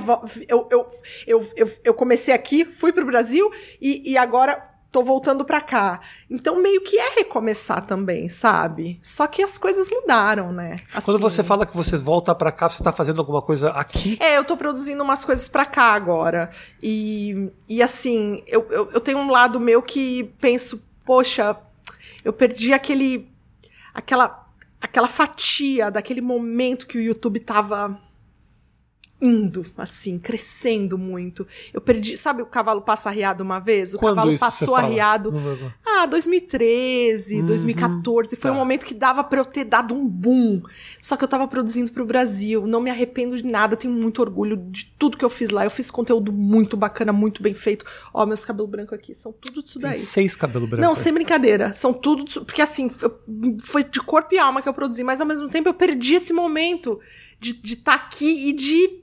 eu, 0.50 0.68
eu, 0.72 0.88
eu, 1.28 1.50
eu, 1.56 1.72
eu 1.84 1.94
comecei 1.94 2.34
aqui, 2.34 2.66
fui 2.66 2.92
pro 2.92 3.06
Brasil 3.06 3.52
e, 3.80 4.12
e 4.12 4.18
agora 4.18 4.73
tô 4.94 5.04
voltando 5.04 5.44
pra 5.44 5.60
cá. 5.60 6.00
Então, 6.30 6.62
meio 6.62 6.80
que 6.82 6.98
é 7.00 7.16
recomeçar 7.16 7.84
também, 7.84 8.30
sabe? 8.30 9.00
Só 9.02 9.26
que 9.26 9.42
as 9.42 9.58
coisas 9.58 9.90
mudaram, 9.90 10.54
né? 10.54 10.82
Quando 11.04 11.18
Assim, 11.18 11.24
você 11.38 11.44
fala 11.44 11.66
que 11.66 11.76
você 11.76 11.98
volta 11.98 12.34
para 12.36 12.52
cá, 12.52 12.70
você 12.70 12.84
tá 12.84 12.92
fazendo 12.92 13.20
alguma 13.20 13.42
coisa 13.42 13.72
aqui? 13.72 14.18
é, 14.22 14.38
eu 14.38 14.46
tô 14.46 14.56
produzindo 14.56 15.04
umas 15.04 15.26
coisas 15.26 15.50
pra 15.50 15.66
cá 15.66 15.94
agora. 15.94 16.52
E, 16.82 17.50
e 17.68 17.82
assim, 17.82 18.44
eu, 18.46 18.68
eu, 18.70 18.92
eu 18.94 19.02
tenho 19.02 19.18
um 19.18 19.32
lado 19.32 19.60
meu 19.60 19.82
que 19.82 20.32
penso, 20.40 20.82
poxa, 21.04 21.58
eu 22.24 22.32
perdi 22.32 22.72
aquele. 22.72 23.28
aquela, 23.96 24.48
aquela 24.80 25.08
fatia 25.08 25.90
daquele 25.90 26.22
momento 26.22 26.86
que 26.86 27.00
o 27.00 27.02
YouTube 27.02 27.40
tava 27.40 28.00
indo, 29.24 29.66
assim, 29.78 30.20
crescendo 30.20 30.98
muito. 30.98 31.48
Eu 31.74 31.80
perdi, 31.80 32.18
sabe 32.18 32.42
o 32.42 32.46
cavalo 32.46 32.82
passa 32.82 33.08
arriado 33.10 33.42
uma 33.42 33.60
vez? 33.60 33.94
O 33.94 33.98
Quando 33.98 34.18
cavalo 34.18 34.38
passou 34.38 34.76
arriado. 34.76 35.32
Ah, 35.86 36.06
2013, 36.06 37.40
Uhum, 37.40 37.46
2014. 37.46 38.36
Foi 38.36 38.52
tá. 38.52 38.56
um 38.56 38.60
momento 38.60 38.86
que 38.86 38.94
dava 38.94 39.24
pra 39.24 39.40
eu 39.40 39.46
ter 39.46 39.64
dado 39.64 39.96
um 39.96 40.06
boom. 40.08 40.62
Só 41.02 41.16
que 41.16 41.24
eu 41.24 41.28
tava 41.28 41.48
produzindo 41.48 41.92
pro 41.92 42.06
Brasil. 42.06 42.68
Não 42.68 42.82
me 42.82 42.90
arrependo 42.90 43.38
de 43.38 43.46
nada. 43.46 43.76
Tenho 43.78 43.94
muito 43.94 44.22
orgulho 44.22 44.58
de 44.58 44.86
tudo 45.00 45.18
que 45.18 45.24
eu 45.24 45.30
fiz 45.30 45.50
lá. 45.50 45.64
Eu 45.64 45.70
fiz 45.72 45.90
conteúdo 45.90 46.32
muito 46.34 46.76
bacana, 46.76 47.14
muito 47.14 47.42
bem 47.42 47.54
feito. 47.54 47.86
Ó, 48.14 48.26
meus 48.26 48.44
cabelos 48.44 48.70
brancos 48.70 48.94
aqui. 48.94 49.16
São 49.16 49.32
tudo 49.32 49.64
disso 49.64 49.80
Tem 49.80 49.90
daí. 49.92 49.98
seis 50.00 50.36
cabelo 50.36 50.68
branco. 50.68 50.82
Não, 50.84 50.94
sem 50.96 51.14
brincadeira. 51.14 51.72
São 51.74 51.94
tudo. 51.94 52.24
disso- 52.26 52.44
Porque 52.46 52.62
assim, 52.62 52.90
foi 53.62 53.84
de 53.84 54.00
corpo 54.02 54.34
e 54.34 54.38
alma 54.38 54.62
que 54.62 54.68
eu 54.70 54.74
produzi. 54.74 55.04
Mas 55.04 55.22
ao 55.22 55.28
mesmo 55.28 55.48
tempo 55.50 55.70
eu 55.70 55.74
perdi 55.74 56.16
esse 56.16 56.34
momento 56.34 57.00
de 57.40 57.60
estar 57.74 57.94
aqui 57.94 58.50
e 58.50 58.54
de. 58.54 59.03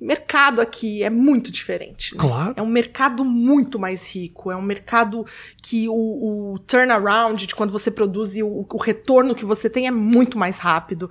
Mercado 0.00 0.60
aqui 0.60 1.02
é 1.02 1.10
muito 1.10 1.50
diferente. 1.50 2.14
né? 2.14 2.20
Claro. 2.20 2.54
É 2.56 2.62
um 2.62 2.66
mercado 2.68 3.24
muito 3.24 3.78
mais 3.78 4.08
rico. 4.14 4.50
É 4.50 4.56
um 4.56 4.62
mercado 4.62 5.26
que 5.62 5.88
o, 5.88 6.52
o 6.54 6.58
turnaround 6.60 7.46
de 7.46 7.54
quando 7.54 7.70
você 7.72 7.90
produz 7.90 8.36
e 8.36 8.42
o, 8.42 8.64
o 8.70 8.76
retorno 8.78 9.34
que 9.34 9.44
você 9.44 9.68
tem 9.68 9.86
é 9.86 9.90
muito 9.90 10.38
mais 10.38 10.58
rápido. 10.58 11.10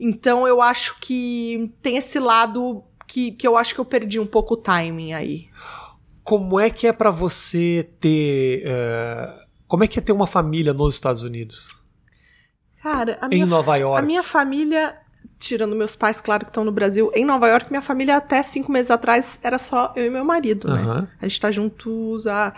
Então 0.00 0.48
eu 0.48 0.60
acho 0.60 0.96
que 1.00 1.72
tem 1.80 1.96
esse 1.96 2.18
lado 2.18 2.82
que, 3.06 3.30
que 3.32 3.46
eu 3.46 3.56
acho 3.56 3.74
que 3.74 3.80
eu 3.80 3.84
perdi 3.84 4.18
um 4.18 4.26
pouco 4.26 4.54
o 4.54 4.56
timing 4.56 5.12
aí. 5.12 5.46
Como 6.24 6.58
é 6.58 6.70
que 6.70 6.86
é 6.86 6.92
para 6.92 7.10
você 7.10 7.88
ter. 8.00 8.62
eh, 8.66 9.44
como 9.68 9.84
é 9.84 9.86
que 9.86 9.98
é 9.98 10.02
ter 10.02 10.12
uma 10.12 10.26
família 10.26 10.72
nos 10.72 10.94
Estados 10.94 11.22
Unidos? 11.22 11.68
Cara, 12.82 13.18
a 13.20 13.26
Em 13.26 13.30
minha, 13.30 13.46
Nova 13.46 13.74
a 13.74 13.76
York? 13.76 14.06
minha 14.06 14.22
família, 14.22 14.96
tirando 15.44 15.76
meus 15.76 15.94
pais, 15.94 16.20
claro 16.20 16.44
que 16.44 16.50
estão 16.50 16.64
no 16.64 16.72
Brasil, 16.72 17.10
em 17.14 17.24
Nova 17.24 17.46
York, 17.48 17.66
minha 17.70 17.82
família 17.82 18.16
até 18.16 18.42
cinco 18.42 18.72
meses 18.72 18.90
atrás 18.90 19.38
era 19.42 19.58
só 19.58 19.92
eu 19.94 20.06
e 20.06 20.10
meu 20.10 20.24
marido, 20.24 20.68
né? 20.68 20.80
Aham. 20.80 21.08
A 21.20 21.28
gente 21.28 21.40
tá 21.40 21.50
juntos 21.50 22.26
há 22.26 22.52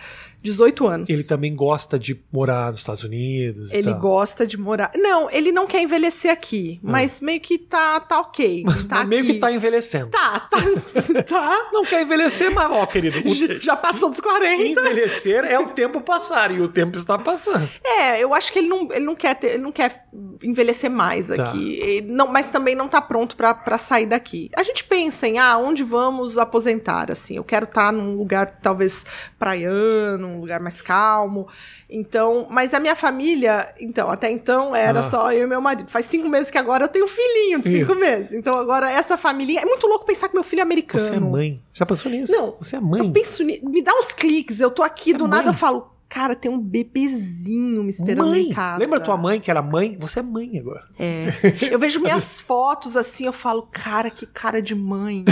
18 0.47 0.87
anos. 0.87 1.11
Ele 1.11 1.25
também 1.25 1.55
gosta 1.55 1.99
de 1.99 2.19
morar 2.33 2.71
nos 2.71 2.81
Estados 2.81 3.03
Unidos. 3.03 3.73
Ele 3.73 3.91
tal. 3.91 3.99
gosta 4.01 4.47
de 4.47 4.57
morar. 4.57 4.91
Não, 4.97 5.29
ele 5.31 5.51
não 5.53 5.67
quer 5.67 5.83
envelhecer 5.83 6.31
aqui, 6.31 6.79
mas 6.83 7.21
meio 7.21 7.41
que 7.41 7.59
tá, 7.59 8.01
tá 8.01 8.21
ok. 8.21 8.65
Tá 8.89 9.01
Ah. 9.01 9.05
Meio 9.05 9.23
aqui. 9.23 9.35
que 9.35 9.39
tá 9.41 9.51
envelhecendo. 9.51 10.11
Tá, 10.11 10.41
tá. 10.49 10.59
tá. 11.27 11.69
Não 11.73 11.85
quer 11.85 12.03
envelhecer, 12.03 12.53
mas, 12.55 12.71
ó, 12.71 12.87
querido, 12.87 13.19
o 13.29 13.61
Já 13.61 13.77
passou 13.77 14.09
dos 14.09 14.21
40. 14.21 14.81
envelhecer 14.81 15.45
é 15.45 15.59
o 15.59 15.69
tempo 15.69 16.01
passar 16.01 16.51
e 16.53 16.61
o 16.61 16.69
tempo 16.69 16.97
está 16.97 17.19
passando. 17.19 17.69
É, 17.85 18.23
eu 18.23 18.33
acho 18.33 18.53
que 18.53 18.61
ele 18.61 18.69
não, 18.69 18.89
ele 18.93 19.05
não 19.05 19.15
quer 19.17 19.35
ter, 19.35 19.49
ele 19.55 19.63
não 19.63 19.73
quer 19.73 20.07
envelhecer 20.43 20.91
mais 20.91 21.27
Tá. 21.29 21.43
aqui. 21.43 22.03
Não, 22.07 22.29
mas 22.29 22.51
também 22.51 22.75
não 22.75 22.87
tá 22.89 23.01
pronto 23.03 23.35
pra 23.37 23.53
pra 23.55 23.79
sair 23.79 24.07
daqui. 24.07 24.51
A 24.57 24.63
gente 24.63 24.85
pensa 24.85 25.27
em, 25.27 25.39
ah, 25.39 25.57
onde 25.59 25.83
vamos 25.83 26.39
aposentar, 26.39 27.11
assim. 27.11 27.37
Eu 27.37 27.45
quero 27.45 27.65
estar 27.65 27.93
num 27.93 28.17
lugar 28.17 28.51
talvez 28.63 29.05
praiano, 29.39 30.36
um 30.37 30.41
lugar 30.41 30.61
mais 30.61 30.81
calmo. 30.83 31.49
Então, 31.89 32.47
mas 32.51 32.75
a 32.75 32.81
minha 32.81 32.97
família, 32.97 33.73
então, 33.81 34.11
até 34.11 34.31
então 34.31 34.75
era 34.75 35.01
Ah. 35.01 35.03
só 35.03 35.33
eu 35.33 35.45
e 35.45 35.47
meu 35.47 35.61
marido. 35.61 35.91
Faz 35.91 36.07
cinco 36.07 36.29
meses 36.29 36.51
que 36.51 36.59
agora 36.59 36.85
eu 36.85 36.89
tenho 36.89 37.05
um 37.05 37.09
filhinho 37.09 37.61
de 37.61 37.71
cinco 37.71 37.93
Isso. 37.93 38.01
meses. 38.01 38.33
Então 38.33 38.57
agora 38.57 38.91
essa 38.91 39.17
família, 39.17 39.61
é 39.61 39.65
muito 39.65 39.87
louco 39.87 40.05
pensar 40.05 40.29
que 40.29 40.35
meu 40.35 40.43
filho 40.45 40.61
é 40.61 40.63
americano. 40.63 41.05
Você 41.05 41.15
é 41.15 41.21
mãe. 41.21 41.63
Já 41.73 41.87
pensou 41.87 42.11
nisso? 42.11 42.33
Não. 42.33 42.57
Você 42.61 42.77
é 42.77 42.81
mãe. 42.81 43.07
Eu 43.07 43.13
penso, 43.13 43.43
ni- 43.45 43.61
me 43.63 43.83
dá 43.83 43.93
uns 43.95 44.13
cliques, 44.13 44.61
eu 44.61 44.71
tô 44.71 44.83
aqui, 44.83 45.13
É 45.13 45.15
do 45.17 45.27
nada 45.29 45.51
eu 45.51 45.55
falo, 45.55 45.91
cara, 46.09 46.35
tem 46.35 46.51
um 46.51 46.59
bebezinho 46.59 47.83
me 47.83 47.91
esperando 47.91 48.29
mãe. 48.31 48.43
em 48.49 48.53
casa. 48.53 48.79
Lembra 48.79 49.01
tua 49.01 49.17
mãe 49.17 49.41
que 49.41 49.51
era 49.51 49.61
mãe? 49.63 49.97
Você 50.01 50.21
é 50.21 50.23
mãe 50.23 50.59
agora. 50.59 50.85
É. 50.99 51.27
Eu 51.71 51.79
vejo 51.79 52.01
minhas 52.01 52.41
fotos 52.41 52.97
assim, 52.97 53.27
eu 53.27 53.33
falo, 53.33 53.69
cara, 53.71 54.09
que 54.11 54.25
cara 54.27 54.61
de 54.63 54.75
mãe. 54.75 55.25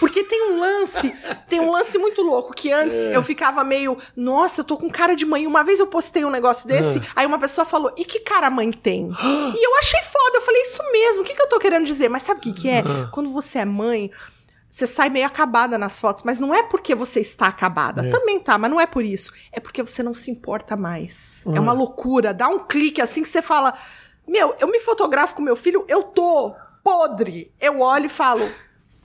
Porque 0.00 0.24
tem 0.24 0.50
um 0.52 0.60
lance, 0.60 1.14
tem 1.48 1.60
um 1.60 1.70
lance 1.70 1.96
muito 1.98 2.22
louco, 2.22 2.52
que 2.54 2.70
antes 2.72 2.94
É. 2.96 3.16
eu 3.16 3.22
ficava 3.22 3.62
meio, 3.64 3.96
nossa, 4.16 4.60
eu 4.60 4.64
tô 4.64 4.76
com 4.76 4.90
cara 4.90 5.14
de 5.14 5.24
mãe. 5.24 5.46
Uma 5.46 5.62
vez 5.62 5.78
eu 5.80 5.86
postei 5.86 6.24
um 6.24 6.30
negócio 6.30 6.66
desse, 6.66 6.98
Ah. 6.98 7.12
aí 7.16 7.26
uma 7.26 7.38
pessoa 7.38 7.64
falou, 7.64 7.92
e 7.96 8.04
que 8.04 8.20
cara 8.20 8.48
a 8.48 8.50
mãe 8.50 8.70
tem? 8.72 9.08
e 9.22 9.66
eu 9.66 9.78
achei 9.78 10.00
foda, 10.02 10.36
eu 10.38 10.42
falei, 10.42 10.62
isso 10.62 10.82
mesmo, 10.92 11.22
o 11.22 11.24
que, 11.24 11.34
que 11.34 11.42
eu 11.42 11.48
tô 11.48 11.58
querendo 11.58 11.84
dizer? 11.86 12.08
Mas 12.08 12.22
sabe 12.24 12.40
o 12.40 12.42
que, 12.42 12.52
que 12.52 12.68
é? 12.68 12.80
Ah. 12.80 13.08
Quando 13.12 13.30
você 13.32 13.60
é 13.60 13.64
mãe. 13.64 14.10
Você 14.74 14.88
sai 14.88 15.08
meio 15.08 15.24
acabada 15.24 15.78
nas 15.78 16.00
fotos, 16.00 16.24
mas 16.24 16.40
não 16.40 16.52
é 16.52 16.60
porque 16.64 16.96
você 16.96 17.20
está 17.20 17.46
acabada. 17.46 18.04
É. 18.04 18.10
Também 18.10 18.40
tá, 18.40 18.58
mas 18.58 18.68
não 18.68 18.80
é 18.80 18.86
por 18.86 19.04
isso. 19.04 19.32
É 19.52 19.60
porque 19.60 19.80
você 19.80 20.02
não 20.02 20.12
se 20.12 20.32
importa 20.32 20.76
mais. 20.76 21.44
É 21.54 21.60
uma 21.60 21.72
loucura. 21.72 22.34
Dá 22.34 22.48
um 22.48 22.58
clique 22.58 23.00
assim 23.00 23.22
que 23.22 23.28
você 23.28 23.40
fala: 23.40 23.72
Meu, 24.26 24.52
eu 24.58 24.66
me 24.66 24.80
fotografo 24.80 25.36
com 25.36 25.42
meu 25.42 25.54
filho, 25.54 25.84
eu 25.86 26.02
tô 26.02 26.56
podre. 26.82 27.52
Eu 27.60 27.82
olho 27.82 28.06
e 28.06 28.08
falo. 28.08 28.50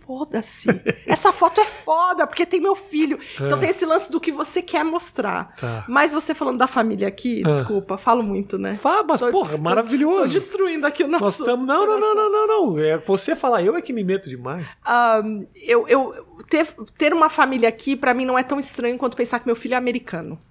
Foda-se. 0.09 0.67
Essa 1.05 1.31
foto 1.31 1.61
é 1.61 1.65
foda, 1.65 2.25
porque 2.25 2.43
tem 2.43 2.59
meu 2.59 2.75
filho. 2.75 3.19
Então 3.35 3.59
É. 3.59 3.61
tem 3.61 3.69
esse 3.69 3.85
lance 3.85 4.11
do 4.11 4.19
que 4.19 4.31
você 4.31 4.59
quer 4.59 4.83
mostrar. 4.83 5.55
Tá. 5.55 5.85
Mas 5.87 6.13
você 6.15 6.33
falando 6.33 6.57
da 6.57 6.65
família 6.65 7.07
aqui, 7.07 7.43
Ah. 7.45 7.49
desculpa, 7.51 7.95
falo 7.95 8.23
muito, 8.23 8.57
né? 8.57 8.73
Fala, 8.73 9.03
mas, 9.03 9.19
Tô- 9.19 9.29
porra, 9.29 9.55
maravilhoso. 9.57 10.23
Tô 10.23 10.27
destruindo 10.29 10.87
aqui 10.87 11.03
o 11.03 11.07
nosso. 11.07 11.23
Nós 11.25 11.39
estamos. 11.39 11.67
Não, 11.67 11.85
não, 11.85 11.99
não, 11.99 12.15
não, 12.15 12.31
não, 12.31 12.47
não. 12.47 12.79
É 12.79 12.97
você 12.97 13.35
falar, 13.35 13.61
eu 13.61 13.75
é 13.75 13.83
que 13.83 13.93
me 13.93 14.03
meto 14.03 14.27
demais. 14.27 14.65
Ahn, 14.83 15.43
eu, 15.55 15.87
eu 15.87 16.11
ter, 16.49 16.65
ter 16.97 17.13
uma 17.13 17.29
família 17.29 17.69
aqui, 17.69 17.95
pra 17.95 18.11
mim, 18.15 18.25
não 18.25 18.35
é 18.35 18.41
tão 18.41 18.57
estranho 18.59 18.97
quanto 18.97 19.15
pensar 19.15 19.39
que 19.39 19.45
meu 19.45 19.55
filho 19.55 19.75
é 19.75 19.77
americano. 19.77 20.41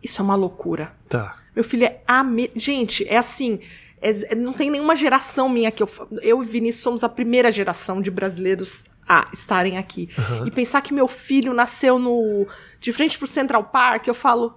Isso 0.00 0.22
é 0.22 0.24
uma 0.24 0.36
loucura. 0.36 0.94
Tá. 1.08 1.36
Meu 1.56 1.64
filho 1.64 1.86
é 1.86 2.00
ame... 2.06 2.48
Gente, 2.54 3.04
é 3.08 3.16
assim. 3.16 3.58
É- 4.00 4.32
é- 4.32 4.34
não 4.34 4.52
tem 4.52 4.70
nenhuma 4.70 4.96
geração 4.96 5.48
minha 5.48 5.70
que 5.70 5.82
eu. 5.82 5.88
Eu 6.22 6.42
e 6.42 6.46
Vinícius 6.46 6.82
somos 6.82 7.04
a 7.04 7.08
primeira 7.08 7.50
geração 7.52 8.00
de 8.00 8.10
brasileiros 8.10 8.84
a 9.08 9.28
estarem 9.32 9.76
aqui. 9.78 10.08
Aham. 10.18 10.46
E 10.46 10.50
pensar 10.50 10.80
que 10.80 10.94
meu 10.94 11.08
filho 11.08 11.52
nasceu 11.54 11.98
no. 11.98 12.46
De 12.80 12.92
frente 12.92 13.18
pro 13.18 13.26
Central 13.26 13.64
Park, 13.64 14.06
eu 14.06 14.14
falo. 14.14 14.54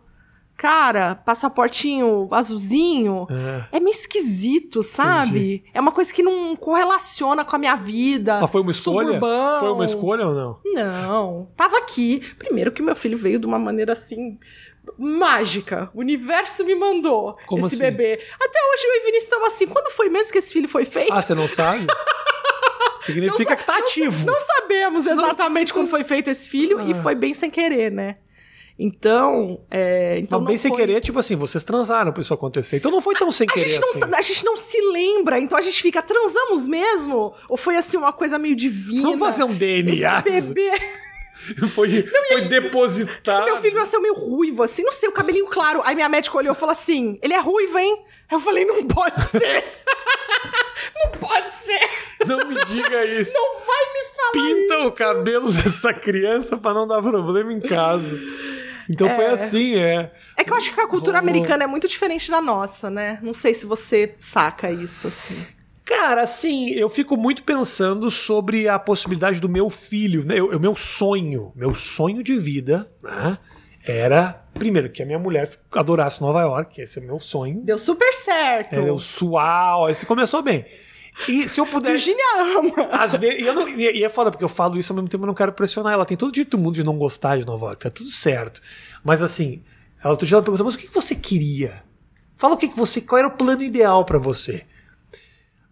Cara, 0.55 1.15
passaportinho 1.15 2.27
azulzinho. 2.31 3.25
É. 3.71 3.77
É 3.77 3.79
meio 3.79 3.91
esquisito, 3.91 4.83
sabe? 4.83 5.63
É 5.73 5.81
uma 5.81 5.91
coisa 5.91 6.13
que 6.13 6.21
não 6.21 6.55
correlaciona 6.55 7.43
com 7.43 7.55
a 7.55 7.59
minha 7.59 7.75
vida. 7.75 8.39
Mas 8.39 8.51
foi 8.51 8.61
uma 8.61 8.69
escolha? 8.71 9.07
Suburbão. 9.07 9.59
Foi 9.59 9.71
uma 9.71 9.83
escolha 9.85 10.27
ou 10.27 10.33
não? 10.35 10.59
Não, 10.63 11.47
tava 11.57 11.77
aqui. 11.79 12.21
Primeiro 12.37 12.71
que 12.71 12.83
meu 12.83 12.95
filho 12.95 13.17
veio 13.17 13.39
de 13.39 13.47
uma 13.47 13.57
maneira 13.57 13.93
assim 13.93 14.37
mágica. 14.97 15.89
O 15.93 15.99
universo 15.99 16.63
me 16.65 16.75
mandou 16.75 17.37
Como 17.45 17.65
esse 17.67 17.75
assim? 17.75 17.83
bebê. 17.83 18.13
Até 18.35 18.59
hoje 18.73 18.83
eu 18.85 18.93
e 18.95 18.99
o 18.99 19.05
Vinícius 19.05 19.23
estamos 19.25 19.47
assim. 19.47 19.67
Quando 19.67 19.91
foi 19.91 20.09
mesmo 20.09 20.31
que 20.31 20.37
esse 20.39 20.51
filho 20.53 20.67
foi 20.69 20.85
feito? 20.85 21.13
Ah, 21.13 21.21
você 21.21 21.33
não 21.33 21.47
sabe? 21.47 21.87
Significa 23.01 23.49
Não 23.51 23.57
que 23.57 23.65
tá 23.65 23.77
ativo. 23.77 24.25
Não 24.25 24.39
sabemos 24.39 25.03
Senão- 25.03 25.25
exatamente 25.25 25.73
quando 25.73 25.89
foi 25.89 26.03
feito 26.05 26.29
esse 26.29 26.47
filho 26.47 26.79
e 26.87 26.93
Ah. 26.93 27.01
foi 27.03 27.15
bem 27.15 27.33
sem 27.33 27.49
querer, 27.49 27.91
né? 27.91 28.17
Então, 28.79 29.61
é, 29.69 30.17
então 30.19 30.39
bem 30.43 30.55
não 30.55 30.59
sem 30.61 30.71
foi- 30.71 30.79
querer, 30.79 30.99
tipo 31.01 31.19
assim, 31.19 31.35
vocês 31.35 31.63
transaram 31.63 32.11
pra 32.11 32.21
isso 32.21 32.33
acontecer. 32.33 32.77
Então 32.77 32.89
não 32.89 33.01
foi 33.01 33.13
tão 33.13 33.31
sem 33.31 33.45
A 33.47 33.53
querer 33.53 33.67
gente, 33.67 33.81
não, 33.81 33.89
assim. 33.89 34.13
a 34.15 34.21
gente 34.21 34.45
não 34.45 34.57
se 34.57 34.81
lembra, 34.89 35.37
então 35.37 35.57
a 35.57 35.61
gente 35.61 35.79
fica, 35.81 36.01
transamos 36.01 36.65
mesmo? 36.65 37.33
Ou 37.49 37.55
foi 37.57 37.75
assim 37.75 37.97
uma 37.97 38.11
coisa 38.11 38.39
meio 38.39 38.55
divina? 38.55 39.03
Vamos 39.03 39.19
fazer 39.19 39.43
um 39.43 39.53
DNA. 39.53 40.23
Esse 40.25 40.53
bebê. 40.53 40.71
Foi, 41.73 42.03
foi 42.03 42.41
depositado. 42.41 43.45
Meu 43.45 43.57
filho 43.57 43.75
nasceu 43.75 44.01
meio 44.01 44.13
ruivo, 44.13 44.63
assim, 44.63 44.83
não 44.83 44.91
sei, 44.91 45.09
o 45.09 45.11
cabelinho 45.11 45.45
claro. 45.47 45.81
Aí 45.83 45.95
minha 45.95 46.07
médica 46.07 46.37
olhou 46.37 46.53
e 46.53 46.57
falou 46.57 46.71
assim: 46.71 47.19
ele 47.21 47.33
é 47.33 47.39
ruivo, 47.39 47.77
hein? 47.77 48.05
Aí 48.29 48.35
eu 48.35 48.39
falei, 48.39 48.65
não 48.65 48.83
pode 48.85 49.21
ser. 49.25 49.63
não 51.03 51.11
pode 51.19 51.55
ser. 51.63 51.89
Não 52.25 52.47
me 52.47 52.55
diga 52.65 53.05
isso. 53.05 53.33
Não 53.33 53.59
vai 53.59 53.93
me 53.93 54.15
falar. 54.15 54.31
Pinta 54.31 54.87
o 54.87 54.91
cabelo 54.91 55.51
dessa 55.51 55.93
criança 55.93 56.57
pra 56.57 56.73
não 56.73 56.87
dar 56.87 57.01
problema 57.01 57.51
em 57.51 57.59
casa. 57.59 58.19
Então 58.89 59.09
foi 59.09 59.25
assim, 59.25 59.75
é. 59.75 60.11
É 60.37 60.43
que 60.43 60.51
eu 60.51 60.57
acho 60.57 60.73
que 60.73 60.79
a 60.79 60.87
cultura 60.87 61.19
Rolou. 61.19 61.31
americana 61.31 61.63
é 61.63 61.67
muito 61.67 61.87
diferente 61.87 62.29
da 62.29 62.41
nossa, 62.41 62.89
né? 62.89 63.19
Não 63.21 63.33
sei 63.33 63.53
se 63.53 63.65
você 63.65 64.15
saca 64.19 64.71
isso, 64.71 65.07
assim. 65.07 65.45
Cara, 65.85 66.21
assim, 66.23 66.69
eu 66.71 66.89
fico 66.89 67.17
muito 67.17 67.43
pensando 67.43 68.09
sobre 68.09 68.67
a 68.69 68.79
possibilidade 68.79 69.39
do 69.41 69.49
meu 69.49 69.69
filho, 69.69 70.23
né? 70.23 70.41
O 70.41 70.59
meu 70.59 70.75
sonho, 70.75 71.51
meu 71.55 71.73
sonho 71.73 72.23
de 72.23 72.35
vida, 72.35 72.89
né? 73.01 73.37
Era, 73.85 74.45
primeiro, 74.53 74.89
que 74.89 75.03
a 75.03 75.05
minha 75.05 75.19
mulher 75.19 75.49
adorasse 75.75 76.21
Nova 76.21 76.41
York, 76.41 76.81
esse 76.81 76.99
é 76.99 77.01
o 77.01 77.05
meu 77.05 77.19
sonho. 77.19 77.61
Deu 77.63 77.77
super 77.77 78.13
certo. 78.13 78.79
O 78.79 78.97
suau, 78.97 79.89
esse 79.89 80.05
começou 80.05 80.41
bem. 80.41 80.65
E 81.27 81.47
se 81.47 81.59
eu 81.59 81.65
pudesse. 81.65 81.91
Virginia 82.11 82.59
ama. 82.59 82.87
Às 82.91 83.17
vezes, 83.17 83.41
e, 83.41 83.45
eu 83.45 83.53
não, 83.53 83.67
e, 83.67 83.99
e 83.99 84.03
é 84.03 84.09
foda, 84.09 84.31
porque 84.31 84.43
eu 84.43 84.49
falo 84.49 84.77
isso 84.77 84.91
ao 84.93 84.95
mesmo 84.95 85.09
tempo 85.09 85.23
eu 85.23 85.27
não 85.27 85.33
quero 85.33 85.51
pressionar. 85.51 85.93
Ela 85.93 86.05
tem 86.05 86.15
todo 86.15 86.29
o 86.29 86.31
direito 86.31 86.57
do 86.57 86.63
mundo 86.63 86.75
de 86.75 86.83
não 86.83 86.97
gostar 86.97 87.37
de 87.37 87.45
Nova 87.45 87.67
York, 87.67 87.83
tá 87.83 87.89
tudo 87.89 88.09
certo. 88.09 88.61
Mas 89.03 89.21
assim, 89.21 89.61
ela 90.01 90.11
outro 90.11 90.25
dia 90.25 90.35
ela 90.35 90.43
perguntou, 90.43 90.65
mas 90.65 90.75
o 90.75 90.77
que 90.77 90.87
você 90.87 91.13
queria? 91.13 91.83
Fala 92.35 92.55
o 92.55 92.57
que, 92.57 92.69
que 92.69 92.77
você. 92.77 93.01
Qual 93.01 93.19
era 93.19 93.27
o 93.27 93.31
plano 93.31 93.61
ideal 93.61 94.05
pra 94.05 94.17
você? 94.17 94.63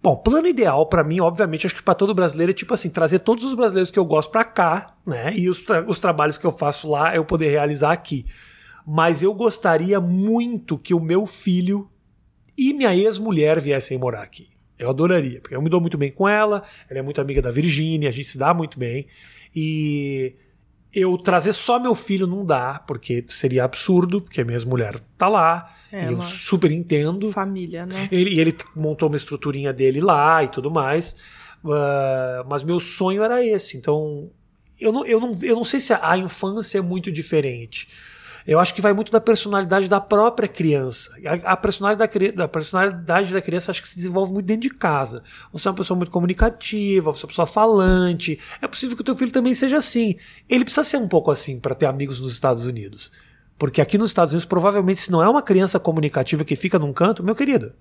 Bom, 0.03 0.15
plano 0.15 0.47
ideal 0.47 0.85
pra 0.87 1.03
mim, 1.03 1.19
obviamente, 1.19 1.67
acho 1.67 1.75
que 1.75 1.83
pra 1.83 1.93
todo 1.93 2.15
brasileiro 2.15 2.51
é 2.51 2.55
tipo 2.55 2.73
assim, 2.73 2.89
trazer 2.89 3.19
todos 3.19 3.43
os 3.43 3.53
brasileiros 3.53 3.91
que 3.91 3.99
eu 3.99 4.05
gosto 4.05 4.31
pra 4.31 4.43
cá, 4.43 4.95
né? 5.05 5.31
E 5.35 5.47
os, 5.47 5.59
tra- 5.59 5.85
os 5.87 5.99
trabalhos 5.99 6.39
que 6.39 6.45
eu 6.45 6.51
faço 6.51 6.89
lá 6.89 7.15
eu 7.15 7.23
poder 7.23 7.49
realizar 7.49 7.91
aqui. 7.91 8.25
Mas 8.85 9.21
eu 9.21 9.31
gostaria 9.33 9.99
muito 10.01 10.75
que 10.77 10.93
o 10.93 10.99
meu 10.99 11.27
filho 11.27 11.87
e 12.57 12.73
minha 12.73 12.95
ex-mulher 12.95 13.59
viessem 13.59 13.97
morar 13.97 14.23
aqui. 14.23 14.49
Eu 14.77 14.89
adoraria, 14.89 15.39
porque 15.39 15.55
eu 15.55 15.61
me 15.61 15.69
dou 15.69 15.79
muito 15.79 15.99
bem 15.99 16.11
com 16.11 16.27
ela, 16.27 16.63
ela 16.89 16.97
é 16.97 17.01
muito 17.03 17.21
amiga 17.21 17.39
da 17.39 17.51
Virgínia, 17.51 18.09
a 18.09 18.11
gente 18.11 18.27
se 18.29 18.37
dá 18.39 18.51
muito 18.55 18.79
bem. 18.79 19.05
E 19.55 20.33
eu 20.93 21.17
trazer 21.17 21.53
só 21.53 21.79
meu 21.79 21.95
filho 21.95 22.27
não 22.27 22.45
dá, 22.45 22.79
porque 22.85 23.23
seria 23.27 23.63
absurdo, 23.63 24.21
porque 24.21 24.41
a 24.41 24.43
minha 24.45 24.55
ex-mulher 24.55 24.99
tá 25.17 25.27
lá, 25.27 25.73
É, 25.91 26.05
e 26.05 26.11
eu 26.11 26.21
super 26.21 26.71
entendo. 26.71 27.31
Família, 27.31 27.85
né? 27.85 28.09
Ele, 28.11 28.35
e 28.35 28.39
ele 28.39 28.55
montou 28.75 29.07
uma 29.07 29.15
estruturinha 29.15 29.71
dele 29.71 30.01
lá 30.01 30.43
e 30.43 30.49
tudo 30.49 30.69
mais. 30.69 31.15
Ah, 31.65 32.45
mas 32.49 32.63
meu 32.63 32.79
sonho 32.79 33.23
era 33.23 33.45
esse. 33.45 33.77
Então, 33.77 34.29
eu 34.79 34.91
não, 34.91 35.05
eu 35.05 35.19
não, 35.19 35.31
eu 35.41 35.55
não 35.55 35.63
sei 35.63 35.79
se 35.79 35.93
a, 35.93 36.11
a 36.11 36.17
infância 36.17 36.79
é 36.79 36.81
muito 36.81 37.11
diferente. 37.11 37.87
Eu 38.47 38.59
acho 38.59 38.73
que 38.73 38.81
vai 38.81 38.93
muito 38.93 39.11
da 39.11 39.21
personalidade 39.21 39.87
da 39.87 39.99
própria 40.01 40.47
criança. 40.47 41.11
A, 41.45 41.53
a 41.53 41.57
personalidade, 41.57 42.31
da, 42.31 42.43
da 42.43 42.47
personalidade 42.47 43.33
da 43.33 43.41
criança 43.41 43.71
acho 43.71 43.81
que 43.81 43.89
se 43.89 43.95
desenvolve 43.95 44.31
muito 44.31 44.45
dentro 44.45 44.63
de 44.63 44.69
casa. 44.69 45.23
Você 45.53 45.67
é 45.67 45.71
uma 45.71 45.77
pessoa 45.77 45.97
muito 45.97 46.11
comunicativa, 46.11 47.11
você 47.11 47.19
é 47.19 47.25
uma 47.25 47.29
pessoa 47.29 47.45
falante. 47.47 48.39
É 48.61 48.67
possível 48.67 48.95
que 48.95 49.01
o 49.01 49.05
teu 49.05 49.15
filho 49.15 49.31
também 49.31 49.53
seja 49.53 49.77
assim. 49.77 50.15
Ele 50.49 50.63
precisa 50.63 50.83
ser 50.83 50.97
um 50.97 51.07
pouco 51.07 51.29
assim 51.31 51.59
para 51.59 51.75
ter 51.75 51.85
amigos 51.85 52.19
nos 52.19 52.31
Estados 52.33 52.65
Unidos. 52.65 53.11
Porque 53.57 53.79
aqui 53.79 53.97
nos 53.97 54.09
Estados 54.09 54.33
Unidos, 54.33 54.45
provavelmente, 54.45 54.99
se 54.99 55.11
não 55.11 55.21
é 55.21 55.29
uma 55.29 55.41
criança 55.41 55.79
comunicativa 55.79 56.43
que 56.43 56.55
fica 56.55 56.79
num 56.79 56.91
canto, 56.91 57.23
meu 57.23 57.35
querido, 57.35 57.73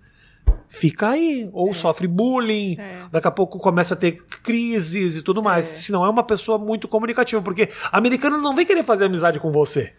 fica 0.68 1.08
aí. 1.08 1.48
Ou 1.52 1.72
sofre 1.72 2.06
bullying, 2.06 2.76
É. 2.78 3.04
daqui 3.10 3.26
a 3.26 3.30
pouco 3.30 3.58
começa 3.58 3.94
a 3.94 3.96
ter 3.96 4.22
crises 4.42 5.16
e 5.16 5.22
tudo 5.22 5.42
mais. 5.42 5.64
Se 5.64 5.90
não 5.90 6.04
é 6.04 6.08
uma 6.10 6.22
pessoa 6.22 6.58
muito 6.58 6.86
comunicativa, 6.86 7.40
porque 7.40 7.70
americano 7.90 8.36
não 8.36 8.54
vem 8.54 8.66
querer 8.66 8.82
fazer 8.82 9.06
amizade 9.06 9.40
com 9.40 9.50
você. 9.50 9.94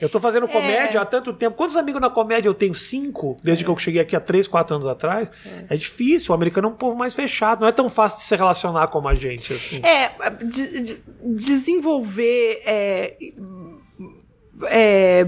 Eu 0.00 0.08
tô 0.08 0.20
fazendo 0.20 0.46
comédia 0.48 1.00
há 1.00 1.04
tanto 1.04 1.32
tempo. 1.32 1.56
Quantos 1.56 1.76
amigos 1.76 2.00
na 2.00 2.08
comédia 2.10 2.48
eu 2.48 2.54
tenho? 2.54 2.74
Cinco, 2.74 3.36
desde 3.42 3.64
que 3.64 3.70
eu 3.70 3.76
cheguei 3.78 4.00
aqui 4.00 4.14
há 4.16 4.20
três, 4.20 4.46
quatro 4.46 4.74
anos 4.76 4.86
atrás. 4.86 5.30
É. 5.70 5.76
difícil. 5.76 6.32
O 6.32 6.34
americano 6.34 6.68
é 6.68 6.70
um 6.70 6.74
povo 6.74 6.96
mais 6.96 7.14
fechado. 7.14 7.60
Não 7.60 7.68
é 7.68 7.72
tão 7.72 7.88
fácil 7.90 8.18
de 8.18 8.24
se 8.24 8.36
relacionar 8.36 8.88
como 8.88 9.08
a 9.08 9.14
gente, 9.14 9.52
assim. 9.52 9.80
É, 9.84 10.10
de- 10.44 10.82
de- 10.82 11.00
desenvolver 11.22 12.62
é, 14.64 15.26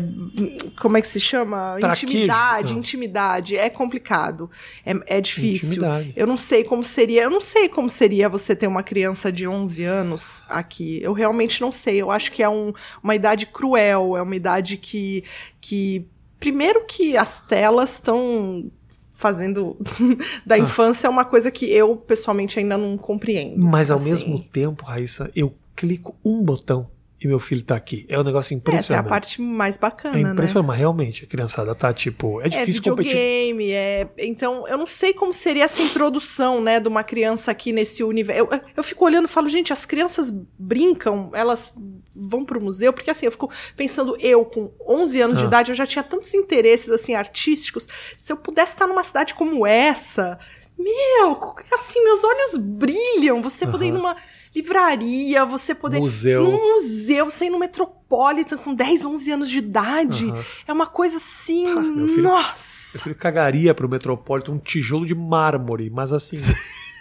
como 0.80 0.96
é 0.96 1.00
que 1.00 1.06
se 1.08 1.20
chama? 1.20 1.76
Traquejo? 1.80 2.06
Intimidade, 2.06 2.72
Não. 2.72 2.78
intimidade. 2.78 3.56
É 3.56 3.68
complicado. 3.70 4.50
É, 4.84 5.18
é 5.18 5.20
difícil. 5.20 5.68
Intimidade. 5.76 6.12
Eu 6.16 6.26
não 6.26 6.36
sei 6.36 6.64
como 6.64 6.82
seria. 6.84 7.22
Eu 7.22 7.30
não 7.30 7.40
sei 7.40 7.68
como 7.68 7.88
seria 7.90 8.28
você 8.28 8.54
ter 8.56 8.66
uma 8.66 8.82
criança 8.82 9.30
de 9.30 9.46
11 9.46 9.84
anos 9.84 10.44
aqui. 10.48 11.00
Eu 11.02 11.12
realmente 11.12 11.60
não 11.60 11.70
sei. 11.72 11.96
Eu 12.00 12.10
acho 12.10 12.32
que 12.32 12.42
é 12.42 12.48
um- 12.48 12.72
uma 13.02 13.14
idade 13.14 13.46
cruel. 13.46 14.16
É 14.16 14.22
uma 14.22 14.36
idade 14.36 14.76
que. 14.76 15.24
que 15.60 16.06
primeiro 16.38 16.84
que 16.86 17.16
as 17.16 17.40
telas 17.42 17.94
estão 17.94 18.70
fazendo 19.12 19.76
da 20.46 20.54
Ah. 20.54 20.58
infância 20.58 21.06
é 21.06 21.10
uma 21.10 21.24
coisa 21.26 21.50
que 21.50 21.66
eu 21.66 21.94
pessoalmente 21.94 22.58
ainda 22.58 22.78
não 22.78 22.96
compreendo. 22.96 23.66
Mas 23.66 23.90
ao 23.90 23.98
Assim, 23.98 24.10
mesmo 24.10 24.38
tempo, 24.38 24.84
Raíssa, 24.86 25.30
eu 25.36 25.54
clico 25.76 26.16
um 26.24 26.42
botão 26.42 26.88
e 27.22 27.26
meu 27.28 27.38
filho 27.38 27.62
tá 27.62 27.76
aqui. 27.76 28.06
É 28.08 28.18
um 28.18 28.22
negócio 28.24 28.46
Essa 28.46 28.54
é 28.54 28.56
a 28.56 28.58
impressionante. 28.58 29.08
parte 29.08 29.40
mais 29.42 29.76
É 29.76 29.78
bacana, 29.78 30.16
né? 30.16 30.32
impressionante, 30.32 30.66
mas 30.68 30.78
realmente 30.78 31.24
a 31.24 31.26
criançada 31.26 31.74
tá 31.74 31.92
tipo. 31.92 32.40
É 32.40 32.46
É 32.46 32.48
difícil 32.48 32.82
competir. 32.82 33.10
videogame, 33.12 33.70
é. 33.72 34.08
Então, 34.18 34.66
eu 34.66 34.78
não 34.78 34.86
sei 34.86 35.12
como 35.12 35.34
seria 35.34 35.64
essa 35.64 35.82
introdução, 35.82 36.60
né, 36.62 36.80
de 36.80 36.88
uma 36.88 37.02
criança 37.04 37.50
aqui 37.50 37.72
nesse 37.72 38.02
universo. 38.02 38.40
Eu, 38.52 38.60
eu 38.76 38.82
fico 38.82 39.04
olhando 39.04 39.26
e 39.26 39.28
falo, 39.28 39.48
gente, 39.48 39.72
as 39.72 39.84
crianças 39.84 40.32
brincam, 40.58 41.30
elas 41.34 41.74
vão 42.14 42.44
pro 42.44 42.60
museu, 42.60 42.92
porque 42.92 43.10
assim, 43.10 43.26
eu 43.26 43.32
fico 43.32 43.50
pensando, 43.76 44.16
eu 44.20 44.44
com 44.44 44.70
11 44.86 45.20
anos 45.20 45.38
de 45.38 45.44
Ah. 45.44 45.46
idade, 45.46 45.70
eu 45.70 45.74
já 45.74 45.86
tinha 45.86 46.02
tantos 46.02 46.32
interesses, 46.34 46.90
assim, 46.90 47.14
artísticos. 47.14 47.86
Se 48.18 48.32
eu 48.32 48.36
pudesse 48.36 48.72
estar 48.72 48.86
numa 48.86 49.04
cidade 49.04 49.34
como 49.34 49.66
essa, 49.66 50.38
meu, 50.82 51.54
assim, 51.72 52.02
meus 52.04 52.22
olhos 52.24 52.56
brilham. 52.56 53.42
Você 53.42 53.66
poder 53.66 53.86
ir 53.86 53.92
numa 53.92 54.16
livraria, 54.54 55.44
você 55.44 55.74
poder. 55.74 55.98
Museu. 56.00 56.42
Num 56.42 56.74
museu, 56.74 57.24
você 57.30 57.46
ir 57.46 57.50
no 57.50 57.58
Metropolitan 57.58 58.56
com 58.56 58.74
10, 58.74 59.04
11 59.04 59.30
anos 59.32 59.50
de 59.50 59.58
idade. 59.58 60.26
Aham. 60.30 60.44
É 60.68 60.72
uma 60.72 60.86
coisa 60.86 61.18
assim. 61.18 61.66
Ah, 61.66 61.80
meu 61.80 62.08
filho- 62.08 62.22
nossa! 62.22 62.96
Meu 62.98 63.02
filho 63.04 63.14
cagaria 63.14 63.74
pro 63.74 63.88
Metropolitan 63.88 64.52
um 64.52 64.58
tijolo 64.58 65.06
de 65.06 65.14
mármore, 65.14 65.88
mas 65.90 66.12
assim, 66.12 66.38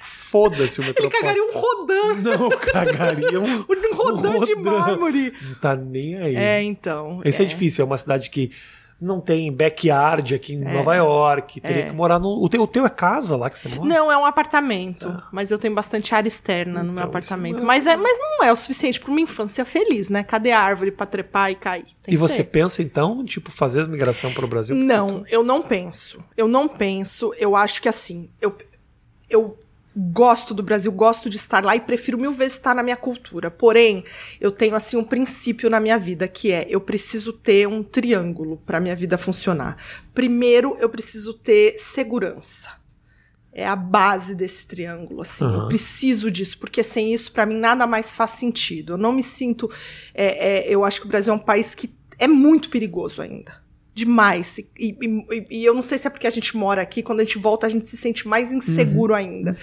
foda-se 0.02 0.80
o 0.80 0.84
Ele 0.84 0.88
Metropolitan. 0.90 1.20
cagaria 1.20 1.44
um 1.44 1.52
rodão, 1.54 2.16
Não, 2.16 2.50
cagaria 2.60 3.40
um. 3.40 3.60
um 3.62 3.96
rodão 3.96 4.40
de 4.42 4.54
rodão. 4.54 4.80
mármore. 4.80 5.34
Não 5.42 5.56
tá 5.56 5.76
nem 5.76 6.16
aí. 6.18 6.36
É, 6.36 6.62
então. 6.62 7.22
Esse 7.26 7.42
é. 7.42 7.46
é. 7.46 7.48
difícil, 7.48 7.82
é 7.84 7.86
uma 7.86 7.98
cidade 7.98 8.30
que 8.30 8.52
não 9.02 9.22
tem 9.22 9.52
backyard 9.52 10.36
aqui 10.36 10.56
em 10.56 10.60
Nova 10.60 10.94
York. 10.96 11.62
Teria 11.62 11.84
É. 11.84 11.86
que 11.86 11.92
morar 11.94 12.20
no. 12.20 12.28
O 12.44 12.50
teu, 12.50 12.62
o 12.64 12.68
teu 12.68 12.86
é 12.86 12.90
casa 12.90 13.38
lá 13.38 13.50
que 13.50 13.58
você 13.58 13.70
mora? 13.70 13.88
Não, 13.88 14.12
é 14.12 14.18
um 14.18 14.26
apartamento. 14.26 15.22
Mas 15.32 15.52
eu 15.52 15.58
tenho 15.58 15.74
bastante 15.74 16.14
área 16.14 16.28
externa 16.28 16.80
no 16.84 16.86
meu 16.92 16.94
Então, 16.96 17.06
apartamento. 17.06 17.64
é- 17.64 17.66
Mas, 17.66 17.88
é, 17.88 17.96
mas 17.96 18.18
não 18.20 18.44
é 18.46 18.52
o 18.52 18.56
suficiente 18.56 19.00
para 19.00 19.10
uma 19.12 19.22
infância 19.22 19.64
feliz, 19.64 20.10
né? 20.10 20.24
Cadê 20.24 20.52
a 20.52 20.60
árvore 20.60 20.92
pra 20.92 21.06
trepar 21.06 21.50
e 21.52 21.56
cair? 21.56 21.86
Tem 22.04 22.14
E 22.14 22.18
você 22.18 22.38
ter. 22.44 22.50
pensa 22.52 22.82
então, 22.84 23.24
tipo, 23.24 23.50
fazer 23.52 23.82
a 23.82 23.88
migração 23.88 24.34
para 24.34 24.44
o 24.44 24.48
Brasil? 24.48 24.76
Não, 24.76 25.24
eu 25.30 25.44
não 25.44 25.62
penso. 25.62 26.24
Eu 26.36 26.48
não 26.48 26.68
penso. 26.68 27.34
Eu 27.38 27.56
acho 27.56 27.82
que 27.82 27.88
assim, 27.88 28.30
eu, 28.42 28.54
eu 29.30 29.58
gosto 29.96 30.54
do 30.54 30.64
Brasil, 30.64 30.92
gosto 30.92 31.30
de 31.30 31.38
estar 31.38 31.64
lá 31.64 31.76
e 31.76 31.80
prefiro 31.80 32.18
mil 32.18 32.32
vezes 32.32 32.54
estar 32.54 32.76
na 32.76 32.84
minha 32.84 32.96
cultura. 32.96 33.50
Porém, 33.50 34.04
eu 34.40 34.52
tenho 34.52 34.76
assim 34.76 34.98
um 34.98 35.04
princípio 35.04 35.70
na 35.70 35.80
minha 35.80 35.98
vida 35.98 36.28
que 36.28 36.52
é 36.52 36.66
eu 36.70 36.80
preciso 36.80 37.34
ter 37.34 37.68
um 37.68 37.84
triângulo 37.84 38.58
para 38.66 38.80
minha 38.80 38.96
vida 38.96 39.18
funcionar. 39.18 39.78
Primeiro, 40.14 40.78
eu 40.80 40.90
preciso 40.90 41.34
ter 41.34 41.78
segurança. 41.80 42.78
É 43.52 43.66
a 43.66 43.76
base 43.76 44.36
desse 44.36 44.68
triângulo, 44.68 45.22
assim. 45.22 45.44
Aham. 45.44 45.64
Eu 45.64 45.68
preciso 45.68 46.30
disso, 46.30 46.58
porque 46.60 46.84
sem 46.84 47.14
isso, 47.14 47.32
para 47.32 47.48
mim, 47.48 47.58
nada 47.58 47.88
mais 47.88 48.14
faz 48.14 48.32
sentido. 48.32 48.94
Eu 48.94 48.98
não 48.98 49.12
me 49.12 49.24
sinto. 49.24 49.70
é, 50.14 50.70
é, 50.70 50.74
eu 50.74 50.86
acho 50.86 51.02
que 51.02 51.08
o 51.08 51.10
Brasil 51.10 51.34
é 51.34 51.36
um 51.36 51.40
país 51.40 51.74
que 51.74 51.94
é 52.20 52.28
muito 52.28 52.70
perigoso 52.70 53.22
ainda. 53.22 53.69
Demais. 54.06 54.58
E, 54.58 54.68
e- 54.80 55.46
e 55.60 55.66
eu 55.66 55.74
não 55.74 55.82
sei 55.82 55.98
se 55.98 56.08
é 56.08 56.10
porque 56.10 56.28
a 56.28 56.32
gente 56.32 56.56
mora 56.56 56.82
aqui, 56.82 57.04
quando 57.04 57.20
a 57.20 57.24
gente 57.24 57.38
volta, 57.38 57.68
a 57.68 57.70
gente 57.70 57.86
se 57.88 57.98
sente 57.98 58.28
mais 58.28 58.52
inseguro 58.52 59.14
ainda. 59.14 59.58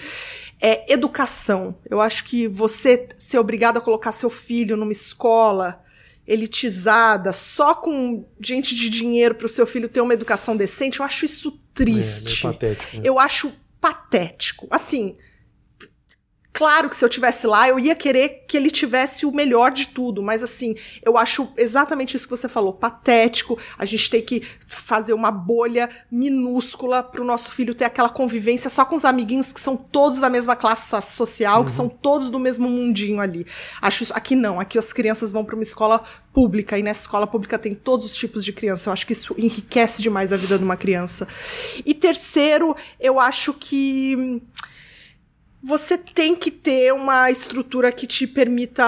É 0.61 0.91
educação. 0.93 1.77
Eu 1.89 1.99
acho 2.01 2.23
que 2.23 2.47
você 2.47 3.07
ser 3.17 3.39
obrigado 3.39 3.77
a 3.77 3.81
colocar 3.81 4.11
seu 4.11 4.29
filho 4.29 4.75
numa 4.77 4.91
escola 4.91 5.83
elitizada, 6.25 7.31
só 7.33 7.73
com 7.73 8.25
gente 8.39 8.75
de 8.75 8.89
dinheiro 8.89 9.33
para 9.35 9.45
o 9.45 9.49
seu 9.49 9.65
filho 9.65 9.87
ter 9.89 10.01
uma 10.01 10.13
educação 10.13 10.55
decente, 10.57 10.99
eu 10.99 11.05
acho 11.05 11.25
isso 11.25 11.49
É, 11.49 11.73
triste. 11.73 12.43
patético. 12.43 12.97
né? 12.97 13.01
Eu 13.03 13.17
acho 13.19 13.51
patético. 13.79 14.67
Assim, 14.69 15.15
claro 16.57 16.89
que 16.89 16.95
se 16.95 17.05
eu 17.05 17.09
tivesse 17.09 17.45
lá, 17.45 17.69
eu 17.69 17.77
ia 17.77 17.93
querer 17.93 18.45
que 18.47 18.57
ele 18.57 18.71
tivesse 18.71 19.27
o 19.27 19.31
melhor 19.31 19.69
de 19.69 19.89
tudo, 19.89 20.23
mas 20.23 20.41
assim, 20.41 20.75
eu 21.03 21.15
acho 21.15 21.47
exatamente 21.55 22.17
isso 22.17 22.25
que 22.25 22.35
você 22.35 22.49
falou, 22.49 22.73
patético. 22.73 23.59
A 23.77 23.85
gente 23.85 24.09
tem 24.09 24.23
que 24.23 24.41
fazer 24.67 25.13
uma 25.13 25.29
bolha 25.29 25.87
minúscula 26.11 27.03
para 27.03 27.21
o 27.21 27.23
nosso 27.23 27.51
filho 27.51 27.75
ter 27.75 27.85
aquela 27.85 28.09
convivência 28.09 28.71
só 28.71 28.83
com 28.83 28.95
os 28.95 29.05
amiguinhos 29.05 29.53
que 29.53 29.59
são 29.61 29.77
todos 29.77 30.17
da 30.19 30.31
mesma 30.31 30.55
classe 30.55 30.89
so- 30.89 30.99
social, 30.99 31.63
que 31.63 31.69
são 31.69 31.87
todos 31.87 32.31
do 32.31 32.39
mesmo 32.39 32.67
mundinho 32.67 33.19
ali. 33.19 33.45
Acho 33.79 34.01
isso 34.01 34.13
aqui 34.15 34.35
não, 34.35 34.59
aqui 34.59 34.79
as 34.79 34.91
crianças 34.91 35.31
vão 35.31 35.45
para 35.45 35.53
uma 35.53 35.61
escola 35.63 36.03
pública 36.33 36.77
e 36.77 36.81
nessa 36.81 37.01
escola 37.01 37.27
pública 37.27 37.59
tem 37.59 37.75
todos 37.75 38.03
os 38.07 38.15
tipos 38.15 38.43
de 38.43 38.51
criança. 38.51 38.89
Eu 38.89 38.93
acho 38.93 39.05
que 39.05 39.13
isso 39.13 39.35
enriquece 39.37 40.01
demais 40.01 40.33
a 40.33 40.37
vida 40.37 40.57
de 40.57 40.63
uma 40.63 40.75
criança. 40.75 41.27
E 41.85 41.93
terceiro, 41.93 42.75
eu 42.99 43.19
acho 43.19 43.53
que 43.53 44.41
você 45.63 45.97
tem 45.97 46.35
que 46.35 46.51
ter 46.51 46.93
uma 46.93 47.29
estrutura 47.31 47.91
que 47.91 48.05
te 48.07 48.25
permita 48.27 48.85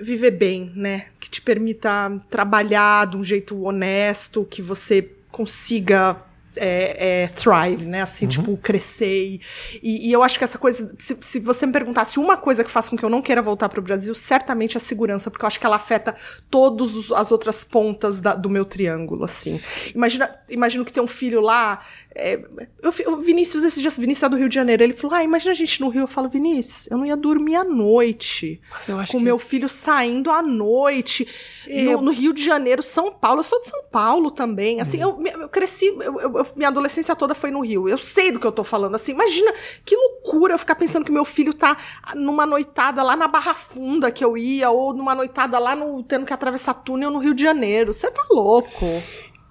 viver 0.00 0.32
bem, 0.32 0.72
né? 0.74 1.06
Que 1.20 1.28
te 1.30 1.40
permita 1.40 2.20
trabalhar 2.30 3.06
de 3.06 3.16
um 3.16 3.22
jeito 3.24 3.60
honesto, 3.62 4.44
que 4.50 4.62
você 4.62 5.10
consiga 5.30 6.16
é, 6.56 7.22
é, 7.22 7.26
thrive, 7.28 7.84
né? 7.86 8.02
Assim, 8.02 8.26
tipo, 8.26 8.56
crescer. 8.56 9.38
E, 9.80 10.08
e- 10.08 10.12
eu 10.12 10.22
acho 10.24 10.38
que 10.38 10.44
essa 10.44 10.58
coisa. 10.58 10.92
Se, 10.98 11.16
se 11.20 11.38
você 11.38 11.64
me 11.66 11.72
perguntasse 11.72 12.18
uma 12.18 12.36
coisa 12.36 12.64
que 12.64 12.70
faz 12.70 12.88
com 12.88 12.96
que 12.96 13.04
eu 13.04 13.10
não 13.10 13.22
queira 13.22 13.40
voltar 13.40 13.68
para 13.68 13.78
o 13.78 13.82
Brasil, 13.82 14.12
certamente 14.14 14.76
é 14.76 14.78
a 14.78 14.80
segurança, 14.80 15.30
porque 15.30 15.44
eu 15.44 15.46
acho 15.46 15.60
que 15.60 15.66
ela 15.66 15.76
afeta 15.76 16.16
todas 16.50 17.12
as 17.12 17.30
outras 17.30 17.62
pontas 17.64 18.20
da- 18.20 18.34
do 18.34 18.50
meu 18.50 18.64
triângulo, 18.64 19.24
assim. 19.24 19.60
Imagina, 19.94 20.34
imagino 20.50 20.84
que 20.84 20.92
tem 20.92 21.02
um 21.02 21.06
filho 21.06 21.40
lá. 21.40 21.80
É, 22.18 22.42
eu, 22.82 23.16
Vinícius, 23.18 23.62
esses 23.64 23.80
dias, 23.80 23.96
Vinícius 23.98 24.24
é 24.24 24.28
do 24.28 24.36
Rio 24.36 24.48
de 24.48 24.54
Janeiro. 24.54 24.82
Ele 24.82 24.92
falou: 24.92 25.16
Ah, 25.16 25.22
imagina 25.22 25.52
a 25.52 25.54
gente 25.54 25.80
no 25.80 25.88
Rio. 25.88 26.02
Eu 26.02 26.08
falo, 26.08 26.28
Vinícius, 26.28 26.88
eu 26.90 26.98
não 26.98 27.06
ia 27.06 27.16
dormir 27.16 27.56
à 27.56 27.64
noite. 27.64 28.60
Eu 28.88 28.96
Com 28.98 29.18
que- 29.18 29.24
meu 29.24 29.38
filho 29.38 29.68
saindo 29.68 30.30
à 30.30 30.42
noite. 30.42 31.26
No, 31.68 32.00
no 32.02 32.10
Rio 32.10 32.32
de 32.32 32.42
Janeiro, 32.44 32.82
São 32.82 33.12
Paulo. 33.12 33.40
Eu 33.40 33.44
sou 33.44 33.60
de 33.60 33.66
São 33.68 33.82
Paulo 33.90 34.30
também. 34.30 34.80
Assim, 34.80 35.00
eu, 35.00 35.20
eu 35.40 35.48
cresci. 35.48 35.86
eu- 35.86 36.00
eu- 36.20 36.36
eu- 36.38 36.46
minha 36.56 36.68
adolescência 36.68 37.14
toda 37.14 37.34
foi 37.34 37.50
no 37.50 37.60
Rio. 37.60 37.88
Eu 37.88 37.98
sei 37.98 38.32
do 38.32 38.40
que 38.40 38.46
eu 38.46 38.52
tô 38.52 38.64
falando. 38.64 38.94
Assim, 38.94 39.12
imagina 39.12 39.52
que 39.84 39.94
loucura 39.94 40.54
eu 40.54 40.58
ficar 40.58 40.74
pensando 40.74 41.04
que 41.04 41.12
meu 41.12 41.24
filho 41.24 41.52
tá 41.54 41.76
numa 42.14 42.46
noitada 42.46 43.02
lá 43.02 43.14
na 43.16 43.28
Barra 43.28 43.54
Funda 43.54 44.10
que 44.10 44.24
eu 44.24 44.36
ia, 44.36 44.70
ou 44.70 44.92
numa 44.94 45.14
noitada 45.14 45.58
lá 45.58 45.76
no. 45.76 46.02
tendo 46.02 46.24
que 46.26 46.32
atravessar 46.32 46.74
túnel 46.74 47.10
no 47.10 47.18
Rio 47.18 47.34
de 47.34 47.42
Janeiro. 47.42 47.92
Você 47.92 48.10
tá 48.10 48.24
louco. 48.30 48.86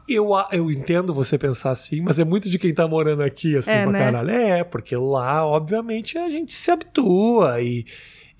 Eu, 0.07 0.29
eu 0.51 0.71
entendo 0.71 1.13
você 1.13 1.37
pensar 1.37 1.71
assim, 1.71 1.99
mas 2.01 2.17
é 2.17 2.23
muito 2.23 2.49
de 2.49 2.57
quem 2.57 2.73
tá 2.73 2.87
morando 2.87 3.21
aqui, 3.21 3.57
assim, 3.57 3.71
É, 3.71 3.83
pra 3.83 3.91
né? 3.91 3.99
caralho. 3.99 4.29
É, 4.31 4.63
porque 4.63 4.95
lá, 4.95 5.45
obviamente, 5.45 6.17
a 6.17 6.29
gente 6.29 6.53
se 6.53 6.71
habitua 6.71 7.61
e, 7.61 7.85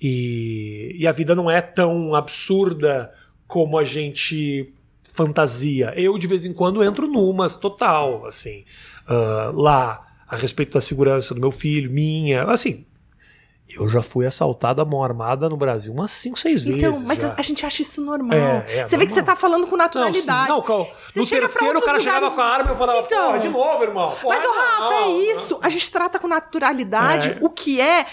e, 0.00 0.96
e 0.98 1.06
a 1.06 1.12
vida 1.12 1.34
não 1.34 1.50
é 1.50 1.60
tão 1.60 2.14
absurda 2.14 3.12
como 3.46 3.76
a 3.78 3.84
gente 3.84 4.72
fantasia. 5.12 5.92
Eu, 5.96 6.16
de 6.16 6.26
vez 6.26 6.44
em 6.44 6.52
quando, 6.52 6.82
entro 6.82 7.06
numas 7.08 7.56
total, 7.56 8.24
assim, 8.24 8.64
ah, 9.06 9.50
lá, 9.54 10.06
a 10.28 10.36
respeito 10.36 10.74
da 10.74 10.80
segurança 10.80 11.34
do 11.34 11.40
meu 11.40 11.50
filho, 11.50 11.90
minha, 11.90 12.44
assim. 12.44 12.84
Eu 13.76 13.88
já 13.88 14.02
fui 14.02 14.26
assaltado 14.26 14.80
à 14.80 14.84
mão 14.84 15.02
armada 15.04 15.48
no 15.48 15.56
Brasil 15.56 15.92
umas 15.92 16.10
5, 16.10 16.38
6 16.38 16.62
vezes. 16.62 16.78
Então, 16.82 17.00
mas 17.06 17.20
já. 17.20 17.28
a, 17.28 17.34
a 17.38 17.42
gente 17.42 17.66
acha 17.66 17.82
isso 17.82 18.00
normal. 18.00 18.38
É, 18.38 18.78
é 18.80 18.86
você 18.88 18.96
vê 18.96 19.04
que 19.06 19.12
normal. 19.12 19.14
você 19.14 19.22
tá 19.22 19.36
falando 19.36 19.66
com 19.66 19.76
Não, 19.76 19.84
naturalidade. 19.84 20.46
sim, 20.46 20.48
não, 20.52 20.62
cal- 20.62 20.90
Você 21.10 21.20
no 21.20 21.26
terceiro 21.26 21.78
o 21.78 21.82
cara 21.82 21.98
chegava 21.98 22.26
lugares- 22.26 22.34
com 22.34 22.40
a 22.40 22.44
arma 22.46 22.70
e 22.70 22.72
eu 22.72 22.76
falava, 22.76 22.98
Então. 23.00 23.26
porra, 23.26 23.38
de 23.38 23.48
novo, 23.48 23.82
irmão. 23.82 24.10
Porra, 24.20 24.36
Mas, 24.36 24.44
o 24.44 24.52
Rafa, 24.52 24.94
é 24.94 25.00
não, 25.00 25.20
isso. 25.22 25.58
A 25.62 25.68
gente 25.68 25.90
trata 25.90 26.18
com 26.18 26.26
naturalidade 26.28 27.30
É. 27.32 27.38
o 27.44 27.50
que 27.50 27.78
é 27.80 28.06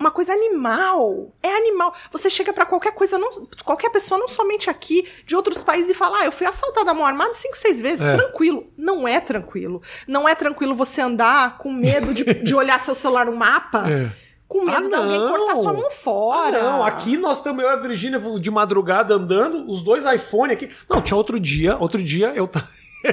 uma 0.00 0.12
coisa 0.12 0.32
animal. 0.32 1.34
É 1.42 1.56
animal. 1.56 1.92
Você 2.12 2.30
chega 2.30 2.52
pra 2.52 2.64
qualquer 2.64 2.92
coisa, 2.92 3.18
não, 3.18 3.28
qualquer 3.64 3.90
pessoa, 3.90 4.18
não 4.18 4.28
somente 4.28 4.70
aqui, 4.70 5.08
de 5.26 5.34
outros 5.34 5.62
países, 5.64 5.90
e 5.90 5.94
fala: 5.94 6.20
Ah, 6.20 6.24
eu 6.24 6.30
fui 6.30 6.46
assaltada 6.46 6.92
à 6.92 6.94
mão 6.94 7.04
armada 7.04 7.32
cinco, 7.34 7.56
seis 7.56 7.80
vezes. 7.80 8.04
É. 8.06 8.12
Tranquilo. 8.16 8.72
Não 8.76 9.08
é 9.08 9.18
tranquilo. 9.20 9.82
Não 10.06 10.28
é 10.28 10.36
tranquilo 10.36 10.72
você 10.74 11.00
andar 11.00 11.58
com 11.58 11.72
medo 11.72 12.14
de, 12.14 12.22
de 12.44 12.54
olhar 12.54 12.78
seu 12.78 12.94
celular 12.94 13.26
no 13.26 13.34
mapa, 13.34 13.90
É. 13.90 14.27
com 14.48 14.64
medo 14.64 14.86
Ah, 14.86 14.88
de 14.88 14.94
alguém 14.94 15.18
cortar 15.28 15.56
sua 15.56 15.72
mão 15.74 15.90
fora. 15.90 16.58
Ah, 16.58 16.62
não, 16.62 16.84
aqui 16.84 17.16
nós 17.18 17.36
estamos 17.38 17.62
eu 17.62 17.68
e 17.68 17.72
a 17.72 17.76
Virgínia 17.76 18.18
de 18.40 18.50
madrugada 18.50 19.14
andando, 19.14 19.70
os 19.70 19.82
dois 19.82 20.04
iPhone 20.04 20.52
aqui. 20.52 20.70
Não, 20.88 21.00
tinha 21.02 21.16
outro 21.16 21.38
dia, 21.38 21.76
outro 21.76 22.02
dia 22.02 22.32
eu 22.34 22.48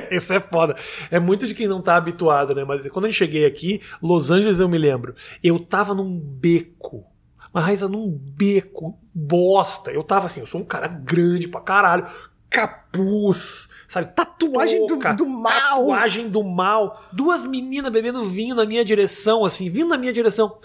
Isso 0.10 0.32
é 0.34 0.40
foda. 0.40 0.76
É 1.12 1.20
muito 1.20 1.46
de 1.46 1.54
quem 1.54 1.68
não 1.68 1.82
tá 1.82 1.96
habituado, 1.98 2.56
né? 2.56 2.64
Mas 2.64 2.88
quando 2.90 3.06
eu 3.06 3.12
cheguei 3.12 3.46
aqui, 3.46 3.82
Los 4.02 4.32
Angeles 4.32 4.60
eu 4.60 4.70
me 4.70 4.78
lembro, 4.78 5.14
eu 5.44 5.60
tava 5.60 5.94
num 5.94 6.18
beco. 6.20 7.06
Uma 7.54 7.62
raiza 7.62 7.88
num 7.88 8.10
beco 8.10 8.98
bosta. 9.14 9.92
Eu 9.92 10.04
tava 10.04 10.26
assim, 10.28 10.40
eu 10.40 10.48
sou 10.48 10.62
um 10.62 10.66
cara 10.66 10.88
grande 10.88 11.48
pra 11.48 11.62
caralho. 11.62 12.06
capuz, 12.50 13.68
sabe? 13.88 14.08
Tatuagem 14.16 14.80
do- 14.82 14.88
touca, 14.88 15.14
do 15.14 15.26
mal. 15.28 15.52
Tatuagem 15.80 16.30
do 16.30 16.44
mal. 16.44 17.04
Duas 17.14 17.44
meninas 17.44 17.92
bebendo 17.92 18.24
vinho 18.24 18.56
na 18.56 18.66
minha 18.66 18.84
direção, 18.84 19.44
assim, 19.46 19.70
vindo 19.70 19.90
na 19.90 19.98
minha 19.98 20.14
direção. 20.14 20.58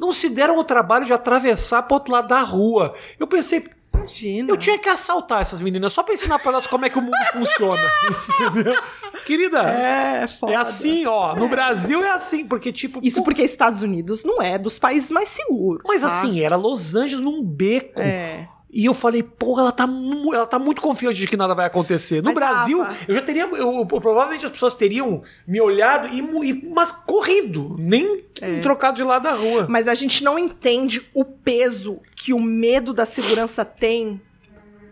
Não 0.00 0.10
se 0.12 0.30
deram 0.30 0.56
o 0.56 0.64
trabalho 0.64 1.04
de 1.04 1.12
atravessar 1.12 1.82
pro 1.82 1.94
outro 1.94 2.12
lado 2.12 2.28
da 2.28 2.40
rua. 2.40 2.94
Eu 3.18 3.26
pensei, 3.26 3.62
Imagina. 3.94 4.50
eu 4.50 4.56
tinha 4.56 4.78
que 4.78 4.88
assaltar 4.88 5.42
essas 5.42 5.60
meninas 5.60 5.92
só 5.92 6.02
pra 6.02 6.14
ensinar 6.14 6.38
pra 6.38 6.52
elas 6.52 6.66
como 6.66 6.86
é 6.86 6.88
que 6.90 6.98
o 6.98 7.02
mundo 7.02 7.14
funciona. 7.34 7.82
Entendeu? 8.40 8.74
Querida, 9.26 9.60
É, 9.70 10.22
é, 10.22 10.26
foda. 10.26 10.58
assim, 10.58 11.04
ó. 11.06 11.34
No 11.36 11.48
Brasil 11.48 12.02
é 12.02 12.10
assim, 12.12 12.46
porque, 12.46 12.72
tipo. 12.72 12.98
Isso 13.02 13.18
pô, 13.18 13.24
porque 13.24 13.42
Estados 13.42 13.82
Unidos 13.82 14.24
não 14.24 14.40
é 14.40 14.56
dos 14.56 14.78
países 14.78 15.10
mais 15.10 15.28
seguros. 15.28 15.82
Mas 15.86 16.00
tá? 16.00 16.08
assim, 16.08 16.40
era 16.40 16.56
Los 16.56 16.94
Angeles 16.94 17.22
num 17.22 17.42
beco. 17.44 18.00
É. 18.00 18.48
E 18.72 18.84
eu 18.84 18.94
falei, 18.94 19.22
porra, 19.22 19.62
ela 19.62 19.72
tá, 19.72 19.88
ela 20.32 20.46
tá 20.46 20.56
muito 20.58 20.80
confiante 20.80 21.16
de 21.18 21.26
que 21.26 21.36
nada 21.36 21.54
vai 21.54 21.66
acontecer. 21.66 22.18
No 22.22 22.26
Mas, 22.26 22.34
Brasil, 22.34 22.82
Rafa- 22.82 23.04
eu 23.08 23.14
já 23.16 23.22
teria. 23.22 23.42
eu- 23.42 23.56
eu- 23.56 23.84
provavelmente 23.86 24.46
as 24.46 24.52
pessoas 24.52 24.74
teriam 24.74 25.22
me 25.46 25.60
olhado 25.60 26.06
e, 26.08 26.20
e- 26.48 26.70
mas 26.72 26.92
corrido, 26.92 27.74
nem 27.78 28.22
É. 28.40 28.60
trocado 28.60 28.96
de 28.96 29.02
lado 29.02 29.24
da 29.24 29.32
rua. 29.32 29.66
Mas 29.68 29.88
a 29.88 29.94
gente 29.96 30.22
não 30.22 30.38
entende 30.38 31.02
o 31.12 31.24
peso 31.24 31.98
que 32.14 32.32
o 32.32 32.38
medo 32.40 32.92
da 32.94 33.04
segurança 33.04 33.64
tem 33.64 34.20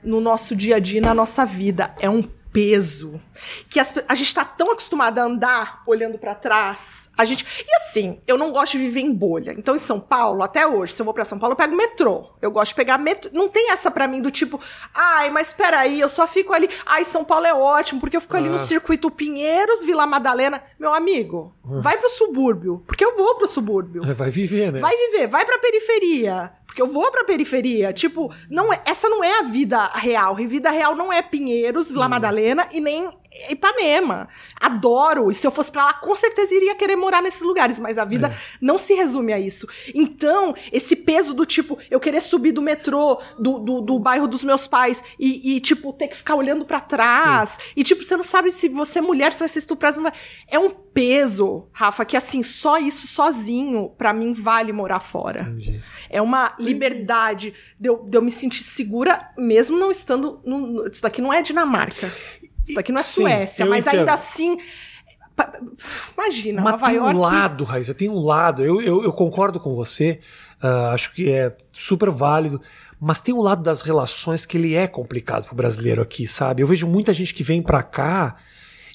no 0.03 0.20
nosso 0.20 0.57
dia 0.57 0.76
a 0.76 0.79
dia, 0.79 0.99
e 0.99 1.01
na 1.01 1.14
nossa 1.14 1.45
vida. 1.47 1.95
É 2.01 2.09
um 2.11 2.22
peso. 2.59 3.20
Que 3.70 3.78
as 3.78 3.94
a 4.09 4.14
gente 4.14 4.34
tá 4.34 4.44
tão 4.44 4.72
acostumado 4.72 5.18
a 5.18 5.22
andar 5.22 5.82
olhando 5.86 6.18
pra 6.18 6.34
trás. 6.34 7.09
A 7.16 7.24
gente. 7.24 7.44
E 7.66 7.74
assim, 7.76 8.20
eu 8.26 8.36
não 8.36 8.50
gosto 8.52 8.72
de 8.72 8.78
viver 8.78 9.00
em 9.00 9.12
bolha. 9.12 9.52
Então, 9.56 9.74
em 9.76 9.78
São 9.78 10.00
Paulo, 10.00 10.42
até 10.42 10.66
hoje, 10.66 10.92
se 10.92 11.00
eu 11.00 11.04
vou 11.04 11.14
pra 11.14 11.24
São 11.24 11.38
Paulo, 11.38 11.52
eu 11.52 11.56
pego 11.56 11.76
metrô. 11.76 12.30
Eu 12.42 12.50
gosto 12.50 12.70
de 12.70 12.74
pegar 12.76 12.98
metrô. 12.98 13.30
Não 13.32 13.48
tem 13.48 13.70
essa 13.70 13.90
pra 13.90 14.06
mim 14.09 14.20
do 14.20 14.30
tipo, 14.30 14.61
ai, 14.94 15.30
mas 15.30 15.52
peraí, 15.52 16.00
eu 16.00 16.09
só 16.09 16.26
fico 16.26 16.52
ali. 16.52 16.68
Ai, 16.86 17.04
São 17.04 17.24
Paulo 17.24 17.46
é 17.46 17.54
ótimo, 17.54 18.00
porque 18.00 18.16
eu 18.16 18.20
fico 18.20 18.36
ali 18.36 18.48
no 18.48 18.56
Ah. 18.56 18.66
circuito 18.66 19.11
Pinheiros, 19.11 19.84
Vila 19.84 20.06
Madalena. 20.06 20.62
Meu 20.78 20.92
amigo, 20.94 21.54
vai 21.64 21.96
pro 21.96 22.09
subúrbio. 22.09 22.82
Porque 22.86 23.04
eu 23.04 23.16
vou 23.16 23.36
pro 23.36 23.46
subúrbio. 23.48 24.02
Vai 24.14 24.30
viver, 24.30 24.72
né? 24.72 24.80
Vai 24.80 24.96
viver, 24.96 25.26
vai 25.28 25.44
pra 25.44 25.59
periferia. 25.59 26.52
Porque 26.68 26.82
eu 26.82 26.86
vou 26.86 27.10
pra 27.10 27.24
periferia. 27.24 27.94
Tipo, 27.94 28.30
não 28.48 28.70
é, 28.70 28.80
essa 28.84 29.08
não 29.08 29.24
é 29.24 29.40
a 29.40 29.42
vida 29.44 29.84
real. 29.94 30.38
E 30.38 30.46
vida 30.46 30.70
real 30.70 30.94
não 30.94 31.10
é 31.10 31.22
Pinheiros, 31.22 31.90
Vila 31.90 32.08
Madalena 32.08 32.68
e 32.70 32.78
nem 32.78 33.08
Ipanema. 33.51 34.29
Adoro. 34.61 35.31
E 35.31 35.35
se 35.35 35.47
eu 35.47 35.51
fosse 35.51 35.70
pra 35.70 35.85
lá, 35.87 35.93
com 35.95 36.14
certeza 36.14 36.55
iria 36.55 36.74
querer 36.74 36.97
morar 36.97 37.22
nesses 37.22 37.43
lugares. 37.43 37.79
Mas 37.79 37.99
a 37.99 38.05
vida 38.05 38.33
não 38.61 38.79
se 38.79 38.95
resume 38.95 39.33
a 39.33 39.39
isso. 39.39 39.66
Então, 39.95 40.55
esse 40.72 40.97
peso 40.97 41.35
do 41.35 41.45
tipo, 41.47 41.79
eu 41.91 42.01
querer 42.01 42.20
subir 42.20 42.53
do 42.53 42.62
metrô 42.62 43.20
do, 43.39 43.59
do, 43.59 43.81
do 43.81 43.99
bairro 43.99 44.26
dos 44.26 44.43
meus 44.45 44.66
pais 44.66 45.03
e, 45.18 45.57
e, 45.57 45.61
tipo, 45.61 45.93
ter 45.93 46.09
que 46.09 46.16
ficar 46.16 46.35
olhando 46.35 46.64
pra 46.64 46.81
trás. 46.81 47.59
E, 47.76 47.83
tipo, 47.85 48.05
você 48.05 48.16
não 48.16 48.24
sabe 48.24 48.51
se 48.51 48.68
você 48.68 48.99
é 48.99 49.03
mulher, 49.03 49.33
se 49.33 49.41
vai 49.41 49.49
ser 49.49 49.59
estuprada. 49.61 50.01
vai- 50.01 50.12
É 50.49 50.59
um 50.59 50.70
peso, 50.70 51.68
Rafa, 51.72 52.05
que 52.05 52.16
assim, 52.16 52.43
só 52.43 52.79
isso 52.79 53.07
sozinho, 53.07 53.91
pra 53.97 54.12
mim, 54.12 54.33
vale 54.33 54.72
morar 54.72 55.01
fora. 55.01 55.43
Entendi. 55.43 55.81
É 56.11 56.20
uma 56.20 56.55
liberdade 56.59 57.55
de 57.79 57.89
eu, 57.89 58.05
de 58.05 58.16
eu 58.18 58.22
me 58.22 58.31
sentir 58.31 58.62
segura, 58.64 59.31
mesmo 59.37 59.76
não 59.79 59.91
estando. 59.91 60.41
no- 60.45 60.87
isso 60.89 61.03
daqui 61.03 61.20
não 61.22 61.33
é 61.33 61.41
Dinamarca. 61.43 62.12
Isso 62.68 62.74
daqui 62.74 62.92
não 62.92 63.00
é 63.00 63.02
Sim, 63.02 63.22
Suécia, 63.22 63.66
mas 63.66 63.86
entendo. 63.86 64.00
ainda 64.00 64.12
assim. 64.14 64.56
Imagina, 66.16 66.62
Mas 66.62 66.72
Nova 66.72 66.86
tem 66.86 66.96
York. 66.96 67.14
um 67.16 67.20
lado, 67.20 67.64
Raíssa, 67.64 67.94
tem 67.94 68.08
um 68.08 68.18
lado. 68.18 68.64
Eu, 68.64 68.80
eu, 68.80 69.04
eu 69.04 69.12
concordo 69.12 69.60
com 69.60 69.74
você. 69.74 70.18
ah, 70.60 70.90
acho 70.92 71.12
que 71.14 71.30
é 71.30 71.56
super 71.70 72.10
válido. 72.10 72.60
Mas 73.00 73.20
tem 73.20 73.32
um 73.32 73.40
lado 73.40 73.62
das 73.62 73.82
relações 73.82 74.44
que 74.44 74.56
ele 74.58 74.74
é 74.74 74.88
complicado 74.88 75.44
pro 75.46 75.54
brasileiro 75.54 76.02
aqui, 76.02 76.26
sabe? 76.26 76.62
Eu 76.62 76.66
vejo 76.66 76.86
muita 76.88 77.14
gente 77.14 77.32
que 77.32 77.44
vem 77.44 77.62
pra 77.62 77.82
cá 77.82 78.36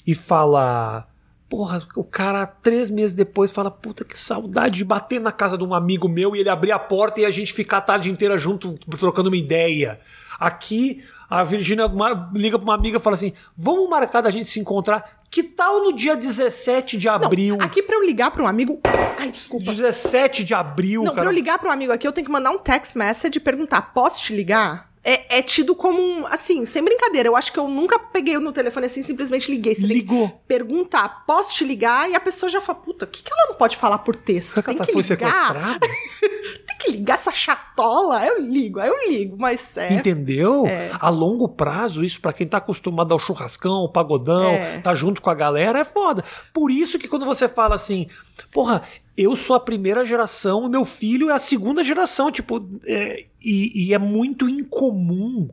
e 0.06 0.14
fala. 0.14 1.06
Porra, 1.48 1.82
o 1.94 2.02
cara, 2.04 2.46
três 2.46 2.90
meses 2.90 3.14
depois, 3.14 3.50
fala: 3.50 3.70
Puta, 3.70 4.04
que 4.04 4.18
saudade 4.18 4.76
de 4.76 4.84
bater 4.84 5.20
na 5.20 5.32
casa 5.32 5.56
de 5.56 5.64
um 5.64 5.72
amigo 5.72 6.08
meu 6.08 6.36
e 6.36 6.40
ele 6.40 6.48
abrir 6.50 6.72
a 6.72 6.78
porta 6.78 7.20
e 7.20 7.24
a 7.24 7.30
gente 7.30 7.54
ficar 7.54 7.78
a 7.78 7.82
tarde 7.82 8.10
inteira 8.10 8.36
junto, 8.36 8.74
trocando 8.98 9.30
uma 9.30 9.36
ideia. 9.36 9.98
Aqui, 10.38 11.02
a 11.28 11.42
Virgínia 11.44 11.88
mar- 11.88 12.30
liga 12.34 12.58
pra 12.58 12.64
uma 12.64 12.74
amiga 12.74 12.98
e 12.98 13.00
fala 13.00 13.14
assim: 13.14 13.32
Vamos 13.56 13.88
marcar 13.88 14.20
da 14.20 14.30
gente 14.30 14.48
se 14.48 14.60
encontrar. 14.60 15.22
Que 15.30 15.42
tal 15.42 15.82
no 15.82 15.92
dia 15.92 16.14
17 16.14 16.96
de 16.96 17.06
Não, 17.08 17.14
abril? 17.14 17.58
aqui 17.60 17.82
pra 17.82 17.96
eu 17.96 18.04
ligar 18.04 18.30
pra 18.30 18.44
um 18.44 18.46
amigo. 18.46 18.78
Ai, 19.18 19.30
desculpa. 19.32 19.72
17 19.72 20.44
de 20.44 20.54
abril, 20.54 21.02
Não, 21.02 21.12
pra 21.12 21.22
cara. 21.22 21.28
eu 21.28 21.34
ligar 21.34 21.58
pra 21.58 21.70
um 21.70 21.72
amigo 21.72 21.92
aqui, 21.92 22.06
eu 22.06 22.12
tenho 22.12 22.24
que 22.24 22.30
mandar 22.32 22.50
um 22.52 22.58
text 22.58 22.94
message 22.96 23.36
e 23.38 23.40
perguntar: 23.40 23.92
posso 23.92 24.22
te 24.22 24.34
ligar? 24.36 24.93
É, 25.04 25.38
é 25.38 25.42
tido 25.42 25.74
como 25.74 26.00
um. 26.00 26.26
Assim, 26.26 26.64
sem 26.64 26.82
brincadeira. 26.82 27.28
Eu 27.28 27.36
acho 27.36 27.52
que 27.52 27.58
eu 27.58 27.68
nunca 27.68 27.98
peguei 27.98 28.38
no 28.38 28.52
telefone 28.52 28.86
assim, 28.86 29.02
simplesmente 29.02 29.50
liguei. 29.50 29.74
Você 29.74 29.84
Ligou. 29.86 30.28
perguntar, 30.48 31.24
posso 31.26 31.54
te 31.56 31.64
ligar? 31.64 32.08
E 32.10 32.14
a 32.14 32.20
pessoa 32.20 32.48
já 32.48 32.60
fala, 32.60 32.78
puta, 32.78 33.04
o 33.04 33.08
que, 33.08 33.22
que 33.22 33.30
ela 33.32 33.48
não 33.48 33.54
pode 33.54 33.76
falar 33.76 33.98
por 33.98 34.16
texto? 34.16 34.54
Será 34.54 34.62
Tem 34.62 34.76
ela 34.76 34.86
que 34.86 34.92
foi 34.92 35.02
ligar? 35.02 35.32
sequestrada? 35.32 35.86
Tem 36.66 36.78
que 36.78 36.90
ligar 36.90 37.14
essa 37.14 37.32
chatola? 37.32 38.24
Eu 38.26 38.40
ligo, 38.40 38.80
aí 38.80 38.88
eu 38.88 39.08
ligo, 39.10 39.36
mas 39.38 39.76
é. 39.76 39.92
Entendeu? 39.92 40.66
É. 40.66 40.90
A 40.98 41.08
longo 41.10 41.48
prazo, 41.48 42.02
isso 42.02 42.20
pra 42.20 42.32
quem 42.32 42.46
tá 42.46 42.56
acostumado 42.58 43.12
ao 43.12 43.18
churrascão, 43.18 43.74
ao 43.74 43.88
pagodão, 43.92 44.44
É. 44.52 44.78
tá 44.78 44.94
junto 44.94 45.20
com 45.20 45.30
a 45.30 45.34
galera, 45.34 45.78
é 45.80 45.84
foda. 45.84 46.24
Por 46.52 46.70
isso 46.70 46.98
que 46.98 47.08
quando 47.08 47.26
você 47.26 47.46
fala 47.48 47.74
assim, 47.74 48.06
porra, 48.50 48.82
eu 49.16 49.36
sou 49.36 49.54
a 49.56 49.60
primeira 49.60 50.04
geração, 50.04 50.64
o 50.64 50.68
meu 50.68 50.84
filho 50.84 51.30
é 51.30 51.34
a 51.34 51.38
segunda 51.38 51.84
geração, 51.84 52.30
tipo, 52.30 52.68
é, 52.84 53.26
e, 53.40 53.86
e 53.86 53.94
é 53.94 53.98
muito 53.98 54.48
incomum 54.48 55.48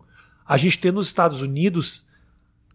a 0.48 0.58
gente 0.58 0.80
ter 0.80 0.92
nos 0.92 1.08
Estados 1.08 1.42
Unidos 1.42 2.06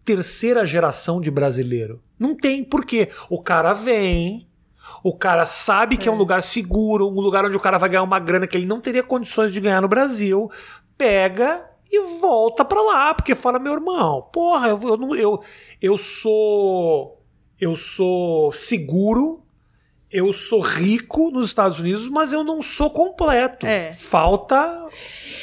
terceira 0.05 0.65
geração 0.65 1.19
de 1.19 1.29
brasileiro. 1.29 2.01
Não 2.17 2.35
tem, 2.35 2.63
por 2.63 2.85
quê? 2.85 3.09
O 3.29 3.41
cara 3.41 3.73
vem, 3.73 4.47
o 5.03 5.13
cara 5.13 5.45
sabe 5.45 5.97
que 5.97 6.07
é. 6.07 6.11
um 6.11 6.15
lugar 6.15 6.41
seguro, 6.41 7.09
um 7.09 7.19
lugar 7.19 7.45
onde 7.45 7.57
o 7.57 7.59
cara 7.59 7.77
vai 7.77 7.89
ganhar 7.89 8.03
uma 8.03 8.19
grana 8.19 8.47
que 8.47 8.55
ele 8.55 8.65
não 8.65 8.79
teria 8.79 9.03
condições 9.03 9.51
de 9.51 9.59
ganhar 9.59 9.81
no 9.81 9.87
Brasil, 9.87 10.49
pega 10.97 11.69
e 11.91 12.19
volta 12.19 12.63
pra 12.65 12.81
lá, 12.81 13.13
porque 13.13 13.35
fala, 13.35 13.59
meu 13.59 13.73
irmão, 13.73 14.27
porra, 14.31 14.69
eu, 14.69 14.79
eu, 14.81 15.15
eu, 15.15 15.43
eu 15.81 15.97
sou. 15.97 17.15
Eu 17.59 17.75
sou 17.75 18.53
seguro, 18.53 19.41
eu 20.11 20.31
sou 20.31 20.61
rico 20.61 21.29
nos 21.31 21.45
Estados 21.45 21.79
Unidos, 21.79 22.07
mas 22.07 22.31
eu 22.31 22.43
não 22.43 22.61
sou 22.61 22.89
completo. 22.89 23.65
É. 23.65 23.91
Falta 23.91 24.87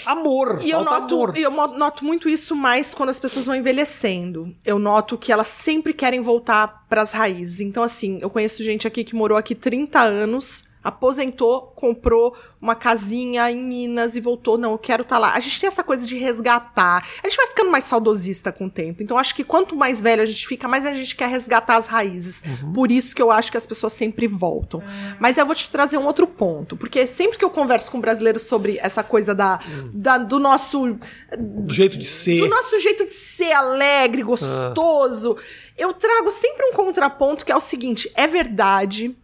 amor. 0.07 0.61
E 0.63 0.71
eu 0.71 0.83
falta 0.83 1.01
noto, 1.01 1.15
amor. 1.15 1.37
eu 1.37 1.51
noto 1.51 2.05
muito 2.05 2.29
isso 2.29 2.57
mais 2.57 2.95
quando 2.95 3.11
as 3.11 3.21
pessoas 3.21 3.47
vão 3.47 3.55
envelhecendo. 3.55 4.55
Eu 4.65 4.79
noto 4.79 5.19
que 5.19 5.31
elas 5.31 5.49
sempre 5.49 5.93
querem 5.93 6.21
voltar 6.21 6.87
pras 6.89 7.13
raízes. 7.13 7.61
Então, 7.61 7.83
assim, 7.83 8.19
eu 8.23 8.31
conheço 8.31 8.63
gente 8.63 8.87
aqui 8.87 9.05
que 9.05 9.15
morou 9.15 9.37
aqui 9.37 9.55
30 9.55 10.01
anos, 10.01 10.65
aposentou, 10.85 11.63
comprou 11.75 12.37
uma 12.61 12.75
casinha 12.75 13.51
em 13.51 13.57
Minas 13.57 14.15
e 14.17 14.21
voltou. 14.21 14.59
Não, 14.59 14.73
eu 14.73 14.79
quero 14.79 15.03
estar 15.03 15.19
lá. 15.19 15.33
A 15.35 15.41
gente 15.41 15.59
tem 15.61 15.67
essa 15.67 15.83
coisa 15.83 16.07
de 16.07 16.17
resgatar. 16.17 17.05
A 17.23 17.27
gente 17.29 17.37
vai 17.37 17.47
ficando 17.47 17.71
mais 17.71 17.85
saudosista 17.85 18.53
com 18.53 18.67
o 18.67 18.71
tempo. 18.71 19.03
Então, 19.03 19.17
acho 19.19 19.35
que 19.35 19.43
quanto 19.43 19.75
mais 19.75 20.01
velho 20.01 20.23
a 20.23 20.27
gente 20.27 20.47
fica, 20.47 20.69
mais 20.69 20.85
a 20.87 20.93
gente 20.95 21.17
quer 21.17 21.29
resgatar 21.29 21.77
as 21.77 21.87
raízes. 21.87 22.43
Por 22.75 22.93
isso 22.93 23.17
que 23.17 23.23
eu 23.23 23.31
acho 23.31 23.51
que 23.51 23.57
as 23.57 23.67
pessoas 23.67 23.93
sempre 23.95 24.27
voltam. 24.27 24.83
Mas 25.19 25.39
eu 25.39 25.47
vou 25.47 25.55
te 25.55 25.69
trazer 25.71 25.97
um 25.99 26.05
outro 26.07 26.27
ponto. 26.27 26.77
Porque 26.77 27.07
sempre 27.07 27.39
que 27.39 27.45
eu 27.45 27.51
converso 27.51 27.91
com 27.91 28.01
brasileiros 28.01 28.43
sobre 28.43 28.79
essa 28.79 29.03
coisa 29.03 29.35
da, 29.35 29.59
da- 29.93 30.19
do 30.19 30.39
nosso 30.39 30.97
Do 31.39 31.73
jeito 31.73 31.97
de 31.99 32.05
ser. 32.05 32.39
do 32.41 32.49
nosso 32.49 32.79
jeito 32.81 33.05
de 33.05 33.11
ser 33.13 33.53
alegre, 33.53 34.23
gostoso, 34.23 35.37
eu 35.77 35.93
trago 35.93 36.31
sempre 36.31 36.67
um 36.67 36.73
contraponto 36.73 37.45
que 37.45 37.53
é 37.53 37.57
o 37.57 37.61
seguinte: 37.61 38.11
é 38.15 38.27
verdade. 38.27 39.17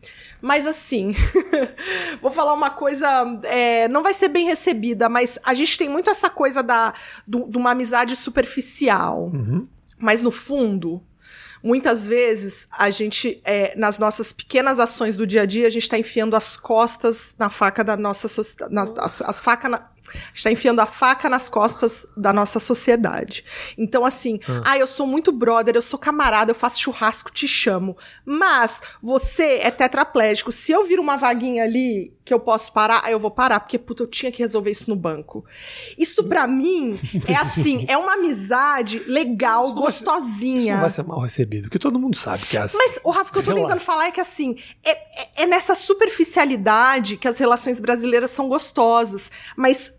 Mas 0.43 0.67
assim, 0.67 1.15
vou 2.23 2.31
falar 2.31 2.55
uma 2.55 2.71
coisa, 2.71 3.07
é, 3.45 3.89
não 3.89 4.03
vai 4.03 4.15
ser 4.15 4.29
bem 4.29 4.47
recebida, 4.47 5.09
mas 5.09 5.39
a 5.45 5.55
gente 5.55 5.77
tem 5.77 5.89
muito 5.89 6.09
essa 6.11 6.31
coisa 6.31 6.63
da, 6.63 6.95
do- 7.27 7.47
de 7.49 7.57
uma 7.59 7.73
amizade 7.73 8.17
superficial. 8.17 9.31
Uhum. 9.35 9.67
Mas 9.99 10.23
no 10.23 10.31
fundo, 10.31 11.03
muitas 11.63 12.07
vezes 12.07 12.67
a 12.73 12.89
gente, 12.91 13.41
é, 13.45 13.75
nas 13.77 13.99
nossas 13.99 14.33
pequenas 14.33 14.79
ações 14.79 15.15
do 15.17 15.27
dia 15.27 15.43
a 15.43 15.47
dia, 15.47 15.67
a 15.67 15.71
gente 15.71 15.83
está 15.83 15.99
enfiando 15.99 16.35
as 16.35 16.57
costas 16.57 17.35
na 17.39 17.51
faca 17.51 17.85
da 17.85 17.97
nossa 17.97 18.27
sociedade. 18.29 18.75
As, 18.99 19.21
as 19.21 19.43
facas 19.43 19.71
na. 19.71 19.90
Está 20.33 20.51
enfiando 20.51 20.81
a 20.81 20.87
faca 20.87 21.29
nas 21.29 21.49
costas 21.49 22.07
da 22.17 22.33
nossa 22.33 22.61
sociedade. 22.61 23.45
Então, 23.77 24.05
assim, 24.05 24.39
ah. 24.65 24.79
eu 24.79 24.87
sou 24.87 25.07
muito 25.07 25.33
brother, 25.33 25.75
eu 25.77 25.83
sou 25.83 25.99
camarada, 25.99 26.51
eu 26.51 26.55
faço 26.55 26.81
churrasco, 26.81 27.31
te 27.31 27.47
chamo. 27.47 27.97
Mas 28.25 28.81
você 29.03 29.61
é 29.63 29.71
tetraplégico. 29.71 30.53
Se 30.53 30.73
eu 30.73 30.85
vir 30.85 30.99
uma 30.99 31.17
vaguinha 31.17 31.65
ali 31.65 32.13
que 32.25 32.33
eu 32.35 32.39
posso 32.41 32.73
parar, 32.73 33.01
aí 33.05 33.13
eu 33.13 33.19
vou 33.19 33.31
parar, 33.31 33.59
porque, 33.59 33.77
puta, 33.79 34.05
eu 34.05 34.07
tinha 34.07 34.31
que 34.31 34.39
resolver 34.41 34.71
isso 34.71 34.89
no 34.89 34.95
banco. 34.95 35.45
Isso, 35.99 36.23
pra 36.23 36.47
mim, 36.47 36.99
é 37.27 37.35
assim, 37.35 37.85
é 37.89 37.97
uma 37.97 38.15
amizade 38.15 39.01
legal, 39.07 39.65
Isso 39.65 39.75
vai 39.75 39.91
ser- 39.91 40.05
gostosinha. 40.05 40.59
Isso 40.59 40.71
não 40.71 40.81
vai 40.81 40.91
ser 40.91 41.03
mal 41.03 41.21
recebido, 41.21 41.63
porque 41.65 41.79
todo 41.79 41.99
mundo 41.99 42.17
sabe 42.17 42.47
que 42.47 42.57
é 42.57 42.61
assim. 42.61 42.77
Mas, 42.77 43.01
o 43.03 43.11
Rafa, 43.11 43.31
o 43.31 43.33
que 43.33 43.39
eu 43.41 43.43
tô 43.43 43.55
tentando 43.55 43.81
falar 43.81 44.07
é 44.07 44.11
que, 44.13 44.21
assim, 44.21 44.57
é, 44.85 44.91
é- 44.91 45.29
é 45.43 45.47
nessa 45.47 45.75
superficialidade 45.75 47.17
que 47.17 47.27
as 47.27 47.39
relações 47.39 47.81
brasileiras 47.81 48.31
são 48.31 48.49
gostosas. 48.49 49.31
Mas, 49.57 49.93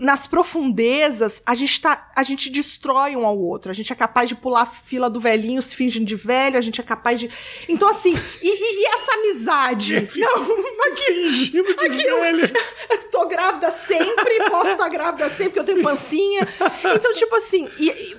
nas 0.00 0.26
profundezas, 0.26 1.42
a 1.44 1.54
gente, 1.54 1.80
tá, 1.80 2.10
a 2.16 2.22
gente 2.22 2.48
destrói 2.50 3.14
um 3.16 3.26
ao 3.26 3.38
outro. 3.38 3.70
A 3.70 3.74
gente 3.74 3.92
é 3.92 3.96
capaz 3.96 4.28
de 4.28 4.34
pular 4.34 4.62
a 4.62 4.66
fila 4.66 5.10
do 5.10 5.20
velhinho, 5.20 5.60
se 5.60 5.76
fingem 5.76 6.04
de 6.04 6.16
velho, 6.16 6.56
a 6.56 6.60
gente 6.60 6.80
é 6.80 6.84
capaz 6.84 7.20
de. 7.20 7.30
Então, 7.68 7.88
assim, 7.88 8.14
e, 8.42 8.48
e- 8.48 8.82
e 8.82 8.86
essa 8.94 9.12
amizade? 9.14 10.08
Não, 10.18 10.42
aqui, 10.92 11.04
Fingindo 11.04 11.74
de 11.76 11.84
aqui 11.86 12.02
velho. 12.04 12.52
eu 12.90 12.98
tô 13.10 13.26
grávida 13.28 13.70
sempre, 13.70 14.38
posso 14.50 14.70
estar 14.70 14.88
grávida 14.88 15.28
sempre, 15.28 15.44
porque 15.50 15.60
eu 15.60 15.64
tenho 15.64 15.82
pancinha. 15.82 16.48
Então, 16.96 17.12
tipo 17.12 17.34
assim, 17.36 17.68
e- 17.78 17.88
e- 17.90 18.16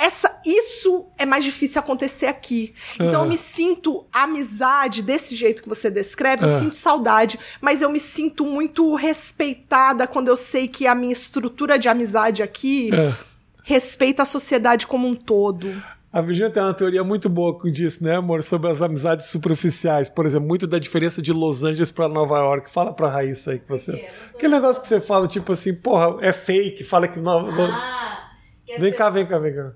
essa, 0.00 0.37
isso 0.56 1.06
é 1.18 1.26
mais 1.26 1.44
difícil 1.44 1.78
acontecer 1.80 2.26
aqui. 2.26 2.74
Então, 2.94 3.22
Ah. 3.22 3.24
eu 3.24 3.28
me 3.28 3.36
sinto 3.38 4.06
amizade 4.12 5.02
desse 5.02 5.34
jeito 5.36 5.62
que 5.62 5.68
você 5.68 5.90
descreve, 5.90 6.44
eu 6.44 6.54
Ah. 6.54 6.58
sinto 6.58 6.76
saudade, 6.76 7.38
mas 7.60 7.82
eu 7.82 7.90
me 7.90 8.00
sinto 8.00 8.44
muito 8.44 8.94
respeitada 8.94 10.06
quando 10.06 10.28
eu 10.28 10.36
sei 10.36 10.68
que 10.68 10.86
a 10.86 10.94
minha 10.94 11.12
estrutura 11.12 11.78
de 11.78 11.88
amizade 11.88 12.42
aqui 12.42 12.90
É. 12.94 13.12
respeita 13.64 14.22
a 14.22 14.26
sociedade 14.26 14.86
como 14.86 15.06
um 15.06 15.14
todo. 15.14 15.82
A 16.10 16.22
Virginia 16.22 16.50
tem 16.50 16.62
uma 16.62 16.72
teoria 16.72 17.04
muito 17.04 17.28
boa 17.28 17.58
com 17.58 17.70
disso, 17.70 18.02
né, 18.02 18.16
amor? 18.16 18.42
Sobre 18.42 18.70
as 18.70 18.80
amizades 18.80 19.26
superficiais. 19.26 20.08
Por 20.08 20.24
exemplo, 20.24 20.48
muito 20.48 20.66
da 20.66 20.78
diferença 20.78 21.20
de 21.20 21.34
Los 21.34 21.62
Angeles 21.62 21.92
pra 21.92 22.08
Nova 22.08 22.38
York. 22.38 22.70
Fala 22.70 22.94
pra 22.94 23.10
Raíssa 23.10 23.50
aí 23.50 23.58
que 23.58 23.68
você. 23.68 24.08
Aquele 24.34 24.54
negócio 24.54 24.80
que 24.80 24.88
você 24.88 25.02
fala, 25.02 25.28
tipo 25.28 25.52
assim, 25.52 25.74
porra, 25.74 26.16
é 26.22 26.32
fake, 26.32 26.82
fala 26.82 27.06
que. 27.06 27.20
Não, 27.20 27.46
Ah, 27.50 28.30
Vem 28.78 28.92
cá, 28.92 29.10
vem 29.10 29.26
cá, 29.26 29.38
vem 29.38 29.54
cá. 29.54 29.72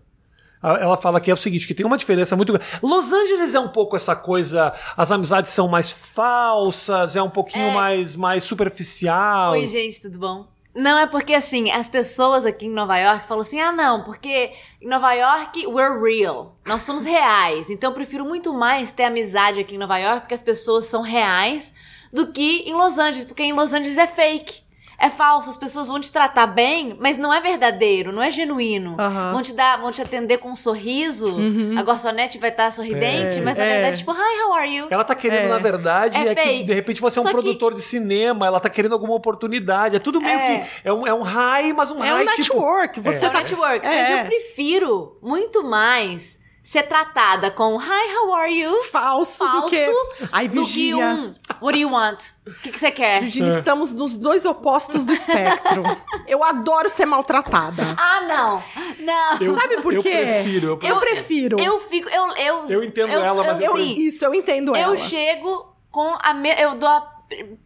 Ela 0.63 0.97
fala 0.97 1.21
que 1.21 1.31
é 1.31 1.35
o 1.35 1.37
seguinte, 1.37 1.67
que 1.67 1.75
tem 1.75 1.85
uma 1.85 1.99
diferença 1.99 2.37
muito 2.37 2.53
grande. 2.53 2.67
Los 2.81 3.13
Angeles 3.13 3.55
é 3.55 3.59
um 3.61 3.69
pouco 3.69 3.97
essa 3.97 4.15
coisa, 4.15 4.73
as 4.97 5.11
amizades 5.11 5.51
são 5.51 5.67
mais 5.69 5.91
falsas, 5.91 7.17
é 7.17 7.23
um 7.23 7.31
pouquinho 7.31 7.71
É. 7.71 7.75
mais, 7.75 8.15
mais 8.17 8.45
superficial. 8.45 9.53
Oi, 9.53 9.67
gente, 9.67 10.01
tudo 10.01 10.19
bom? 10.19 10.47
Não, 10.75 10.99
é 10.99 11.07
porque 11.07 11.35
assim, 11.35 11.71
as 11.71 11.87
pessoas 11.89 12.47
aqui 12.47 12.65
em 12.67 12.71
Nova 12.71 12.97
York 12.99 13.27
falam 13.27 13.43
assim: 13.43 13.61
ah, 13.61 13.73
não, 13.73 14.05
porque 14.05 14.53
em 14.81 14.89
Nova 14.89 15.13
York 15.13 15.67
we're 15.67 16.01
real. 16.01 16.57
Nós 16.65 16.83
somos 16.83 17.05
reais. 17.05 17.69
Então 17.69 17.91
eu 17.91 17.95
prefiro 17.95 18.25
muito 18.25 18.55
mais 18.55 18.91
ter 18.91 19.05
amizade 19.05 19.61
aqui 19.61 19.75
em 19.75 19.79
Nova 19.79 19.99
York 19.99 20.21
porque 20.23 20.35
as 20.35 20.41
pessoas 20.43 20.87
são 20.87 21.03
reais 21.03 21.73
do 22.11 22.33
que 22.33 22.61
em 22.67 22.73
Los 22.75 22.97
Angeles, 22.99 23.25
porque 23.25 23.43
em 23.43 23.53
Los 23.53 23.73
Angeles 23.75 23.99
é 23.99 24.07
fake. 24.07 24.63
É 25.05 25.11
falso, 25.11 25.51
as 25.51 25.57
pessoas 25.57 25.89
vão 25.89 25.99
te 25.99 26.13
tratar 26.13 26.47
bem, 26.47 26.97
mas 27.01 27.19
não 27.19 27.35
é 27.35 27.41
verdadeiro, 27.41 28.13
não 28.13 28.23
é 28.23 28.31
genuíno. 28.31 28.95
Aham. 29.01 29.33
Vão 29.33 29.43
te 29.43 29.53
dar, 29.53 29.77
vão 29.81 29.91
te 29.91 30.01
atender 30.01 30.39
com 30.39 30.51
um 30.51 30.55
sorriso. 30.55 31.37
A 31.77 31.83
garçonete 31.83 32.39
vai 32.39 32.51
estar 32.51 32.71
sorridente, 32.73 33.41
É. 33.41 33.43
mas 33.43 33.57
na 33.57 33.65
É. 33.65 33.73
verdade, 33.73 33.99
tipo, 33.99 34.13
hi, 34.13 34.43
how 34.45 34.53
are 34.55 34.73
you? 34.77 34.87
Ela 34.91 35.03
tá 35.03 35.17
querendo, 35.17 35.47
É. 35.47 35.49
na 35.49 35.59
verdade, 35.59 36.17
É 36.17 36.29
é, 36.31 36.35
que 36.37 36.63
de 36.63 36.73
repente 36.73 37.01
você 37.01 37.19
é 37.19 37.21
um 37.23 37.25
Só 37.25 37.31
que- 37.31 37.35
produtor 37.35 37.75
de 37.75 37.83
cinema, 37.83 38.47
ela 38.47 38.61
tá 38.61 38.71
querendo 38.71 38.93
alguma 38.93 39.15
oportunidade. 39.15 39.97
É 39.97 39.99
tudo 39.99 40.21
meio 40.21 40.39
É. 40.39 40.59
que. 40.61 40.89
É 40.89 40.93
um, 40.93 41.05
é 41.05 41.13
um 41.13 41.23
high, 41.23 41.73
mas 41.73 41.91
um 41.91 41.97
É 42.05 42.13
um 42.15 42.17
high 42.19 42.27
tipo. 42.37 42.55
network. 42.55 43.01
Você 43.01 43.25
É 43.25 43.29
um 43.29 43.33
tá 43.33 43.39
network. 43.41 43.85
É. 43.85 43.91
Mas 44.03 44.19
eu 44.21 44.25
prefiro 44.27 45.17
muito 45.21 45.65
mais 45.65 46.39
ser 46.73 46.85
tratada 46.85 47.51
com 47.51 47.77
Hi, 47.77 48.17
how 48.17 48.33
are 48.35 48.51
you? 48.59 48.83
falso, 48.85 49.45
do 49.45 49.51
Falso 49.51 49.69
que. 49.69 49.87
Ai, 50.33 50.49
do 50.49 50.65
que 50.65 50.95
um 50.95 51.35
What 51.61 51.73
do 51.75 51.79
you 51.79 51.91
want? 51.91 52.19
O 52.47 52.53
que, 52.63 52.71
que 52.73 52.81
você 52.81 52.91
quer? 52.91 53.21
Virgínia, 53.21 53.51
É. 53.51 53.59
estamos 53.59 53.93
nos 53.93 54.15
dois 54.17 54.45
opostos 54.47 55.05
do 55.05 55.13
espectro. 55.13 55.83
Eu 56.27 56.43
adoro 56.43 56.89
ser 56.89 57.05
maltratada. 57.05 57.83
Ah, 57.99 58.21
não. 58.23 58.63
Não. 59.05 59.39
Eu- 59.39 59.55
Sabe 59.59 59.83
por 59.83 59.93
eu 59.93 60.03
quê? 60.03 60.11
prefiro, 60.11 60.67
eu 60.83 60.89
Eu 60.89 60.97
prefiro. 60.99 61.61
Eu 61.61 61.81
fico. 61.81 62.09
Eu, 62.09 62.35
eu, 62.37 62.71
Eu 62.71 62.83
entendo 62.83 63.11
ela, 63.11 63.45
mas 63.45 63.61
Eu- 63.61 63.77
sim, 63.77 63.95
isso, 63.99 64.25
eu 64.25 64.35
entendo 64.35 64.71
eu 64.75 64.77
ela. 64.77 64.97
chego 64.97 65.77
com 65.91 66.17
a. 66.23 66.33
Me, 66.33 66.51
eu 66.59 66.75
dou 66.75 66.89
a 66.89 67.13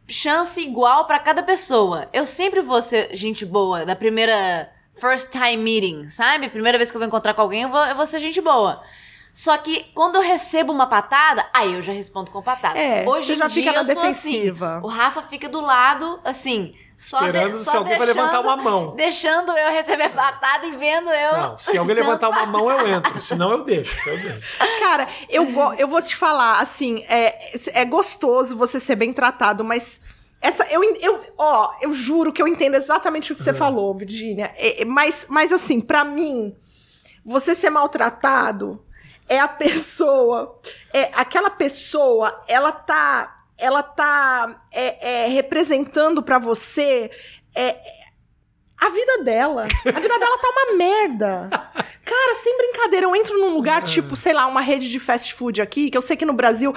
chance 0.09 0.61
igual 0.61 1.07
pra 1.07 1.19
cada 1.21 1.43
pessoa. 1.45 2.09
Eu 2.13 2.27
sempre 2.27 2.61
vou 2.61 2.83
ser 2.83 3.15
gente 3.17 3.47
boa 3.47 3.85
da 3.87 3.95
primeira. 3.95 4.69
First 4.99 5.29
time 5.31 5.57
meeting, 5.59 6.09
sabe? 6.11 6.49
Primeira 6.49 6.79
vez 6.79 6.91
que 6.91 6.97
eu 6.97 7.01
vou 7.01 7.07
encontrar 7.07 7.35
com 7.35 7.43
alguém, 7.43 7.63
eu 7.63 7.69
vou, 7.69 7.85
eu 7.85 7.95
vou 7.95 8.07
ser 8.07 8.19
gente 8.21 8.41
boa. 8.41 8.83
Só 9.33 9.55
que 9.59 9.85
quando 9.95 10.17
eu 10.17 10.23
recebo 10.23 10.73
uma 10.73 10.87
patada, 10.87 11.45
aí 11.53 11.75
eu 11.75 11.83
já 11.83 11.93
respondo 11.93 12.31
com 12.31 12.41
patada. 12.41 12.79
É, 12.79 13.07
Hoje 13.07 13.27
você 13.27 13.33
em 13.35 13.37
já 13.37 13.49
dia 13.49 13.63
fica 13.65 13.73
na 13.75 13.81
eu 13.83 13.95
sou 13.95 14.03
defensiva. 14.03 14.77
Assim, 14.79 14.87
o 14.87 14.89
Rafa 14.89 15.21
fica 15.21 15.47
do 15.47 15.61
lado, 15.61 16.19
assim, 16.25 16.75
só, 16.97 17.19
de- 17.19 17.27
Esperando 17.27 17.63
só 17.63 17.71
se 17.73 17.77
alguém 17.77 17.99
vai 17.99 18.07
deixando, 18.07 18.17
levantar 18.25 18.41
uma 18.41 18.57
mão. 18.57 18.97
Deixando 18.97 19.53
eu 19.53 19.69
receber 19.71 20.09
patada 20.09 20.67
e 20.67 20.71
vendo 20.79 21.11
eu. 21.11 21.33
Não, 21.37 21.59
se 21.59 21.77
alguém 21.77 21.97
levantar 21.97 22.31
uma 22.31 22.47
mão, 22.47 22.71
eu 22.71 22.89
entro. 22.89 23.21
Senão 23.21 23.53
eu 23.53 23.65
deixo. 23.65 24.09
Eu 24.09 24.19
deixo. 24.23 24.59
Cara, 24.81 25.07
eu, 25.29 25.47
eu 25.77 25.87
vou 25.87 26.01
te 26.01 26.17
falar, 26.17 26.61
assim, 26.61 27.05
é, 27.07 27.37
é 27.79 27.85
gostoso 27.85 28.57
você 28.57 28.81
ser 28.81 28.97
bem 28.97 29.13
tratado, 29.13 29.63
mas. 29.63 30.01
Essa, 30.41 30.65
eu, 30.71 30.83
eu, 30.97 31.21
ó, 31.39 31.73
eu 31.81 31.93
juro 31.93 32.33
que 32.33 32.41
eu 32.41 32.47
entendo 32.49 32.77
exatamente 32.77 33.33
o 33.33 33.35
que 33.35 33.43
você 33.43 33.53
falou, 33.55 33.95
Virgínia. 33.97 34.53
É, 34.57 34.83
é, 34.83 34.85
mas, 34.85 35.27
mas, 35.29 35.53
assim, 35.53 35.81
pra 35.81 36.05
mim, 36.05 36.55
você 37.25 37.55
ser 37.55 37.71
maltratado 37.71 38.85
é 39.29 39.39
a 39.39 39.49
pessoa. 39.49 40.61
É 40.93 41.11
aquela 41.15 41.51
pessoa, 41.51 42.43
ela 42.49 42.73
tá. 42.73 43.33
Ela 43.59 43.83
tá 43.83 44.63
é, 44.71 45.25
é, 45.25 45.29
representando 45.29 46.23
pra 46.23 46.39
você. 46.39 47.11
é, 47.55 47.75
a 48.79 48.89
vida 48.91 49.23
dela. 49.25 49.63
A 49.63 50.01
vida 50.01 50.19
dela 50.19 50.39
tá 50.39 50.49
uma 50.51 50.77
merda. 50.77 51.49
Cara, 52.05 52.35
sem 52.43 52.57
brincadeira, 52.59 53.07
eu 53.07 53.17
entro 53.17 53.39
num 53.39 53.55
lugar, 53.55 53.83
tipo, 53.83 54.15
sei 54.17 54.33
lá, 54.33 54.47
uma 54.47 54.61
rede 54.61 54.89
de 54.89 54.99
fast 54.99 55.35
food 55.35 55.61
aqui, 55.63 55.91
que 55.91 55.97
eu 55.97 56.03
sei 56.03 56.17
que 56.17 56.25
no 56.25 56.33
Brasil 56.33 56.73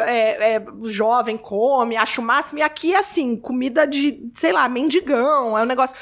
é, 0.00 0.54
é, 0.54 0.64
o 0.78 0.88
jovem 0.88 1.36
come, 1.36 1.96
acha 1.96 2.20
o 2.20 2.24
máximo, 2.24 2.58
e 2.58 2.62
aqui 2.62 2.94
é 2.94 2.98
assim, 2.98 3.36
comida 3.36 3.86
de, 3.86 4.28
sei 4.32 4.52
lá, 4.52 4.68
mendigão, 4.68 5.56
é 5.56 5.62
um 5.62 5.66
negócio. 5.66 5.96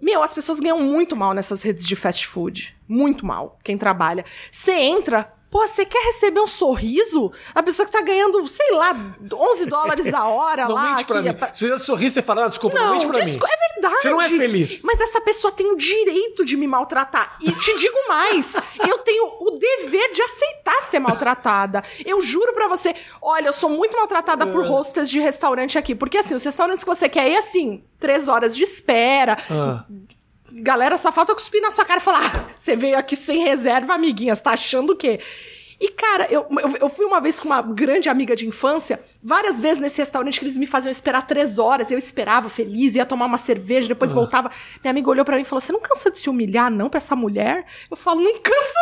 Meu, 0.00 0.22
as 0.22 0.34
pessoas 0.34 0.60
ganham 0.60 0.78
muito 0.80 1.16
mal 1.16 1.32
nessas 1.32 1.62
redes 1.62 1.86
de 1.86 1.96
fast 1.96 2.26
food. 2.26 2.76
Muito 2.86 3.24
mal, 3.24 3.58
quem 3.64 3.78
trabalha. 3.78 4.24
Você 4.52 4.72
entra. 4.72 5.32
Pô, 5.48 5.66
você 5.66 5.86
quer 5.86 6.04
receber 6.06 6.40
um 6.40 6.46
sorriso? 6.46 7.32
A 7.54 7.62
pessoa 7.62 7.86
que 7.86 7.92
tá 7.92 8.02
ganhando, 8.02 8.46
sei 8.48 8.72
lá, 8.72 8.94
11 9.32 9.64
dólares 9.66 10.12
a 10.12 10.26
hora 10.26 10.64
Não 10.68 10.74
lá. 10.74 10.90
mente 10.90 11.04
pra 11.06 11.16
aqui, 11.20 11.24
mim. 11.28 11.30
é 11.30 11.38
pra- 11.38 11.54
Se 11.54 11.68
você 11.70 11.78
sorrir, 11.84 12.10
você 12.10 12.20
fala, 12.20 12.44
ah, 12.44 12.48
desculpa, 12.48 12.76
não, 12.76 12.86
não, 12.86 12.92
mente 12.94 13.06
pra 13.06 13.20
mim. 13.20 13.26
desco- 13.30 13.46
é 13.46 13.56
verdade. 13.88 14.02
Você 14.02 14.10
não 14.10 14.20
é 14.22 14.28
feliz. 14.28 14.82
Mas 14.84 15.00
essa 15.00 15.20
pessoa 15.20 15.52
tem 15.52 15.70
o 15.72 15.76
direito 15.76 16.44
de 16.44 16.56
me 16.56 16.66
maltratar. 16.66 17.36
E 17.40 17.52
te 17.52 17.76
digo 17.76 17.96
mais, 18.08 18.54
eu 18.88 18.98
tenho 18.98 19.24
o 19.40 19.50
dever 19.58 20.12
de 20.12 20.22
aceitar 20.22 20.82
ser 20.82 20.98
maltratada. 20.98 21.82
Eu 22.04 22.20
juro 22.22 22.52
pra 22.52 22.68
você, 22.68 22.94
olha, 23.20 23.48
eu 23.48 23.52
sou 23.52 23.70
muito 23.70 23.96
maltratada 23.96 24.46
por 24.46 24.64
É. 24.64 24.68
hostess 24.68 25.08
de 25.10 25.18
restaurante 25.20 25.78
aqui. 25.78 25.94
Porque 25.94 26.18
assim, 26.18 26.34
os 26.34 26.44
restaurantes 26.44 26.84
que 26.84 26.90
você 26.90 27.08
quer 27.08 27.28
ir, 27.30 27.36
assim, 27.36 27.84
três 27.98 28.28
horas 28.28 28.54
de 28.56 28.62
espera. 28.62 29.36
Ah. 29.50 29.84
Galera, 30.52 30.96
só 30.96 31.10
falta 31.10 31.34
cuspir 31.34 31.60
na 31.60 31.70
sua 31.72 31.84
cara 31.84 31.98
e 32.00 32.02
falar: 32.02 32.20
"Ah, 32.24 32.54
você 32.56 32.76
veio 32.76 32.96
aqui 32.96 33.16
sem 33.16 33.42
reserva, 33.42 33.94
amiguinhas, 33.94 34.40
tá 34.40 34.52
achando 34.52 34.92
o 34.92 34.96
quê? 34.96 35.18
E, 35.80 35.88
cara, 35.90 36.26
eu, 36.30 36.46
eu, 36.50 36.76
eu 36.82 36.88
fui 36.88 37.04
uma 37.04 37.20
vez 37.20 37.38
com 37.38 37.46
uma 37.48 37.60
grande 37.60 38.08
amiga 38.08 38.34
de 38.34 38.46
infância, 38.46 38.98
várias 39.22 39.60
vezes 39.60 39.78
nesse 39.78 39.98
restaurante 39.98 40.38
que 40.38 40.44
eles 40.46 40.56
me 40.56 40.66
faziam 40.66 40.90
esperar 40.90 41.26
três 41.26 41.58
horas. 41.58 41.90
Eu 41.90 41.98
esperava 41.98 42.48
feliz, 42.48 42.94
ia 42.94 43.04
tomar 43.04 43.26
uma 43.26 43.36
cerveja, 43.38 43.88
depois 43.88 44.12
voltava. 44.12 44.50
Minha 44.82 44.90
amiga 44.90 45.10
olhou 45.10 45.24
pra 45.24 45.36
mim 45.36 45.42
e 45.42 45.44
falou: 45.44 45.60
Você 45.60 45.72
não 45.72 45.80
cansa 45.80 46.10
de 46.10 46.18
se 46.18 46.30
humilhar, 46.30 46.70
não, 46.70 46.88
pra 46.88 46.98
essa 46.98 47.14
mulher? 47.14 47.66
Eu 47.90 47.96
falo: 47.96 48.20
Não 48.22 48.38
canso 48.38 48.76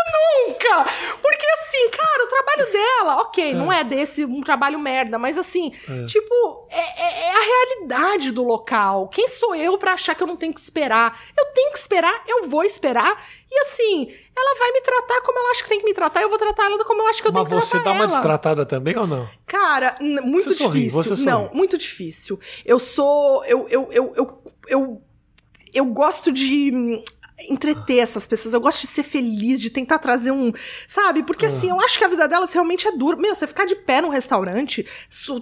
nunca! 0.49 0.84
Porque, 1.20 1.47
assim, 1.59 1.88
cara, 1.90 2.24
o 2.24 2.28
trabalho 2.28 2.72
dela, 2.72 3.16
ok, 3.22 3.55
não 3.55 3.72
é 3.72 3.82
desse 3.82 4.24
um 4.24 4.40
trabalho 4.40 4.78
merda, 4.78 5.18
mas 5.18 5.36
assim, 5.36 5.72
tipo, 6.07 6.68
é, 6.70 6.78
é- 6.78 7.24
é 7.24 7.30
a 7.30 7.40
realidade 7.45 8.30
do 8.30 8.45
local. 8.45 9.09
Quem 9.09 9.26
sou 9.28 9.55
eu 9.55 9.76
pra 9.78 9.95
achar 9.95 10.14
que 10.14 10.22
eu 10.22 10.26
não 10.26 10.36
tenho 10.36 10.55
que 10.55 10.61
esperar? 10.61 11.20
Eu 11.36 11.47
tenho 11.47 11.72
que 11.72 11.78
esperar, 11.78 12.22
eu 12.28 12.49
vou 12.49 12.62
esperar. 12.64 13.20
E 13.57 13.59
assim, 13.61 14.09
ela 14.36 14.59
vai 14.59 14.72
me 14.72 14.80
tratar 14.80 15.20
como 15.20 15.38
ela 15.38 15.50
acha 15.52 15.62
que 15.62 15.68
tem 15.68 15.78
que 15.78 15.84
me 15.84 15.94
tratar, 15.94 16.22
eu 16.22 16.28
vou 16.28 16.36
tratar 16.38 16.64
ela 16.64 16.84
como 16.84 17.02
eu 17.02 17.07
acho 17.07 17.22
que 17.22 17.28
eu 17.28 17.32
Mas 17.32 17.46
tenho 17.48 17.61
que 17.61 17.66
você 17.66 17.70
tratar 17.76 17.84
dá 17.84 17.90
uma 17.92 18.02
ela. 18.05 18.07
destratada 18.12 18.66
também 18.66 18.96
ou 18.98 19.07
não? 19.07 19.28
Cara, 19.46 19.94
muito 20.00 20.48
Você 20.50 20.57
sorri, 20.57 20.78
difícil. 20.88 21.02
você 21.02 21.09
sorri. 21.11 21.24
Não, 21.24 21.50
muito 21.55 21.78
difícil. 21.78 22.40
Eu 22.64 22.80
sou. 22.80 23.44
Eu, 23.44 23.68
eu, 23.68 23.88
eu, 23.92 24.12
eu, 24.16 24.42
eu, 24.66 25.02
eu 25.72 25.84
gosto 25.86 26.32
de. 26.32 26.72
Entreter 27.51 27.99
essas 27.99 28.26
pessoas, 28.26 28.55
eu 28.55 28.61
gosto 28.61 28.80
de 28.80 28.86
ser 28.86 29.03
feliz, 29.03 29.61
de 29.61 29.70
tentar 29.70 29.99
trazer 29.99 30.30
um. 30.30 30.53
Sabe? 30.86 31.22
Porque 31.22 31.47
assim, 31.47 31.68
eu 31.70 31.80
acho 31.80 31.99
que 31.99 32.05
a 32.05 32.09
vida 32.09 32.26
delas 32.28 32.53
realmente 32.53 32.86
é 32.88 32.92
dura. 32.92 33.16
Meu, 33.16 33.34
você 33.34 33.47
ficar 33.47 33.64
de 33.64 33.74
pé 33.74 34.01
num 34.01 34.09
restaurante, 34.09 34.86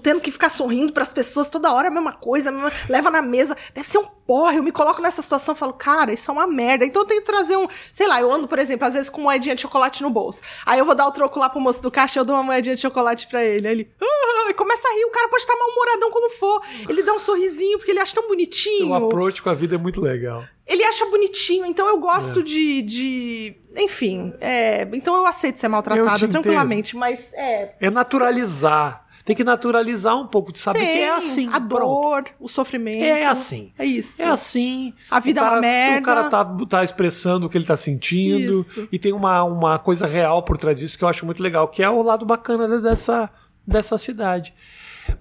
tendo 0.02 0.20
que 0.20 0.30
ficar 0.30 0.50
sorrindo 0.50 0.92
pras 0.92 1.12
pessoas 1.12 1.48
toda 1.50 1.72
hora, 1.72 1.88
a 1.88 1.90
mesma 1.90 2.12
coisa, 2.12 2.48
a 2.48 2.52
mesma- 2.52 2.72
leva 2.88 3.10
na 3.10 3.22
mesa, 3.22 3.56
deve 3.74 3.88
ser 3.88 3.98
um 3.98 4.04
porre. 4.26 4.58
Eu 4.58 4.62
me 4.62 4.72
coloco 4.72 5.00
nessa 5.02 5.20
situação 5.22 5.54
e 5.54 5.58
falo, 5.58 5.72
cara, 5.72 6.12
isso 6.12 6.30
é 6.30 6.34
uma 6.34 6.46
merda. 6.46 6.84
Então 6.84 7.02
eu 7.02 7.06
tenho 7.06 7.20
que 7.20 7.26
trazer 7.26 7.56
um. 7.56 7.66
Sei 7.92 8.06
lá, 8.06 8.20
eu 8.20 8.32
ando, 8.32 8.46
por 8.48 8.58
exemplo, 8.58 8.86
às 8.86 8.94
vezes 8.94 9.10
com 9.10 9.20
moedinha 9.20 9.54
de 9.54 9.62
chocolate 9.62 10.02
no 10.02 10.10
bolso. 10.10 10.42
Aí 10.64 10.78
eu 10.78 10.84
vou 10.84 10.94
dar 10.94 11.06
o 11.06 11.12
troco 11.12 11.38
lá 11.38 11.48
pro 11.48 11.60
moço 11.60 11.82
do 11.82 11.90
caixa, 11.90 12.18
eu 12.20 12.24
dou 12.24 12.34
uma 12.36 12.42
moedinha 12.42 12.74
de 12.74 12.80
chocolate 12.80 13.26
pra 13.26 13.44
ele. 13.44 13.66
Aí 13.68 13.72
ele. 13.74 13.90
"Ah", 14.00 14.50
e 14.50 14.54
começa 14.54 14.86
a 14.88 14.92
rir, 14.94 15.04
o 15.04 15.10
cara 15.10 15.28
pode 15.28 15.42
estar 15.42 15.54
mal-humoradão 15.56 16.10
como 16.10 16.30
for. 16.30 16.62
Ele 16.88 17.02
dá 17.02 17.12
um 17.12 17.18
sorrisinho, 17.18 17.78
porque 17.78 17.90
ele 17.90 18.00
acha 18.00 18.14
tão 18.14 18.26
bonitinho. 18.28 18.86
Seu 18.86 18.94
approach 18.94 19.42
com 19.42 19.50
a 19.50 19.54
vida 19.54 19.74
é 19.74 19.78
muito 19.78 20.00
legal. 20.00 20.44
Ele 20.72 20.82
acha 20.84 21.04
bonitinho, 21.06 21.66
então 21.66 21.86
eu 21.86 21.98
gosto 21.98 22.40
É. 22.40 22.42
de, 22.42 22.82
de. 22.82 23.56
Enfim, 23.76 24.32
é, 24.40 24.88
então 24.92 25.14
eu 25.14 25.26
aceito 25.26 25.58
ser 25.58 25.68
maltratada 25.68 26.26
tranquilamente, 26.28 26.96
mas 26.96 27.32
é. 27.34 27.74
É 27.80 27.90
naturalizar. 27.90 29.06
Tem 29.24 29.36
que 29.36 29.44
naturalizar 29.44 30.16
um 30.20 30.26
pouco 30.26 30.50
de 30.52 30.58
saber 30.58 30.80
que 30.80 30.84
é 30.98 31.10
assim. 31.14 31.48
A 31.52 31.60
pronto. 31.60 31.68
dor, 31.70 32.24
o 32.40 32.48
sofrimento. 32.48 33.04
É 33.04 33.24
assim. 33.24 33.72
É 33.78 33.84
isso. 33.84 34.20
É 34.20 34.26
assim. 34.26 34.92
A 35.08 35.20
vida 35.20 35.40
o 35.40 35.44
é 35.44 35.46
cara, 35.46 35.54
uma 35.56 35.60
merda. 35.60 36.00
O 36.00 36.02
cara 36.02 36.28
tá, 36.30 36.44
tá 36.68 36.82
expressando 36.82 37.46
o 37.46 37.48
que 37.48 37.56
ele 37.56 37.64
tá 37.64 37.76
sentindo. 37.76 38.58
Isso. 38.60 38.88
E 38.90 38.98
tem 38.98 39.12
uma, 39.12 39.44
uma 39.44 39.78
coisa 39.78 40.06
real 40.08 40.42
por 40.42 40.56
trás 40.58 40.76
disso 40.76 40.98
que 40.98 41.04
eu 41.04 41.08
acho 41.08 41.24
muito 41.24 41.40
legal, 41.40 41.68
que 41.68 41.84
é 41.84 41.88
o 41.88 42.02
lado 42.02 42.26
bacana 42.26 42.66
de- 42.66 42.82
dessa, 42.82 43.30
dessa 43.64 43.96
cidade. 43.96 44.52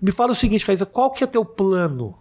Me 0.02 0.12
fala 0.12 0.32
o 0.32 0.36
seguinte, 0.36 0.66
Raíssa, 0.66 0.86
qual 0.86 1.12
que 1.12 1.24
é 1.24 1.28
teu 1.28 1.46
plano? 1.46 2.18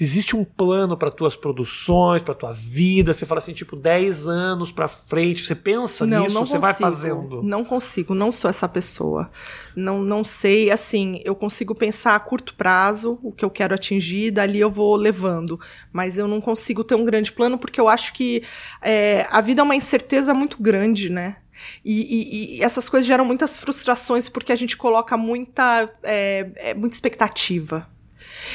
Existe 0.00 0.36
um 0.36 0.44
plano 0.44 0.96
para 0.96 1.10
tuas 1.10 1.34
produções, 1.34 2.22
para 2.22 2.34
tua 2.34 2.52
vida? 2.52 3.12
Você 3.12 3.26
fala 3.26 3.38
assim, 3.38 3.52
tipo, 3.52 3.74
10 3.74 4.28
anos 4.28 4.70
para 4.70 4.86
frente, 4.86 5.44
você 5.44 5.54
pensa 5.54 6.06
nisso, 6.22 6.34
você 6.46 6.58
vai 6.58 6.72
fazendo. 6.74 7.42
Não 7.42 7.64
consigo, 7.64 8.14
não 8.14 8.30
sou 8.30 8.48
essa 8.48 8.68
pessoa. 8.68 9.28
Não, 9.74 10.00
não 10.00 10.22
sei, 10.22 10.70
assim, 10.70 11.20
eu 11.24 11.34
consigo 11.34 11.74
pensar 11.74 12.14
a 12.14 12.20
curto 12.20 12.54
prazo, 12.54 13.18
o 13.22 13.32
que 13.32 13.44
eu 13.44 13.50
quero 13.50 13.74
atingir, 13.74 14.30
dali 14.30 14.60
eu 14.60 14.70
vou 14.70 14.94
levando. 14.96 15.58
Mas 15.92 16.16
eu 16.16 16.28
não 16.28 16.40
consigo 16.40 16.84
ter 16.84 16.94
um 16.94 17.04
grande 17.04 17.32
plano, 17.32 17.58
porque 17.58 17.80
eu 17.80 17.88
acho 17.88 18.12
que 18.12 18.42
é, 18.80 19.26
a 19.30 19.40
vida 19.40 19.60
é 19.62 19.64
uma 19.64 19.74
incerteza 19.76 20.32
muito 20.32 20.62
grande, 20.62 21.08
né? 21.10 21.36
E, 21.84 22.02
e- 22.02 22.58
e 22.58 22.62
essas 22.62 22.88
coisas 22.88 23.04
geram 23.06 23.24
muitas 23.24 23.58
frustrações 23.58 24.28
porque 24.28 24.52
a 24.52 24.56
gente 24.56 24.76
coloca 24.76 25.16
muita, 25.16 25.86
é, 26.04 26.50
é, 26.54 26.74
muita 26.74 26.94
expectativa. 26.94 27.88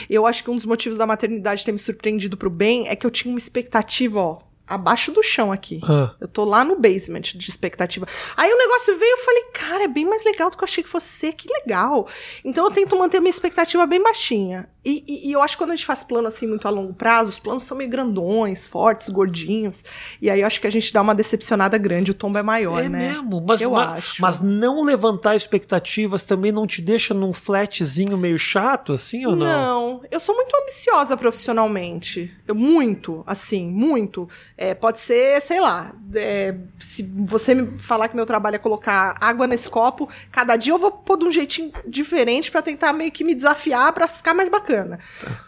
Eu 0.09 0.25
acho 0.25 0.43
que 0.43 0.49
um 0.49 0.55
dos 0.55 0.65
motivos 0.65 0.97
da 0.97 1.05
maternidade 1.05 1.63
ter 1.63 1.71
me 1.71 1.79
surpreendido 1.79 2.37
pro 2.37 2.49
bem 2.49 2.87
é 2.87 2.95
que 2.95 3.05
eu 3.05 3.11
tinha 3.11 3.31
uma 3.31 3.37
expectativa, 3.37 4.19
ó, 4.19 4.39
abaixo 4.67 5.11
do 5.11 5.21
chão 5.21 5.51
aqui. 5.51 5.81
Ah. 5.83 6.15
Eu 6.19 6.27
tô 6.27 6.43
lá 6.43 6.63
no 6.63 6.79
basement 6.79 7.21
de 7.21 7.49
expectativa. 7.49 8.07
Aí 8.35 8.51
o 8.51 8.57
negócio 8.57 8.97
veio, 8.97 9.11
eu 9.11 9.25
falei, 9.25 9.43
cara, 9.53 9.83
é 9.83 9.87
bem 9.87 10.05
mais 10.05 10.23
legal 10.23 10.49
do 10.49 10.57
que 10.57 10.63
eu 10.63 10.67
achei 10.67 10.83
que 10.83 10.89
fosse 10.89 11.07
ser, 11.07 11.33
que 11.33 11.47
legal. 11.51 12.07
Então 12.43 12.65
eu 12.65 12.71
tento 12.71 12.97
manter 12.97 13.17
a 13.17 13.21
minha 13.21 13.29
expectativa 13.29 13.85
bem 13.85 14.01
baixinha. 14.01 14.69
E, 14.85 15.03
e- 15.07 15.29
e 15.29 15.31
eu 15.31 15.41
acho 15.41 15.55
que 15.55 15.63
quando 15.63 15.71
a 15.71 15.75
gente 15.75 15.85
faz 15.85 16.03
plano 16.03 16.27
assim 16.27 16.45
muito 16.47 16.67
a 16.67 16.71
longo 16.71 16.93
prazo, 16.93 17.29
os 17.31 17.39
planos 17.39 17.63
são 17.63 17.77
meio 17.77 17.89
grandões, 17.89 18.67
fortes, 18.67 19.09
gordinhos. 19.09 19.83
E 20.21 20.29
aí 20.29 20.41
eu 20.41 20.47
acho 20.47 20.59
que 20.59 20.67
a 20.67 20.71
gente 20.71 20.91
dá 20.91 21.01
uma 21.01 21.15
decepcionada 21.15 21.77
grande, 21.77 22.11
o 22.11 22.13
tombo 22.13 22.37
é 22.37 22.43
maior, 22.43 22.83
é 22.83 22.89
né? 22.89 23.13
mesmo, 23.13 23.41
mas, 23.47 23.61
Eu 23.61 23.71
mas, 23.71 23.89
acho. 23.93 24.21
mas 24.21 24.41
não 24.41 24.83
levantar 24.83 25.35
expectativas 25.35 26.23
também 26.23 26.51
não 26.51 26.67
te 26.67 26.81
deixa 26.81 27.13
num 27.13 27.31
flatzinho 27.31 28.17
meio 28.17 28.37
chato, 28.37 28.91
assim 28.93 29.25
ou 29.25 29.35
não? 29.35 29.45
Não, 29.45 30.01
eu 30.11 30.19
sou 30.19 30.35
muito 30.35 30.53
ambiciosa 30.61 31.15
profissionalmente. 31.15 32.35
Eu, 32.47 32.55
muito, 32.55 33.23
assim, 33.25 33.65
muito. 33.67 34.27
É, 34.57 34.73
pode 34.73 34.99
ser, 34.99 35.41
sei 35.41 35.59
lá, 35.61 35.93
é, 36.15 36.55
se 36.79 37.03
você 37.25 37.53
me 37.55 37.79
falar 37.79 38.07
que 38.09 38.15
meu 38.15 38.25
trabalho 38.25 38.55
é 38.55 38.59
colocar 38.59 39.15
água 39.21 39.47
nesse 39.47 39.69
copo, 39.69 40.09
cada 40.31 40.55
dia 40.57 40.73
eu 40.73 40.77
vou 40.77 40.91
pôr 40.91 41.17
de 41.17 41.25
um 41.25 41.31
jeitinho 41.31 41.71
diferente 41.87 42.51
pra 42.51 42.61
tentar 42.61 42.91
meio 42.93 43.11
que 43.11 43.23
me 43.23 43.33
desafiar 43.33 43.93
pra 43.93 44.07
ficar 44.07 44.33
mais 44.33 44.49
bacana. 44.49 44.72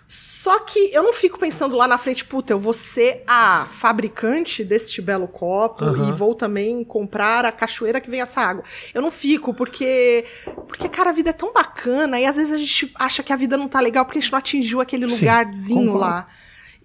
Só 0.07 0.59
que 0.59 0.91
eu 0.93 1.01
não 1.01 1.13
fico 1.13 1.39
pensando 1.39 1.75
lá 1.75 1.87
na 1.87 1.97
frente, 1.97 2.23
puta, 2.23 2.53
eu 2.53 2.59
vou 2.59 2.73
ser 2.73 3.23
a 3.25 3.65
fabricante 3.69 4.63
deste 4.63 5.01
belo 5.01 5.27
copo 5.27 5.83
Aham. 5.83 6.09
e 6.09 6.11
vou 6.11 6.35
também 6.35 6.83
comprar 6.83 7.43
a 7.45 7.51
cachoeira 7.51 7.99
que 7.99 8.09
vem 8.09 8.21
essa 8.21 8.41
água. 8.41 8.63
Eu 8.93 9.01
não 9.01 9.09
fico, 9.09 9.53
porque, 9.53 10.25
porque, 10.67 10.87
cara, 10.87 11.09
a 11.09 11.13
vida 11.13 11.31
é 11.31 11.33
tão 11.33 11.51
bacana 11.51 12.19
e 12.19 12.25
às 12.25 12.37
vezes 12.37 12.53
a 12.53 12.57
gente 12.57 12.91
acha 12.95 13.23
que 13.23 13.33
a 13.33 13.35
vida 13.35 13.57
não 13.57 13.67
tá 13.67 13.79
legal 13.79 14.05
porque 14.05 14.19
a 14.19 14.21
gente 14.21 14.31
não 14.31 14.39
atingiu 14.39 14.79
aquele 14.81 15.07
Sim, 15.07 15.13
lugarzinho 15.25 15.79
concordo. 15.93 15.99
lá. 15.99 16.27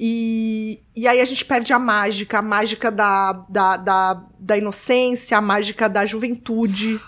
E, 0.02 0.80
e 0.96 1.06
aí 1.06 1.20
a 1.20 1.24
gente 1.26 1.44
perde 1.44 1.74
a 1.74 1.78
mágica, 1.78 2.38
a 2.38 2.42
mágica 2.42 2.90
da, 2.90 3.32
da, 3.50 3.76
da, 3.76 4.22
da 4.38 4.56
inocência, 4.56 5.36
a 5.36 5.42
mágica 5.42 5.90
da 5.90 6.06
juventude. 6.06 6.98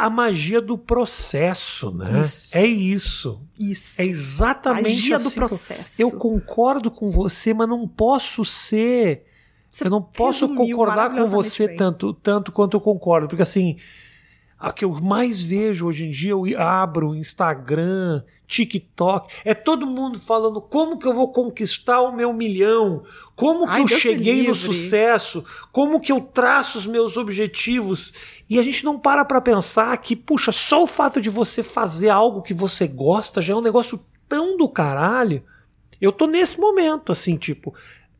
A 0.00 0.08
magia 0.08 0.60
do 0.60 0.78
processo, 0.78 1.90
né? 1.90 2.22
Isso. 2.22 2.56
É 2.56 2.64
isso. 2.64 3.42
Isso. 3.58 4.00
É 4.00 4.04
exatamente 4.04 4.90
magia 4.90 5.16
assim 5.16 5.28
do 5.28 5.34
processo. 5.34 6.00
Eu 6.00 6.12
concordo 6.12 6.88
com 6.90 7.10
você, 7.10 7.52
mas 7.52 7.68
não 7.68 7.88
posso 7.88 8.44
ser. 8.44 9.24
Você 9.68 9.86
eu 9.86 9.90
não 9.90 10.00
posso 10.00 10.48
concordar 10.54 11.10
com 11.10 11.26
você 11.26 11.66
bem. 11.66 11.76
tanto, 11.76 12.14
tanto 12.14 12.52
quanto 12.52 12.76
eu 12.76 12.80
concordo. 12.80 13.26
Porque 13.26 13.42
assim, 13.42 13.76
a 14.58 14.72
que 14.72 14.84
eu 14.84 14.90
mais 14.90 15.42
vejo 15.42 15.86
hoje 15.86 16.04
em 16.04 16.10
dia, 16.10 16.32
eu 16.32 16.44
abro 16.60 17.14
Instagram, 17.14 18.24
TikTok, 18.46 19.32
é 19.44 19.54
todo 19.54 19.86
mundo 19.86 20.18
falando 20.18 20.60
como 20.60 20.98
que 20.98 21.06
eu 21.06 21.14
vou 21.14 21.30
conquistar 21.30 22.00
o 22.00 22.10
meu 22.10 22.32
milhão, 22.32 23.04
como 23.36 23.66
que 23.66 23.72
Ai, 23.72 23.82
eu 23.82 23.86
Deus 23.86 24.00
cheguei 24.00 24.48
no 24.48 24.54
sucesso, 24.56 25.44
como 25.70 26.00
que 26.00 26.10
eu 26.10 26.20
traço 26.20 26.76
os 26.76 26.86
meus 26.86 27.16
objetivos. 27.16 28.12
E 28.50 28.58
a 28.58 28.62
gente 28.62 28.84
não 28.84 28.98
para 28.98 29.24
pra 29.24 29.40
pensar 29.40 29.96
que, 29.98 30.16
puxa, 30.16 30.50
só 30.50 30.82
o 30.82 30.88
fato 30.88 31.20
de 31.20 31.30
você 31.30 31.62
fazer 31.62 32.08
algo 32.08 32.42
que 32.42 32.54
você 32.54 32.88
gosta 32.88 33.40
já 33.40 33.52
é 33.52 33.56
um 33.56 33.62
negócio 33.62 34.04
tão 34.28 34.56
do 34.56 34.68
caralho. 34.68 35.44
Eu 36.00 36.10
tô 36.10 36.26
nesse 36.26 36.58
momento, 36.58 37.12
assim, 37.12 37.36
tipo, 37.36 37.72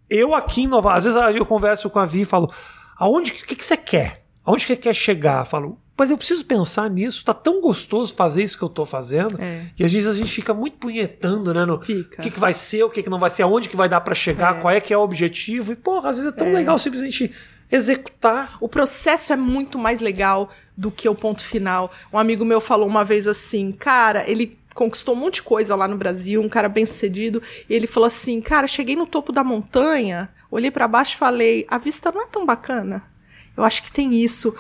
eu 0.09 0.35
aqui 0.35 0.63
em 0.63 0.67
Nova 0.69 0.95
às 0.95 1.05
vezes 1.05 1.19
eu 1.35 1.45
converso 1.45 1.91
com 1.91 1.99
a 1.99 2.05
Vi 2.05 2.21
e 2.21 2.25
falo, 2.25 2.53
aonde, 2.97 3.33
o 3.33 3.35
que, 3.35 3.57
que 3.57 3.65
você 3.65 3.77
quer? 3.77 4.25
Aonde 4.45 4.67
que 4.67 4.75
você 4.75 4.81
quer 4.81 4.95
chegar? 4.95 5.41
Eu 5.41 5.45
falo, 5.45 5.79
mas 5.99 6.13
eu 6.13 6.17
preciso 6.17 6.45
pensar 6.45 6.89
nisso, 6.89 7.25
tá 7.25 7.35
tão 7.35 7.61
gostoso 7.61 8.15
fazer 8.15 8.45
isso 8.45 8.57
que 8.57 8.63
eu 8.63 8.69
tô 8.69 8.85
fazendo. 8.85 9.37
É. 9.41 9.67
E 9.77 9.85
às 9.85 9.93
vezes 9.93 10.07
a 10.07 10.13
gente 10.13 10.31
fica 10.31 10.55
muito 10.55 10.77
punhetando, 10.79 11.53
né? 11.53 11.65
No, 11.65 11.81
Fica. 11.81 12.21
o 12.21 12.25
que, 12.25 12.31
que 12.31 12.39
vai 12.39 12.55
ser, 12.55 12.85
o 12.85 12.91
que, 12.91 13.03
que 13.03 13.11
não 13.11 13.19
vai 13.19 13.31
ser, 13.31 13.43
aonde 13.43 13.69
que 13.69 13.77
vai 13.77 13.89
dar 13.89 14.01
pra 14.01 14.15
chegar, 14.15 14.61
qual 14.61 14.73
é 14.73 14.81
que 14.81 14.95
é 14.95 14.97
o 14.97 15.01
objetivo. 15.01 15.73
E, 15.73 15.77
porra, 15.77 16.11
às 16.11 16.19
vezes 16.19 16.33
é 16.33 16.37
tão 16.37 16.53
legal 16.53 16.79
simplesmente 16.79 17.33
executar. 17.71 18.57
O 18.61 18.69
processo 18.69 19.33
é 19.33 19.37
muito 19.37 19.77
mais 19.77 20.01
legal 20.01 20.51
do 20.77 20.91
que 20.91 21.09
o 21.09 21.17
ponto 21.17 21.45
final. 21.45 21.91
Um 22.13 22.19
amigo 22.19 22.45
meu 22.45 22.61
falou 22.61 22.87
uma 22.87 23.05
vez 23.05 23.27
assim, 23.27 23.73
cara, 23.73 24.23
ele 24.31 24.57
conquistou 24.75 25.17
um 25.17 25.19
monte 25.19 25.35
de 25.35 25.43
coisa 25.43 25.75
lá 25.75 25.89
no 25.89 25.97
Brasil, 25.97 26.41
um 26.41 26.49
cara 26.49 26.69
bem 26.69 26.87
sucedido, 26.87 27.43
e 27.69 27.75
ele 27.75 27.89
falou 27.89 28.07
assim, 28.07 28.41
cara, 28.41 28.69
cheguei 28.69 28.95
no 28.95 29.05
topo 29.05 29.33
da 29.33 29.43
montanha, 29.43 30.31
olhei 30.49 30.71
pra 30.71 30.87
baixo 30.87 31.15
e 31.15 31.19
falei, 31.19 31.67
a 31.69 31.77
vista 31.77 32.13
não 32.13 32.23
é 32.23 32.27
tão 32.27 32.47
bacana. 32.47 33.03
Eu 33.57 33.65
acho 33.65 33.83
que 33.83 33.91
tem 33.91 34.15
isso. 34.15 34.55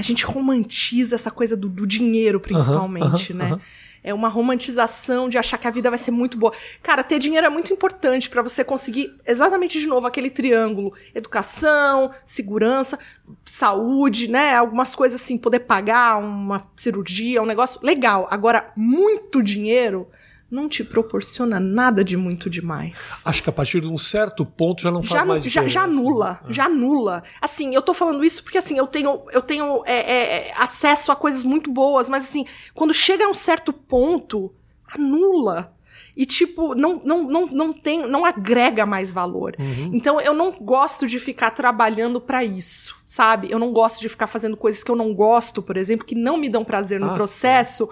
A 0.00 0.02
gente 0.02 0.24
romantiza 0.24 1.14
essa 1.14 1.30
coisa 1.30 1.56
do, 1.56 1.68
do 1.68 1.86
dinheiro, 1.86 2.40
principalmente, 2.40 3.32
né? 3.34 3.58
É 4.02 4.14
uma 4.14 4.28
romantização 4.28 5.28
de 5.28 5.36
achar 5.36 5.58
que 5.58 5.68
a 5.68 5.70
vida 5.70 5.90
vai 5.90 5.98
ser 5.98 6.10
muito 6.10 6.38
boa. 6.38 6.54
Cara, 6.82 7.02
ter 7.04 7.18
dinheiro 7.18 7.46
é 7.46 7.50
muito 7.50 7.70
importante 7.72 8.30
pra 8.30 8.40
você 8.40 8.64
conseguir 8.64 9.14
exatamente 9.26 9.78
de 9.78 9.86
novo 9.86 10.06
aquele 10.06 10.30
triângulo: 10.30 10.94
educação, 11.14 12.10
segurança, 12.24 12.98
saúde, 13.44 14.26
né? 14.26 14.54
Algumas 14.54 14.94
coisas 14.94 15.20
assim, 15.20 15.36
poder 15.36 15.60
pagar 15.60 16.18
uma 16.18 16.66
cirurgia, 16.76 17.42
um 17.42 17.46
negócio 17.46 17.78
legal. 17.82 18.26
Agora, 18.30 18.72
muito 18.74 19.42
dinheiro 19.42 20.08
não 20.50 20.68
te 20.68 20.82
proporciona 20.82 21.60
nada 21.60 22.02
de 22.02 22.16
muito 22.16 22.50
demais. 22.50 23.22
Acho 23.24 23.42
que 23.42 23.48
a 23.48 23.52
partir 23.52 23.80
de 23.80 23.86
um 23.86 23.96
certo 23.96 24.44
ponto 24.44 24.82
já 24.82 24.90
não 24.90 25.02
faz 25.02 25.20
Já, 25.20 25.24
mais 25.24 25.42
já, 25.44 25.48
diferença. 25.48 25.72
já 25.74 25.82
anula, 25.84 26.40
né? 26.44 26.52
já 26.52 26.64
anula. 26.64 27.22
Assim, 27.40 27.74
eu 27.74 27.82
tô 27.82 27.94
falando 27.94 28.24
isso 28.24 28.42
porque 28.42 28.58
assim, 28.58 28.76
eu 28.76 28.86
tenho, 28.86 29.22
eu 29.32 29.42
tenho 29.42 29.82
é, 29.86 29.92
é, 29.94 30.48
é, 30.48 30.54
acesso 30.56 31.12
a 31.12 31.16
coisas 31.16 31.44
muito 31.44 31.70
boas, 31.70 32.08
mas 32.08 32.24
assim, 32.24 32.44
quando 32.74 32.92
chega 32.92 33.24
a 33.26 33.28
um 33.28 33.34
certo 33.34 33.72
ponto, 33.72 34.52
anula. 34.92 35.72
E, 36.16 36.26
tipo, 36.26 36.74
não, 36.74 37.00
não, 37.04 37.22
não, 37.22 37.46
não 37.46 37.72
tem, 37.72 38.06
não 38.06 38.26
agrega 38.26 38.84
mais 38.84 39.10
valor. 39.12 39.54
Uhum. 39.58 39.90
Então, 39.94 40.20
eu 40.20 40.34
não 40.34 40.50
gosto 40.52 41.06
de 41.06 41.18
ficar 41.18 41.50
trabalhando 41.52 42.20
pra 42.20 42.44
isso, 42.44 42.96
sabe? 43.06 43.48
Eu 43.50 43.58
não 43.58 43.72
gosto 43.72 44.00
de 44.00 44.08
ficar 44.08 44.26
fazendo 44.26 44.56
coisas 44.56 44.82
que 44.82 44.90
eu 44.90 44.96
não 44.96 45.14
gosto, 45.14 45.62
por 45.62 45.76
exemplo, 45.76 46.04
que 46.04 46.16
não 46.16 46.36
me 46.36 46.48
dão 46.48 46.64
prazer 46.64 47.00
no 47.00 47.10
Ah, 47.10 47.14
processo, 47.14 47.88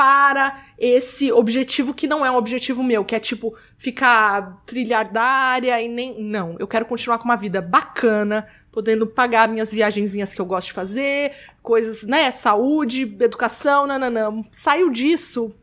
para 0.00 0.64
esse 0.78 1.30
objetivo 1.30 1.92
que 1.92 2.06
não 2.08 2.24
é 2.24 2.30
um 2.30 2.36
objetivo 2.36 2.82
meu, 2.82 3.04
que 3.04 3.14
é 3.14 3.20
tipo 3.20 3.54
ficar 3.76 4.62
trilhardária 4.64 5.78
e 5.82 5.88
nem. 5.88 6.24
Não, 6.24 6.56
eu 6.58 6.66
quero 6.66 6.86
continuar 6.86 7.18
com 7.18 7.26
uma 7.26 7.36
vida 7.36 7.60
bacana, 7.60 8.46
podendo 8.72 9.06
pagar 9.06 9.46
minhas 9.46 9.70
viagenzinhas 9.70 10.34
que 10.34 10.40
eu 10.40 10.46
gosto 10.46 10.68
de 10.68 10.72
fazer, 10.72 11.32
coisas, 11.62 12.02
né? 12.04 12.30
Saúde, 12.30 13.02
educação, 13.20 13.86
nananã. 13.86 14.40
Saiu 14.50 14.88
disso, 14.88 15.54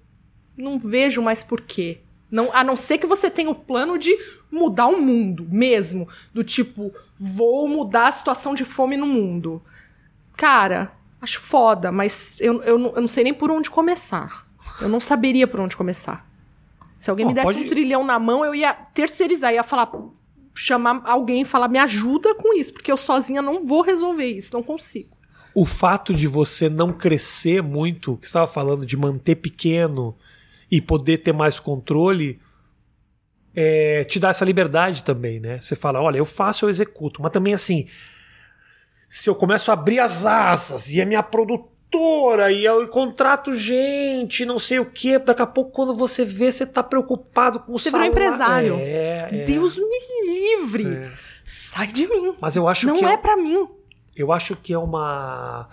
não 0.56 0.78
vejo 0.78 1.20
mais 1.20 1.42
porquê. 1.42 2.02
Não, 2.30 2.54
a 2.54 2.64
não 2.64 2.76
ser 2.76 3.00
que 3.00 3.08
você 3.08 3.32
tenha 3.32 3.50
o 3.50 3.56
plano 3.56 3.98
de 3.98 4.16
mudar 4.52 4.86
o 4.86 5.02
mundo 5.02 5.48
mesmo. 5.50 6.08
Do 6.32 6.44
tipo, 6.44 6.94
vou 7.20 7.68
mudar 7.68 8.10
a 8.10 8.12
situação 8.12 8.54
de 8.54 8.64
fome 8.64 8.98
no 8.98 9.08
mundo. 9.08 9.64
Cara, 10.36 10.92
acho 11.22 11.40
foda, 11.40 11.92
mas 11.92 12.38
eu, 12.40 12.62
eu, 12.64 12.78
não- 12.78 12.90
eu 12.96 13.02
não 13.02 13.08
sei 13.08 13.24
nem 13.24 13.34
por 13.34 13.50
onde 13.52 13.70
começar. 13.70 14.46
Eu 14.82 14.90
não 14.90 15.00
saberia 15.00 15.48
por 15.48 15.60
onde 15.60 15.76
começar. 15.78 16.28
Se 17.00 17.10
alguém 17.10 17.26
Bom, 17.26 17.30
me 17.32 17.36
desse 17.36 17.46
pode- 17.46 17.60
um 17.60 17.66
trilhão 17.66 18.04
na 18.04 18.18
mão, 18.20 18.44
eu 18.44 18.54
ia 18.56 18.74
terceirizar, 18.74 19.54
ia 19.54 19.64
falar, 19.64 19.92
chamar 20.54 21.02
alguém 21.06 21.42
e 21.42 21.46
falar, 21.46 21.68
me 21.68 21.78
ajuda 21.80 22.34
com 22.36 22.58
isso, 22.58 22.74
porque 22.74 22.92
eu 22.92 22.98
sozinha 22.98 23.42
não 23.42 23.66
vou 23.66 23.82
resolver 23.82 24.26
isso, 24.26 24.54
não 24.54 24.64
consigo. 24.64 25.16
O 25.54 25.66
fato 25.66 26.14
de 26.14 26.28
você 26.28 26.70
não 26.70 26.92
crescer 26.94 27.62
muito, 27.64 28.16
que 28.18 28.26
você 28.26 28.30
estava 28.30 28.48
falando 28.48 28.86
de 28.86 28.96
manter 28.98 29.36
pequeno 29.36 30.16
e 30.70 30.82
poder 30.82 31.20
ter 31.20 31.34
mais 31.34 31.60
controle, 31.60 32.40
é, 33.56 34.04
te 34.04 34.20
dá 34.20 34.30
essa 34.30 34.46
liberdade 34.46 35.04
também, 35.04 35.40
né? 35.40 35.60
Você 35.60 35.76
fala, 35.76 36.00
olha, 36.02 36.18
eu 36.18 36.26
faço, 36.26 36.66
eu 36.66 36.70
executo, 36.70 37.22
mas 37.22 37.32
também 37.32 37.54
assim, 37.54 37.88
se 39.10 39.30
eu 39.30 39.36
começo 39.36 39.72
a 39.72 39.74
abrir 39.74 40.00
as 40.00 40.26
asas 40.26 40.92
e 40.92 41.02
a 41.02 41.06
minha 41.06 41.24
produtora 41.24 42.52
e 42.52 42.66
eu 42.66 42.88
contrato 42.90 43.54
gente, 43.56 44.46
não 44.46 44.60
sei 44.60 44.80
o 44.80 44.86
quê. 44.86 45.18
Daqui 45.20 45.42
a 45.42 45.46
pouco, 45.48 45.72
quando 45.72 45.96
você 45.96 46.26
vê, 46.26 46.52
você 46.52 46.66
tá 46.66 46.84
preocupado 46.84 47.60
com 47.62 47.74
o 47.74 47.80
Você 47.80 47.90
virou 47.90 48.06
salário. 48.06 48.12
empresário. 48.14 48.76
É, 48.80 49.28
é, 49.32 49.44
Deus 49.46 49.78
me 49.78 50.26
livre. 50.26 50.86
é. 50.88 51.12
Sai 51.44 51.88
de 51.88 52.06
mim. 52.08 52.34
Mas 52.42 52.56
eu 52.58 52.68
acho 52.68 52.86
Não 52.88 52.98
que 52.98 53.06
é 53.06 53.16
pra 53.16 53.38
mim. 53.38 53.66
eu 54.16 54.34
acho 54.34 54.56
que 54.58 54.74
é 54.74 54.78
uma 54.78 55.68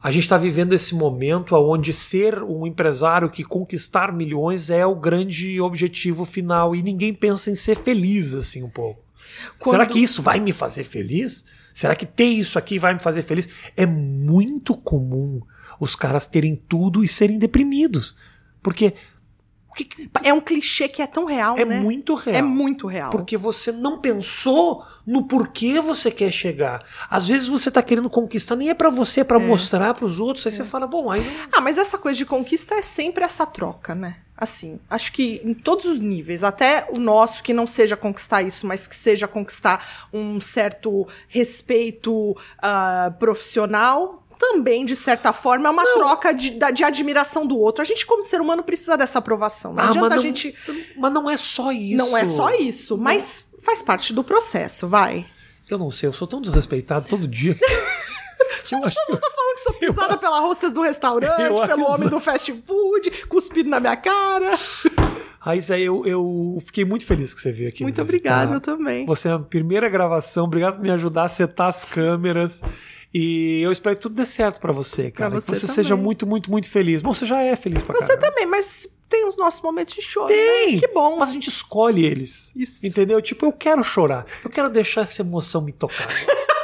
a 0.00 0.10
gente 0.12 0.22
está 0.24 0.36
vivendo 0.36 0.72
esse 0.74 0.94
momento 0.94 1.56
onde 1.56 1.92
ser 1.92 2.40
um 2.42 2.64
empresário 2.66 3.28
que 3.30 3.42
conquistar 3.42 4.12
milhões 4.12 4.70
é 4.70 4.86
o 4.86 4.94
grande 4.94 5.60
objetivo 5.60 6.24
final 6.24 6.74
e 6.74 6.82
ninguém 6.84 7.12
pensa 7.12 7.50
em 7.50 7.54
ser 7.56 7.76
feliz 7.76 8.32
assim 8.32 8.62
um 8.62 8.70
pouco. 8.70 9.00
Quando- 9.58 9.74
Será 9.74 9.86
que 9.86 9.98
isso 10.00 10.22
vai 10.22 10.38
me 10.40 10.52
fazer 10.52 10.84
feliz? 10.84 11.44
Será 11.78 11.94
que 11.94 12.04
ter 12.04 12.24
isso 12.24 12.58
aqui 12.58 12.76
vai 12.76 12.92
me 12.92 12.98
fazer 12.98 13.22
feliz? 13.22 13.48
É 13.76 13.86
muito 13.86 14.76
comum 14.76 15.40
os 15.78 15.94
caras 15.94 16.26
terem 16.26 16.56
tudo 16.56 17.04
e 17.04 17.08
serem 17.08 17.38
deprimidos. 17.38 18.16
Porque 18.60 18.94
É 20.24 20.32
um 20.32 20.40
clichê 20.40 20.88
que 20.88 21.00
é 21.00 21.06
tão 21.06 21.24
real, 21.24 21.56
é 21.56 21.64
né? 21.64 21.78
muito 21.78 22.16
real. 22.16 22.36
É 22.36 22.42
muito 22.42 22.88
real. 22.88 23.12
Porque 23.12 23.36
você 23.36 23.70
não 23.70 24.00
pensou 24.00 24.84
no 25.06 25.28
porquê 25.28 25.80
você 25.80 26.10
quer 26.10 26.32
chegar. 26.32 26.80
Às 27.08 27.28
vezes 27.28 27.46
você 27.46 27.70
tá 27.70 27.80
querendo 27.80 28.10
conquistar, 28.10 28.56
nem 28.56 28.70
é 28.70 28.74
pra 28.74 28.90
você, 28.90 29.20
é 29.20 29.24
pra 29.24 29.38
mostrar 29.38 29.94
pros 29.94 30.18
outros. 30.18 30.44
Aí 30.46 30.52
você 30.52 30.64
fala, 30.64 30.84
bom, 30.84 31.08
aí 31.08 31.22
não... 31.24 31.48
Ah, 31.52 31.60
mas 31.60 31.78
essa 31.78 31.96
coisa 31.96 32.18
de 32.18 32.26
conquista 32.26 32.74
é 32.74 32.82
sempre 32.82 33.22
essa 33.22 33.46
troca, 33.46 33.94
né? 33.94 34.16
Assim, 34.40 34.78
acho 34.88 35.12
que 35.12 35.40
em 35.44 35.52
todos 35.52 35.84
os 35.84 35.98
níveis, 35.98 36.44
até 36.44 36.86
o 36.90 36.98
nosso, 37.00 37.42
que 37.42 37.52
não 37.52 37.66
seja 37.66 37.96
conquistar 37.96 38.40
isso, 38.42 38.68
mas 38.68 38.86
que 38.86 38.94
seja 38.94 39.26
conquistar 39.26 40.06
um 40.12 40.40
certo 40.40 41.08
respeito 41.26 42.36
ah, 42.62 43.12
profissional, 43.18 44.22
também, 44.38 44.84
de 44.86 44.94
certa 44.94 45.32
forma, 45.32 45.66
é 45.68 45.72
uma 45.72 45.84
troca 45.94 46.32
de, 46.32 46.56
de 46.72 46.84
admiração 46.84 47.44
do 47.44 47.58
outro. 47.58 47.82
A 47.82 47.84
gente, 47.84 48.06
como 48.06 48.22
ser 48.22 48.40
humano, 48.40 48.62
precisa 48.62 48.96
dessa 48.96 49.18
aprovação. 49.18 49.72
Não 49.74 49.82
Ah, 49.82 49.88
adianta 49.88 50.08
mas 50.08 50.12
a 50.12 50.16
não- 50.16 50.22
gente. 50.22 50.54
Mas 50.96 51.12
não 51.12 51.28
é 51.28 51.36
só 51.36 51.72
isso. 51.72 51.96
Não 51.96 52.16
é 52.16 52.24
só 52.24 52.50
isso, 52.54 52.96
mas 52.96 53.48
faz 53.64 53.82
parte 53.82 54.12
do 54.12 54.22
processo, 54.22 54.86
vai. 54.86 55.26
Eu 55.68 55.76
não 55.76 55.90
sei, 55.90 56.08
eu 56.08 56.12
sou 56.12 56.28
tão 56.28 56.40
desrespeitado 56.40 57.08
todo 57.08 57.26
dia. 57.26 57.58
eu 58.72 58.84
acho 58.84 58.96
Eu 59.08 59.16
tô 59.18 59.30
falando 59.30 59.54
que 59.54 59.60
sou 59.60 59.72
pisada 59.74 60.16
pela 60.16 60.40
hostess 60.40 60.72
do 60.72 60.82
restaurante, 60.82 61.40
Eu 61.40 61.66
pelo 61.66 61.84
homem 61.90 62.08
do 62.08 62.20
fast 62.20 62.52
food, 62.66 63.10
cuspido 63.26 63.68
na 63.68 63.80
minha 63.80 63.96
cara. 63.96 64.58
Raíssa, 65.40 65.78
eu, 65.78 66.04
eu 66.04 66.58
fiquei 66.64 66.84
muito 66.84 67.06
feliz 67.06 67.32
que 67.32 67.40
você 67.40 67.52
veio 67.52 67.68
aqui. 67.68 67.82
Muito 67.82 68.02
obrigada, 68.02 68.54
eu 68.54 68.60
também. 68.60 69.06
Você 69.06 69.28
é 69.28 69.32
a 69.32 69.38
primeira 69.38 69.88
gravação, 69.88 70.44
obrigado 70.44 70.74
por 70.74 70.82
me 70.82 70.90
ajudar 70.90 71.24
a 71.24 71.28
setar 71.28 71.68
as 71.68 71.84
câmeras. 71.84 72.62
E 73.14 73.62
eu 73.62 73.72
espero 73.72 73.96
que 73.96 74.02
tudo 74.02 74.14
dê 74.16 74.26
certo 74.26 74.60
pra 74.60 74.72
você, 74.72 75.10
cara. 75.10 75.30
Pra 75.30 75.40
que 75.40 75.46
você 75.46 75.54
você 75.54 75.66
também. 75.66 75.74
seja 75.76 75.96
muito, 75.96 76.26
muito, 76.26 76.50
muito 76.50 76.68
feliz. 76.68 77.00
Bom, 77.00 77.12
você 77.12 77.24
já 77.24 77.40
é 77.40 77.56
feliz 77.56 77.82
pra 77.82 77.94
Você 77.94 78.06
caramba. 78.06 78.26
também, 78.26 78.46
mas 78.46 78.86
tem 79.08 79.26
os 79.26 79.38
nossos 79.38 79.62
momentos 79.62 79.94
de 79.94 80.02
choro. 80.02 80.28
Tem! 80.28 80.74
Né? 80.74 80.80
Que 80.80 80.88
bom. 80.88 81.16
Mas 81.16 81.30
a 81.30 81.32
gente 81.32 81.48
escolhe 81.48 82.04
eles. 82.04 82.52
Isso. 82.54 82.86
Entendeu? 82.86 83.22
Tipo, 83.22 83.46
eu 83.46 83.52
quero 83.52 83.82
chorar. 83.82 84.26
Eu 84.44 84.50
quero 84.50 84.68
deixar 84.68 85.02
essa 85.02 85.22
emoção 85.22 85.62
me 85.62 85.72
tocar. 85.72 86.06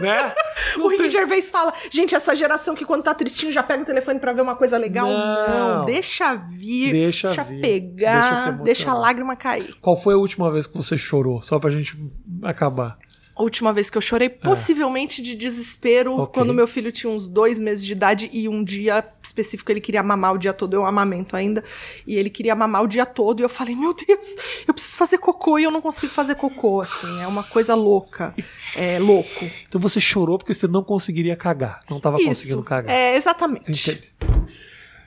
né? 0.00 0.32
O 0.78 0.88
Rick 0.88 1.08
Gervais 1.10 1.50
fala, 1.50 1.72
gente, 1.90 2.14
essa 2.14 2.34
geração 2.34 2.74
que 2.74 2.84
quando 2.84 3.02
tá 3.02 3.12
tristinho 3.14 3.52
já 3.52 3.62
pega 3.62 3.82
o 3.82 3.86
telefone 3.86 4.18
pra 4.18 4.32
ver 4.32 4.40
uma 4.40 4.54
coisa 4.56 4.78
legal. 4.78 5.06
Não. 5.06 5.78
Não, 5.78 5.84
deixa 5.84 6.34
vir, 6.34 6.92
Deixa 6.92 7.28
deixa, 7.28 7.42
vir, 7.44 7.60
deixa 7.60 7.80
pegar, 7.80 8.32
emocionar. 8.36 8.62
deixa 8.62 8.90
a 8.90 8.94
lágrima 8.94 9.36
cair. 9.36 9.74
Qual 9.80 9.96
foi 9.96 10.14
a 10.14 10.16
última 10.16 10.50
vez 10.50 10.66
que 10.66 10.76
você 10.76 10.96
chorou? 10.96 11.42
Só 11.42 11.58
pra 11.58 11.70
gente 11.70 11.96
acabar. 12.42 12.96
A 13.42 13.44
última 13.44 13.72
vez 13.72 13.90
que 13.90 13.98
eu 13.98 14.00
chorei, 14.00 14.28
possivelmente 14.28 15.20
de 15.20 15.34
desespero, 15.34 16.16
Ok. 16.16 16.32
quando 16.32 16.54
meu 16.54 16.64
filho 16.64 16.92
tinha 16.92 17.12
uns 17.12 17.26
dois 17.26 17.58
meses 17.58 17.84
de 17.84 17.90
idade 17.90 18.30
e 18.32 18.48
um 18.48 18.62
dia 18.62 19.04
específico 19.20 19.68
ele 19.72 19.80
queria 19.80 20.00
mamar 20.00 20.32
o 20.34 20.38
dia 20.38 20.52
todo, 20.52 20.74
eu 20.74 20.86
amamento 20.86 21.34
ainda, 21.34 21.64
e 22.06 22.14
ele 22.14 22.30
queria 22.30 22.54
mamar 22.54 22.84
o 22.84 22.86
dia 22.86 23.04
todo, 23.04 23.40
e 23.40 23.42
eu 23.42 23.48
falei, 23.48 23.74
meu 23.74 23.92
Deus, 23.92 24.36
eu 24.66 24.72
preciso 24.72 24.96
fazer 24.96 25.18
cocô 25.18 25.58
e 25.58 25.64
eu 25.64 25.72
não 25.72 25.82
consigo 25.82 26.12
fazer 26.12 26.36
cocô, 26.36 26.82
assim, 26.82 27.20
é 27.20 27.26
uma 27.26 27.42
coisa 27.42 27.74
louca, 27.74 28.32
é 28.76 29.00
louco. 29.00 29.44
Então 29.68 29.80
você 29.80 30.00
chorou 30.00 30.38
porque 30.38 30.54
você 30.54 30.68
não 30.68 30.84
conseguiria 30.84 31.34
cagar. 31.34 31.80
Não 31.90 31.98
tava 31.98 32.18
conseguindo 32.22 32.62
cagar. 32.62 32.94
é, 32.94 33.16
exatamente. 33.16 33.90
Entendi. 33.90 34.12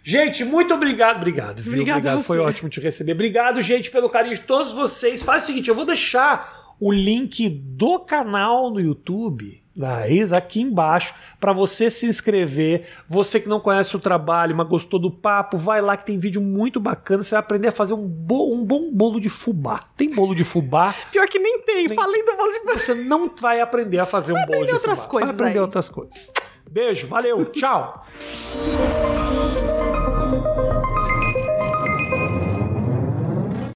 Gente, 0.04 0.44
muito 0.44 0.74
obrigado. 0.74 1.18
Obrigado, 1.18 1.64
viu? 1.64 1.72
Obrigado. 1.72 2.18
você. 2.18 2.24
Foi 2.24 2.38
ótimo 2.40 2.70
te 2.70 2.82
receber. 2.82 3.14
Obrigado, 3.14 3.62
gente, 3.62 3.90
pelo 3.90 4.10
carinho 4.10 4.36
de 4.36 4.42
todos 4.42 4.74
vocês. 4.74 5.24
Faz 5.24 5.44
o 5.44 5.46
seguinte, 5.46 5.70
eu 5.70 5.74
vou 5.74 5.86
deixar 5.86 6.65
o 6.80 6.92
link 6.92 7.48
do 7.50 8.00
canal 8.00 8.70
no 8.70 8.80
YouTube 8.80 9.62
da 9.76 9.96
Raíza 9.96 10.38
aqui 10.38 10.62
embaixo 10.62 11.14
para 11.38 11.52
você 11.52 11.92
se 11.92 12.06
inscrever. 12.06 12.88
Você 13.10 13.42
que 13.42 13.50
não 13.50 13.60
conhece 13.60 13.94
o 13.94 14.00
trabalho, 14.00 14.56
mas 14.56 14.68
gostou 14.70 14.98
do 14.98 15.12
papo, 15.12 15.58
vai 15.58 15.82
lá 15.82 15.98
que 15.98 16.06
tem 16.06 16.18
vídeo 16.18 16.40
muito 16.42 16.80
bacana. 16.80 17.22
Você 17.24 17.32
vai 17.32 17.40
aprender 17.42 17.68
a 17.68 17.72
fazer 17.74 17.94
um, 17.94 18.08
bo- 18.08 18.54
um 18.54 18.64
bom 18.64 18.90
bolo 18.90 19.20
de 19.20 19.28
fubá. 19.28 19.82
Tem 19.98 20.10
bolo 20.10 20.34
de 20.34 20.46
fubá? 20.46 20.96
Pior 21.12 21.28
que 21.28 21.40
nem 21.40 21.60
tem, 21.62 21.90
falei 21.90 22.24
do 22.24 22.38
bolo 22.38 22.52
de 22.54 22.60
Você 22.74 22.94
não 22.94 23.30
vai 23.36 23.60
aprender 23.60 24.00
a 24.00 24.06
fazer 24.06 24.32
um 24.32 24.46
bolo 24.46 24.66
de 24.66 24.74
fubá. 24.76 24.96
coisas 24.96 25.10
Vai 25.36 25.36
aprender 25.36 25.60
aí. 25.60 25.60
outras 25.60 25.90
coisas. 25.90 26.30
Beijo, 26.72 27.08
valeu, 27.08 27.44
tchau. 27.52 28.06